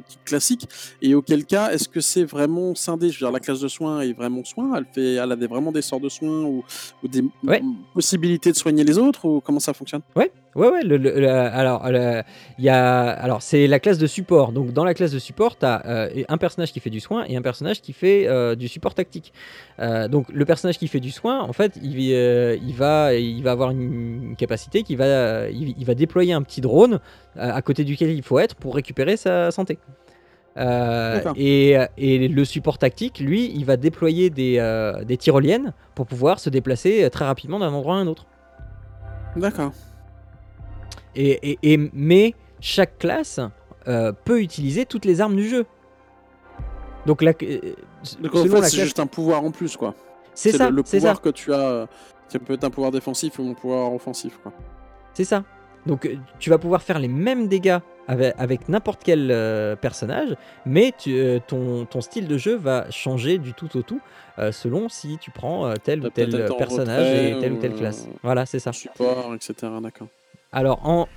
type 0.06 0.24
classique? 0.24 0.68
Et 1.00 1.14
auquel 1.14 1.46
cas, 1.46 1.70
est-ce 1.72 1.88
que 1.88 2.00
c'est 2.00 2.24
vraiment 2.24 2.74
scindé? 2.74 3.08
Je 3.08 3.14
veux 3.14 3.26
dire, 3.26 3.32
la 3.32 3.40
classe 3.40 3.60
de 3.60 3.68
soin 3.68 4.00
est 4.02 4.12
vraiment 4.12 4.44
soin. 4.44 4.74
Elle 4.76 4.86
fait, 4.94 5.14
elle 5.14 5.32
a 5.32 5.36
des, 5.36 5.46
vraiment 5.46 5.72
des 5.72 5.82
sorts 5.82 6.00
de 6.00 6.10
soins 6.10 6.42
ou, 6.42 6.62
ou 7.02 7.08
des 7.08 7.24
possibilités 7.94 8.52
de 8.52 8.56
soigner 8.56 8.84
les 8.84 8.98
autres 8.98 9.24
ou 9.26 9.40
comment 9.40 9.60
ça 9.60 9.72
fonctionne? 9.72 10.02
Ouais, 10.14 10.30
ouais, 10.54 10.68
ouais. 10.68 10.82
le- 10.82 10.96
le- 10.96 11.20
le- 11.20 11.28
alors, 11.28 11.86
il 12.58 12.64
y 12.64 12.68
a, 12.68 13.08
alors 13.10 13.42
c'est 13.42 13.66
la 13.66 13.78
classe 13.80 13.98
de 13.98 14.06
support. 14.06 14.52
Donc, 14.52 14.72
dans 14.72 14.84
la 14.84 14.94
classe 14.94 15.12
de 15.12 15.18
support, 15.18 15.58
tu 15.58 15.66
as 15.66 16.08
un 16.28 16.38
personnage 16.38 16.72
qui 16.72 16.80
fait 16.80 16.90
du 16.90 17.00
soin 17.00 17.24
et 17.28 17.36
un 17.36 17.42
personnage 17.42 17.80
qui 17.80 17.92
fait 17.92 18.26
euh, 18.26 18.54
du 18.54 18.68
support 18.68 18.94
tactique. 18.94 19.32
Euh, 19.80 20.08
donc, 20.08 20.26
le 20.32 20.44
personnage 20.44 20.78
qui 20.78 20.88
fait 20.88 21.00
du 21.00 21.10
soin, 21.10 21.40
en 21.42 21.52
fait, 21.52 21.78
il, 21.82 22.12
euh, 22.12 22.56
il 22.66 22.74
va, 22.74 23.14
il 23.14 23.42
va 23.42 23.52
avoir 23.52 23.70
une, 23.70 23.82
une 24.30 24.36
capacité 24.36 24.82
qui 24.82 24.96
va, 24.96 25.04
euh, 25.04 25.50
il, 25.52 25.74
il 25.78 25.84
va 25.84 25.94
déployer 25.94 26.32
un 26.32 26.42
petit 26.42 26.60
drone 26.60 26.94
euh, 27.36 27.52
à 27.52 27.62
côté 27.62 27.84
duquel 27.84 28.10
il 28.10 28.22
faut 28.22 28.38
être 28.38 28.54
pour 28.54 28.74
récupérer 28.74 29.16
sa 29.16 29.50
santé. 29.50 29.78
Euh, 30.56 31.20
et, 31.36 31.76
et 31.98 32.28
le 32.28 32.44
support 32.44 32.78
tactique, 32.78 33.18
lui, 33.18 33.50
il 33.56 33.64
va 33.64 33.76
déployer 33.76 34.30
des, 34.30 34.58
euh, 34.58 35.02
des 35.02 35.16
tyroliennes 35.16 35.72
pour 35.96 36.06
pouvoir 36.06 36.38
se 36.38 36.48
déplacer 36.48 37.02
euh, 37.02 37.10
très 37.10 37.24
rapidement 37.24 37.58
d'un 37.58 37.72
endroit 37.72 37.96
à 37.96 37.98
un 37.98 38.06
autre. 38.06 38.24
D'accord. 39.36 39.72
Et, 41.16 41.50
et- 41.52 41.58
et- 41.62 41.90
mais 41.92 42.34
chaque 42.60 42.98
classe 42.98 43.40
euh, 43.86 44.12
peut 44.24 44.40
utiliser 44.40 44.86
toutes 44.86 45.04
les 45.04 45.20
armes 45.20 45.36
du 45.36 45.48
jeu. 45.48 45.66
Donc, 47.06 47.20
la, 47.22 47.32
euh, 47.42 47.58
Donc 48.20 48.34
en 48.34 48.42
fait, 48.42 48.48
c'est 48.48 48.48
classe- 48.58 48.74
juste 48.74 49.00
un 49.00 49.06
pouvoir 49.06 49.44
en 49.44 49.50
plus, 49.50 49.76
quoi. 49.76 49.94
c'est 50.34 50.52
ça, 50.52 50.70
le, 50.70 50.76
le 50.76 50.82
pouvoir 50.82 51.16
ça, 51.16 51.22
que 51.22 51.28
tu 51.28 51.52
as. 51.52 51.58
euh, 51.60 51.86
Ça 52.28 52.38
peut 52.38 52.54
être 52.54 52.64
un 52.64 52.70
pouvoir 52.70 52.90
défensif 52.90 53.38
ou 53.38 53.50
un 53.50 53.54
pouvoir 53.54 53.92
offensif, 53.92 54.38
quoi. 54.42 54.52
c'est 55.12 55.24
ça. 55.24 55.44
Donc, 55.86 56.06
euh, 56.06 56.16
tu 56.38 56.48
vas 56.48 56.56
pouvoir 56.56 56.82
faire 56.82 56.98
les 56.98 57.08
mêmes 57.08 57.46
dégâts 57.46 57.76
avec, 58.08 58.34
avec 58.38 58.68
n'importe 58.70 59.02
quel 59.04 59.28
euh, 59.30 59.76
personnage, 59.76 60.34
mais 60.64 60.92
tu- 60.98 61.12
euh, 61.14 61.40
ton, 61.46 61.84
ton 61.84 62.00
style 62.00 62.26
de 62.26 62.38
jeu 62.38 62.56
va 62.56 62.90
changer 62.90 63.36
du 63.36 63.52
tout 63.52 63.76
au 63.76 63.82
tout 63.82 64.00
euh, 64.38 64.50
selon 64.50 64.88
si 64.88 65.18
tu 65.18 65.30
prends 65.30 65.74
tel 65.84 66.00
ou 66.04 66.08
tel 66.08 66.46
personnage 66.56 67.06
et 67.18 67.38
telle 67.38 67.52
ou 67.52 67.56
telle 67.58 67.74
classe. 67.74 68.08
Voilà, 68.22 68.46
c'est 68.46 68.58
ça. 68.60 68.72
Support, 68.72 69.34
etc. 69.34 69.54
D'accord. 69.82 70.08
Alors 70.56 70.78
en, 70.84 71.08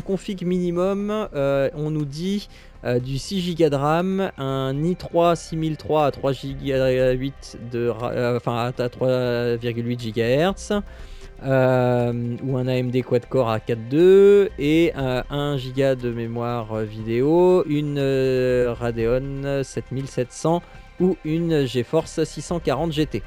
config 0.00 0.44
minimum, 0.46 1.10
euh, 1.34 1.68
on 1.74 1.90
nous 1.90 2.04
dit 2.04 2.48
euh, 2.84 3.00
du 3.00 3.18
6 3.18 3.56
Go 3.56 3.68
de 3.68 3.74
RAM, 3.74 4.30
un 4.38 4.72
i3 4.72 5.34
6003 5.34 6.06
à 6.06 6.10
3 6.12 6.32
Go 6.32 7.18
8 7.18 7.58
de, 7.72 7.88
ra- 7.88 8.12
euh, 8.12 8.36
enfin 8.36 8.54
à 8.56 8.66
à 8.66 8.86
3,8 8.88 10.12
GHz, 10.14 10.80
euh, 11.44 12.36
ou 12.44 12.56
un 12.56 12.68
AMD 12.68 13.02
quad-core 13.02 13.50
à 13.50 13.58
4.2 13.58 14.50
et 14.60 14.92
euh, 14.96 15.22
1 15.28 15.56
Go 15.56 15.94
de 16.00 16.10
mémoire 16.12 16.76
vidéo, 16.76 17.64
une 17.66 17.98
Radeon 18.78 19.62
7700 19.64 20.62
ou 21.00 21.16
une 21.24 21.66
GeForce 21.66 22.22
640 22.22 22.92
GT. 22.92 23.22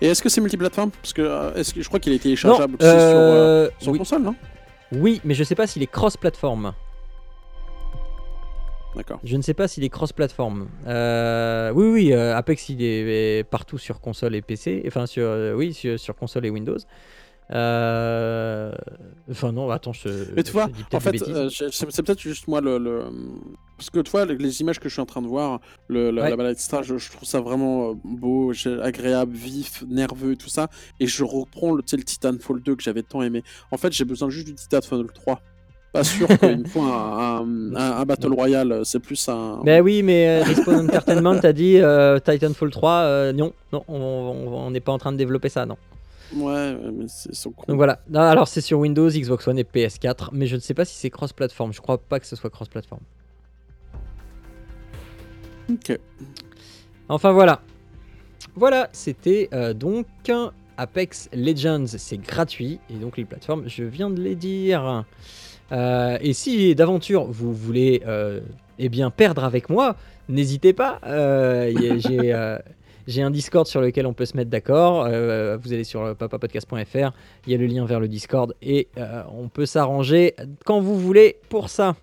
Et 0.00 0.06
est-ce 0.08 0.22
que 0.22 0.28
c'est 0.28 0.40
multiplateforme? 0.40 0.90
Parce 0.90 1.12
que 1.12 1.22
euh, 1.22 1.54
est-ce 1.54 1.74
que 1.74 1.82
je 1.82 1.88
crois 1.88 2.00
qu'il 2.00 2.12
est 2.12 2.18
téléchargeable 2.18 2.74
aussi 2.74 2.88
sur, 2.88 2.98
euh, 2.98 3.66
euh, 3.66 3.70
sur 3.78 3.92
oui, 3.92 3.98
console, 3.98 4.22
non? 4.22 4.34
Oui, 4.92 5.20
mais 5.24 5.34
je 5.34 5.44
sais 5.44 5.54
pas 5.54 5.66
s'il 5.66 5.82
est 5.82 5.90
cross-platform. 5.90 6.72
D'accord. 8.96 9.20
Je 9.22 9.36
ne 9.36 9.42
sais 9.42 9.54
pas 9.54 9.68
s'il 9.68 9.84
est 9.84 9.90
cross-platform. 9.90 10.68
Euh, 10.86 11.70
oui, 11.74 11.88
oui, 11.88 12.12
Apex 12.12 12.70
il 12.70 12.82
est, 12.82 13.38
est 13.40 13.44
partout 13.44 13.78
sur 13.78 14.00
console 14.00 14.34
et 14.34 14.42
PC. 14.42 14.82
Enfin, 14.86 15.06
sur, 15.06 15.28
oui, 15.54 15.74
sur, 15.74 16.00
sur 16.00 16.16
console 16.16 16.46
et 16.46 16.50
Windows. 16.50 16.78
Euh, 17.50 18.72
Enfin, 19.30 19.52
non, 19.52 19.68
attends, 19.70 19.92
je. 19.92 20.08
Mais 20.34 20.42
tu 20.42 20.48
je 20.48 20.52
vois, 20.52 20.68
en 20.94 21.00
fait, 21.00 21.20
euh, 21.28 21.50
c'est 21.50 22.02
peut-être 22.02 22.20
juste 22.20 22.48
moi 22.48 22.62
le, 22.62 22.78
le- 22.78 23.04
Parce 23.76 23.90
que 23.90 24.00
tu 24.00 24.10
vois, 24.10 24.24
les, 24.24 24.36
les 24.38 24.62
images 24.62 24.78
que 24.80 24.88
je 24.88 24.94
suis 24.94 25.02
en 25.02 25.06
train 25.06 25.20
de 25.20 25.26
voir, 25.26 25.60
le, 25.88 26.10
la, 26.10 26.22
Ouais. 26.22 26.30
la 26.30 26.36
balade, 26.36 26.52
etc., 26.54 26.78
je, 26.82 26.96
je 26.96 27.10
trouve 27.10 27.28
ça 27.28 27.40
vraiment 27.42 27.90
euh, 27.90 27.94
beau, 28.04 28.52
agréable, 28.82 29.34
vif, 29.34 29.84
nerveux, 29.86 30.34
tout 30.34 30.48
ça. 30.48 30.68
Et 30.98 31.06
je 31.06 31.24
reprends 31.24 31.72
le, 31.72 31.82
le 31.92 32.02
Titanfall 32.04 32.62
2 32.62 32.74
que 32.74 32.82
j'avais 32.82 33.02
tant 33.02 33.20
aimé. 33.20 33.42
En 33.70 33.76
fait, 33.76 33.92
j'ai 33.92 34.06
besoin 34.06 34.30
juste 34.30 34.46
du 34.46 34.54
Titanfall 34.54 35.06
3. 35.12 35.42
Pas 35.92 36.04
sûr 36.04 36.26
qu'il 36.26 36.58
me 36.60 36.64
faut 36.66 36.80
un, 36.82 36.86
un, 37.42 37.74
un- 37.76 37.96
un 37.98 38.04
Battle 38.06 38.32
Royale, 38.32 38.80
c'est 38.84 39.00
plus 39.00 39.28
un. 39.28 39.60
Ben 39.62 39.82
oui, 39.82 40.02
mais 40.02 40.42
Respawn 40.42 40.86
Entertainment 40.86 41.32
a 41.42 41.52
dit 41.52 41.76
euh, 41.78 42.18
Titanfall 42.18 42.70
3, 42.70 42.90
euh, 42.92 43.32
non, 43.34 43.52
non, 43.74 43.84
on- 43.88 43.94
on 43.94 44.48
on 44.66 44.70
n'est 44.70 44.80
pas 44.80 44.92
en 44.92 44.98
train 44.98 45.12
de 45.12 45.18
développer 45.18 45.50
ça, 45.50 45.66
non. 45.66 45.76
Ouais, 46.34 46.76
mais 46.92 47.06
c'est 47.08 47.34
sont 47.34 47.50
cons. 47.50 47.64
Donc 47.68 47.76
voilà. 47.76 48.00
Non, 48.10 48.20
alors 48.20 48.48
c'est 48.48 48.60
sur 48.60 48.78
Windows, 48.78 49.08
Xbox 49.08 49.46
One 49.48 49.58
et 49.58 49.64
PS4, 49.64 50.28
mais 50.32 50.46
je 50.46 50.56
ne 50.56 50.60
sais 50.60 50.74
pas 50.74 50.84
si 50.84 50.94
c'est 50.94 51.10
cross-platform. 51.10 51.72
Je 51.72 51.80
crois 51.80 51.98
pas 51.98 52.20
que 52.20 52.26
ce 52.26 52.36
soit 52.36 52.50
cross-platform. 52.50 53.00
Ok. 55.70 55.98
Enfin 57.08 57.32
voilà. 57.32 57.62
Voilà, 58.54 58.88
c'était 58.92 59.48
euh, 59.52 59.72
donc 59.72 60.06
Apex 60.76 61.28
Legends, 61.32 61.86
c'est 61.86 62.18
gratuit 62.18 62.80
et 62.90 62.94
donc 62.94 63.16
les 63.16 63.24
plateformes, 63.24 63.64
je 63.66 63.84
viens 63.84 64.10
de 64.10 64.20
les 64.20 64.34
dire. 64.34 65.04
Euh, 65.70 66.18
et 66.20 66.32
si 66.32 66.74
d'aventure 66.74 67.24
vous 67.24 67.52
voulez 67.52 68.02
euh, 68.06 68.40
eh 68.78 68.88
bien 68.88 69.10
perdre 69.10 69.44
avec 69.44 69.70
moi, 69.70 69.96
n'hésitez 70.28 70.72
pas. 70.72 71.00
J'ai 71.04 72.34
j'ai 73.08 73.22
un 73.22 73.30
Discord 73.30 73.66
sur 73.66 73.80
lequel 73.80 74.06
on 74.06 74.12
peut 74.12 74.26
se 74.26 74.36
mettre 74.36 74.50
d'accord. 74.50 75.06
Euh, 75.06 75.56
vous 75.56 75.72
allez 75.72 75.82
sur 75.82 76.14
papapodcast.fr, 76.14 77.10
il 77.46 77.52
y 77.52 77.54
a 77.54 77.58
le 77.58 77.66
lien 77.66 77.84
vers 77.86 78.00
le 78.00 78.06
Discord 78.06 78.54
et 78.62 78.88
euh, 78.98 79.22
on 79.32 79.48
peut 79.48 79.66
s'arranger 79.66 80.36
quand 80.64 80.80
vous 80.80 80.96
voulez 80.98 81.38
pour 81.48 81.70
ça. 81.70 81.96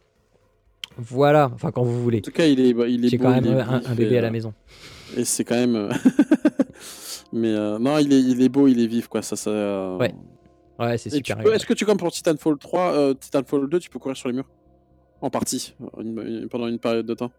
Voilà, 0.97 1.51
enfin 1.53 1.71
quand 1.71 1.83
vous 1.83 2.01
voulez. 2.01 2.17
En 2.17 2.21
tout 2.21 2.31
cas, 2.31 2.47
il 2.47 2.59
est, 2.59 2.73
bah, 2.73 2.87
il 2.87 3.05
est 3.05 3.09
J'ai 3.09 3.17
quand 3.17 3.29
même 3.29 3.45
un, 3.45 3.95
bébé 3.95 4.15
et, 4.15 4.17
à 4.17 4.21
la 4.21 4.27
euh, 4.29 4.31
maison. 4.31 4.53
Et 5.15 5.25
c'est 5.25 5.43
quand 5.43 5.55
même. 5.55 5.89
Mais 7.33 7.53
euh, 7.53 7.77
non, 7.77 7.99
il 7.99 8.11
est, 8.11 8.19
il 8.21 8.41
est 8.41 8.49
beau, 8.49 8.67
il 8.67 8.81
est 8.81 8.87
vif, 8.87 9.07
quoi. 9.07 9.21
Ça, 9.21 9.35
ça, 9.35 9.97
Ouais, 9.97 10.13
Ouais, 10.79 10.97
c'est 10.97 11.09
super. 11.09 11.39
Est-ce 11.53 11.65
que 11.65 11.73
tu, 11.73 11.85
comme 11.85 11.97
pour 11.97 12.11
Titanfall 12.11 12.57
3, 12.57 12.93
euh, 12.93 13.13
Titanfall 13.13 13.69
2, 13.69 13.79
tu 13.79 13.89
peux 13.89 13.99
courir 13.99 14.17
sur 14.17 14.27
les 14.29 14.35
murs? 14.35 14.49
En 15.21 15.29
partie, 15.29 15.75
une- 15.99 16.21
une- 16.25 16.49
pendant 16.49 16.67
une 16.67 16.79
période 16.79 17.05
de 17.05 17.13
temps 17.13 17.31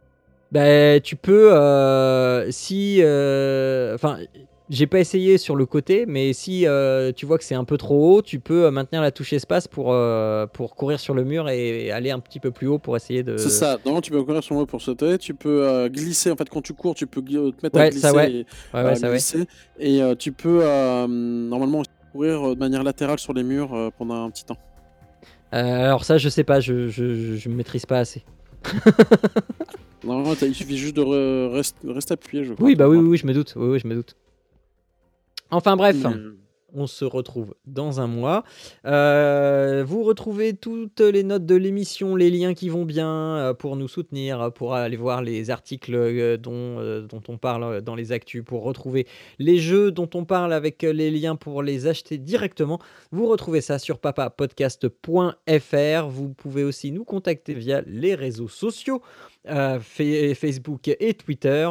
Bah, 0.56 1.00
tu 1.00 1.16
peux, 1.16 1.52
euh, 1.52 2.50
si, 2.50 3.00
euh, 3.02 3.94
enfin, 3.94 4.16
j'ai 4.70 4.86
pas 4.86 5.00
essayé 5.00 5.36
sur 5.36 5.54
le 5.54 5.66
côté, 5.66 6.06
mais 6.06 6.32
si 6.32 6.66
euh, 6.66 7.12
tu 7.14 7.26
vois 7.26 7.36
que 7.36 7.44
c'est 7.44 7.54
un 7.54 7.64
peu 7.64 7.76
trop 7.76 8.16
haut, 8.16 8.22
tu 8.22 8.40
peux 8.40 8.70
maintenir 8.70 9.02
la 9.02 9.10
touche 9.10 9.34
espace 9.34 9.68
pour 9.68 9.94
pour 10.54 10.74
courir 10.74 10.98
sur 10.98 11.12
le 11.12 11.24
mur 11.24 11.50
et, 11.50 11.90
aller 11.90 12.10
un 12.10 12.20
petit 12.20 12.40
peu 12.40 12.52
plus 12.52 12.68
haut 12.68 12.78
pour 12.78 12.96
essayer 12.96 13.22
de. 13.22 13.36
C'est 13.36 13.50
ça, 13.50 13.72
normalement 13.84 14.00
tu 14.00 14.10
peux 14.10 14.22
courir 14.22 14.42
sur 14.42 14.54
le 14.54 14.60
mur 14.60 14.66
pour 14.66 14.80
sauter, 14.80 15.18
tu 15.18 15.34
peux 15.34 15.88
glisser, 15.92 16.30
en 16.30 16.36
fait 16.36 16.48
quand 16.48 16.62
tu 16.62 16.72
cours, 16.72 16.94
tu 16.94 17.06
peux 17.06 17.20
te 17.20 17.62
mettre 17.62 17.78
à 17.78 17.90
glisser, 17.90 18.00
ça, 18.00 18.14
ouais. 18.14 18.32
et, 18.32 18.46
Ouais, 18.72 18.80
à 18.80 18.84
ouais, 18.84 18.94
ça 18.96 19.08
ouais. 19.08 19.12
glisser, 19.12 19.46
et 19.78 20.00
tu 20.18 20.32
peux 20.32 20.64
normalement 21.06 21.82
courir 22.12 22.54
de 22.54 22.58
manière 22.58 22.82
latérale 22.82 23.18
sur 23.18 23.34
les 23.34 23.42
murs 23.42 23.92
pendant 23.98 24.24
un 24.24 24.30
petit 24.30 24.46
temps. 24.46 24.56
Euh, 25.52 25.84
alors 25.84 26.04
ça, 26.04 26.16
je 26.16 26.30
sais 26.30 26.44
pas, 26.44 26.60
je 26.60 26.88
je, 26.88 27.14
je, 27.14 27.36
je 27.36 27.48
maîtrise 27.50 27.84
pas 27.84 27.98
assez. 27.98 28.24
Normalement 30.06 30.34
il 30.40 30.54
suffit 30.54 30.78
juste 30.78 30.96
de 30.96 31.02
re- 31.02 31.52
rest- 31.52 31.76
rester 31.84 32.14
appuyé, 32.14 32.44
je 32.44 32.54
crois. 32.54 32.64
Oui, 32.64 32.74
bah 32.76 32.88
oui, 32.88 32.96
oui, 32.96 33.08
oui, 33.08 33.16
je 33.18 33.26
me 33.26 33.34
doute. 33.34 33.52
Oui, 33.56 33.68
oui, 33.68 33.78
je 33.78 33.86
me 33.86 33.94
doute. 33.94 34.14
Enfin 35.50 35.76
bref. 35.76 35.96
voir. 35.96 36.14
On 36.74 36.88
se 36.88 37.04
retrouve 37.04 37.54
dans 37.64 38.00
un 38.00 38.08
mois. 38.08 38.42
Euh, 38.84 39.84
vous 39.86 40.02
retrouvez 40.02 40.54
toutes 40.54 41.00
les 41.00 41.22
notes 41.22 41.46
de 41.46 41.54
l'émission, 41.54 42.16
les 42.16 42.30
liens 42.30 42.54
qui 42.54 42.68
vont 42.68 42.84
bien 42.84 43.08
euh, 43.08 43.54
pour 43.54 43.76
nous 43.76 43.86
soutenir, 43.88 44.42
euh, 44.42 44.50
pour 44.50 44.74
aller 44.74 44.96
voir 44.96 45.22
les 45.22 45.50
articles 45.50 46.36
dont, 46.38 47.08
on 47.28 47.38
parle 47.38 47.80
dans 47.82 47.94
les 47.94 48.10
actus, 48.12 48.42
pour 48.44 48.64
retrouver 48.64 49.06
les 49.38 49.58
jeux 49.58 49.92
dont 49.92 50.10
on 50.14 50.24
parle 50.24 50.52
avec 50.52 50.82
les 50.82 51.10
liens 51.10 51.36
pour 51.36 51.62
les 51.62 51.86
acheter 51.86 52.18
directement. 52.18 52.80
Vous 53.12 53.26
retrouvez 53.26 53.60
ça 53.60 53.78
sur 53.78 53.98
papapodcast.fr. 54.00 56.08
Vous 56.08 56.28
pouvez 56.34 56.64
aussi 56.64 56.90
nous 56.90 57.04
contacter 57.04 57.54
via 57.54 57.82
les 57.86 58.14
réseaux 58.14 58.48
sociaux, 58.48 59.02
Fa- 59.46 60.34
Facebook 60.34 60.88
et 60.88 61.14
Twitter. 61.14 61.68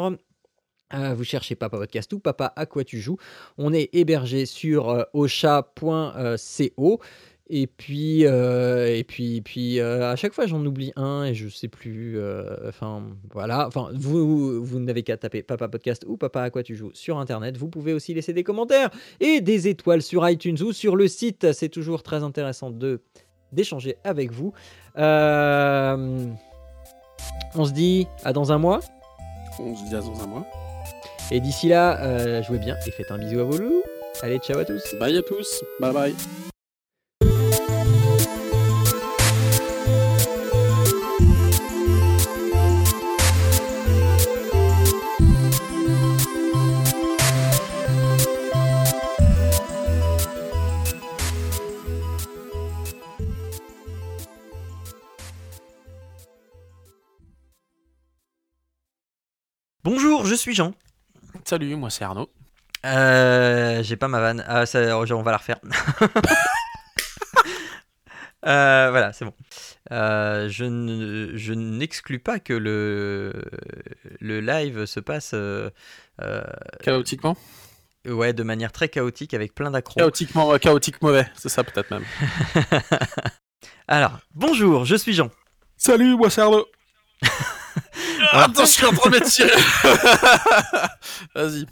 Euh, 0.94 1.14
vous 1.16 1.24
cherchez 1.24 1.56
Papa 1.56 1.78
Podcast 1.78 2.14
ou 2.14 2.20
Papa 2.20 2.54
à 2.56 2.66
quoi 2.66 2.84
tu 2.84 3.00
joues. 3.00 3.18
On 3.58 3.74
est 3.74 3.90
hébergé 3.94 4.46
sur 4.46 4.90
euh, 4.90 5.04
ocha.co. 5.14 7.00
Et 7.48 7.68
puis, 7.68 8.26
euh, 8.26 8.88
et 8.96 9.04
puis, 9.04 9.40
puis 9.42 9.80
euh, 9.80 10.12
à 10.12 10.16
chaque 10.16 10.34
fois 10.34 10.48
j'en 10.48 10.66
oublie 10.66 10.92
un 10.96 11.26
et 11.26 11.36
je 11.36 11.48
sais 11.48 11.68
plus. 11.68 12.18
euh, 12.18 12.56
Enfin, 12.68 13.04
voilà. 13.32 13.68
Enfin, 13.68 13.90
vous, 13.94 14.64
vous 14.66 14.80
n'avez 14.80 15.04
qu'à 15.04 15.16
taper 15.16 15.44
Papa 15.44 15.68
Podcast 15.68 16.06
ou 16.08 16.18
Papa 16.18 16.42
à 16.42 16.50
quoi 16.50 16.64
tu 16.64 16.76
joues 16.76 16.90
sur 16.96 17.20
internet. 17.20 17.56
Vous 17.58 17.68
pouvez 17.68 17.94
aussi 17.94 18.16
laisser 18.16 18.34
des 18.34 18.44
commentaires 18.44 18.90
et 19.20 19.42
des 19.42 19.68
étoiles 19.68 20.02
sur 20.02 20.28
iTunes 20.28 20.58
ou 20.62 20.74
sur 20.74 20.96
le 20.96 21.08
site. 21.08 21.52
C'est 21.54 21.70
toujours 21.70 22.02
très 22.02 22.24
intéressant 22.24 22.72
de 22.72 23.02
d'échanger 23.52 23.96
avec 24.04 24.32
vous. 24.32 24.52
Euh, 24.98 26.26
on 27.54 27.66
se 27.66 27.72
dit 27.74 28.08
à 28.24 28.34
dans 28.34 28.52
un 28.52 28.58
mois. 28.58 28.80
On 29.60 29.76
se 29.76 29.84
dit 29.88 29.96
à 29.96 30.00
dans 30.02 30.20
un 30.20 30.26
mois. 30.28 30.48
Et 31.32 31.40
d'ici 31.40 31.68
là, 31.68 32.00
euh, 32.02 32.44
jouez 32.44 32.60
bien 32.60 32.76
et 32.86 32.92
faites 32.92 33.12
un 33.12 33.18
bisou 33.18 33.40
à 33.40 33.44
vos 33.44 33.58
loups. 33.58 33.84
Allez, 34.22 34.38
ciao 34.40 34.60
à 34.60 34.66
tous. 34.66 34.96
Bye 35.00 35.18
à 35.18 35.22
tous. 35.22 35.64
Bye 35.80 35.94
bye. 35.94 36.16
Bonjour, 59.84 60.26
je 60.26 60.34
suis 60.34 60.56
Jean. 60.56 60.74
Salut, 61.46 61.76
moi 61.76 61.90
c'est 61.90 62.04
Arnaud. 62.04 62.30
Euh, 62.86 63.82
J'ai 63.84 63.96
pas 63.96 64.08
ma 64.08 64.20
vanne. 64.20 64.44
Ah, 64.48 64.66
ça, 64.66 64.98
on 64.98 65.22
va 65.24 65.32
la 65.32 65.38
refaire. 65.38 65.60
Euh, 68.48 68.90
voilà, 68.92 69.12
c'est 69.12 69.26
bon. 69.26 69.34
Euh, 69.92 70.48
je 70.50 70.66
ne- 70.66 71.36
je 71.36 71.52
n'exclus 71.54 72.20
pas 72.20 72.38
que 72.38 72.54
le, 72.54 73.34
le 74.20 74.40
live 74.40 74.86
se 74.86 75.00
passe 75.00 75.32
euh, 75.34 75.72
euh, 76.22 76.44
Chaotiquement 76.84 77.36
ouais, 78.08 78.34
de 78.34 78.44
manière 78.44 78.72
très 78.72 78.88
chaotique 78.88 79.34
avec 79.34 79.56
plein 79.56 79.72
d'accros. 79.72 79.96
Chaotiquement, 80.00 80.54
euh, 80.54 80.60
chaotique 80.60 81.02
mauvais, 81.02 81.26
c'est 81.34 81.50
ça 81.50 81.64
peut-être 81.64 81.90
même. 81.90 82.06
Alors, 83.88 84.20
bonjour, 84.36 84.86
je 84.86 84.96
suis 84.96 85.14
Jean. 85.14 85.32
Salut, 85.76 86.16
moi 86.16 86.30
c'est 86.30 86.42
Arnaud. 86.42 86.68
Attends, 88.32 88.66
je 88.66 88.72
suis 88.72 88.86
en 88.86 88.94
train 88.94 89.10
de 89.10 89.20
tirer. 89.20 89.52
Vas-y. 91.36 91.66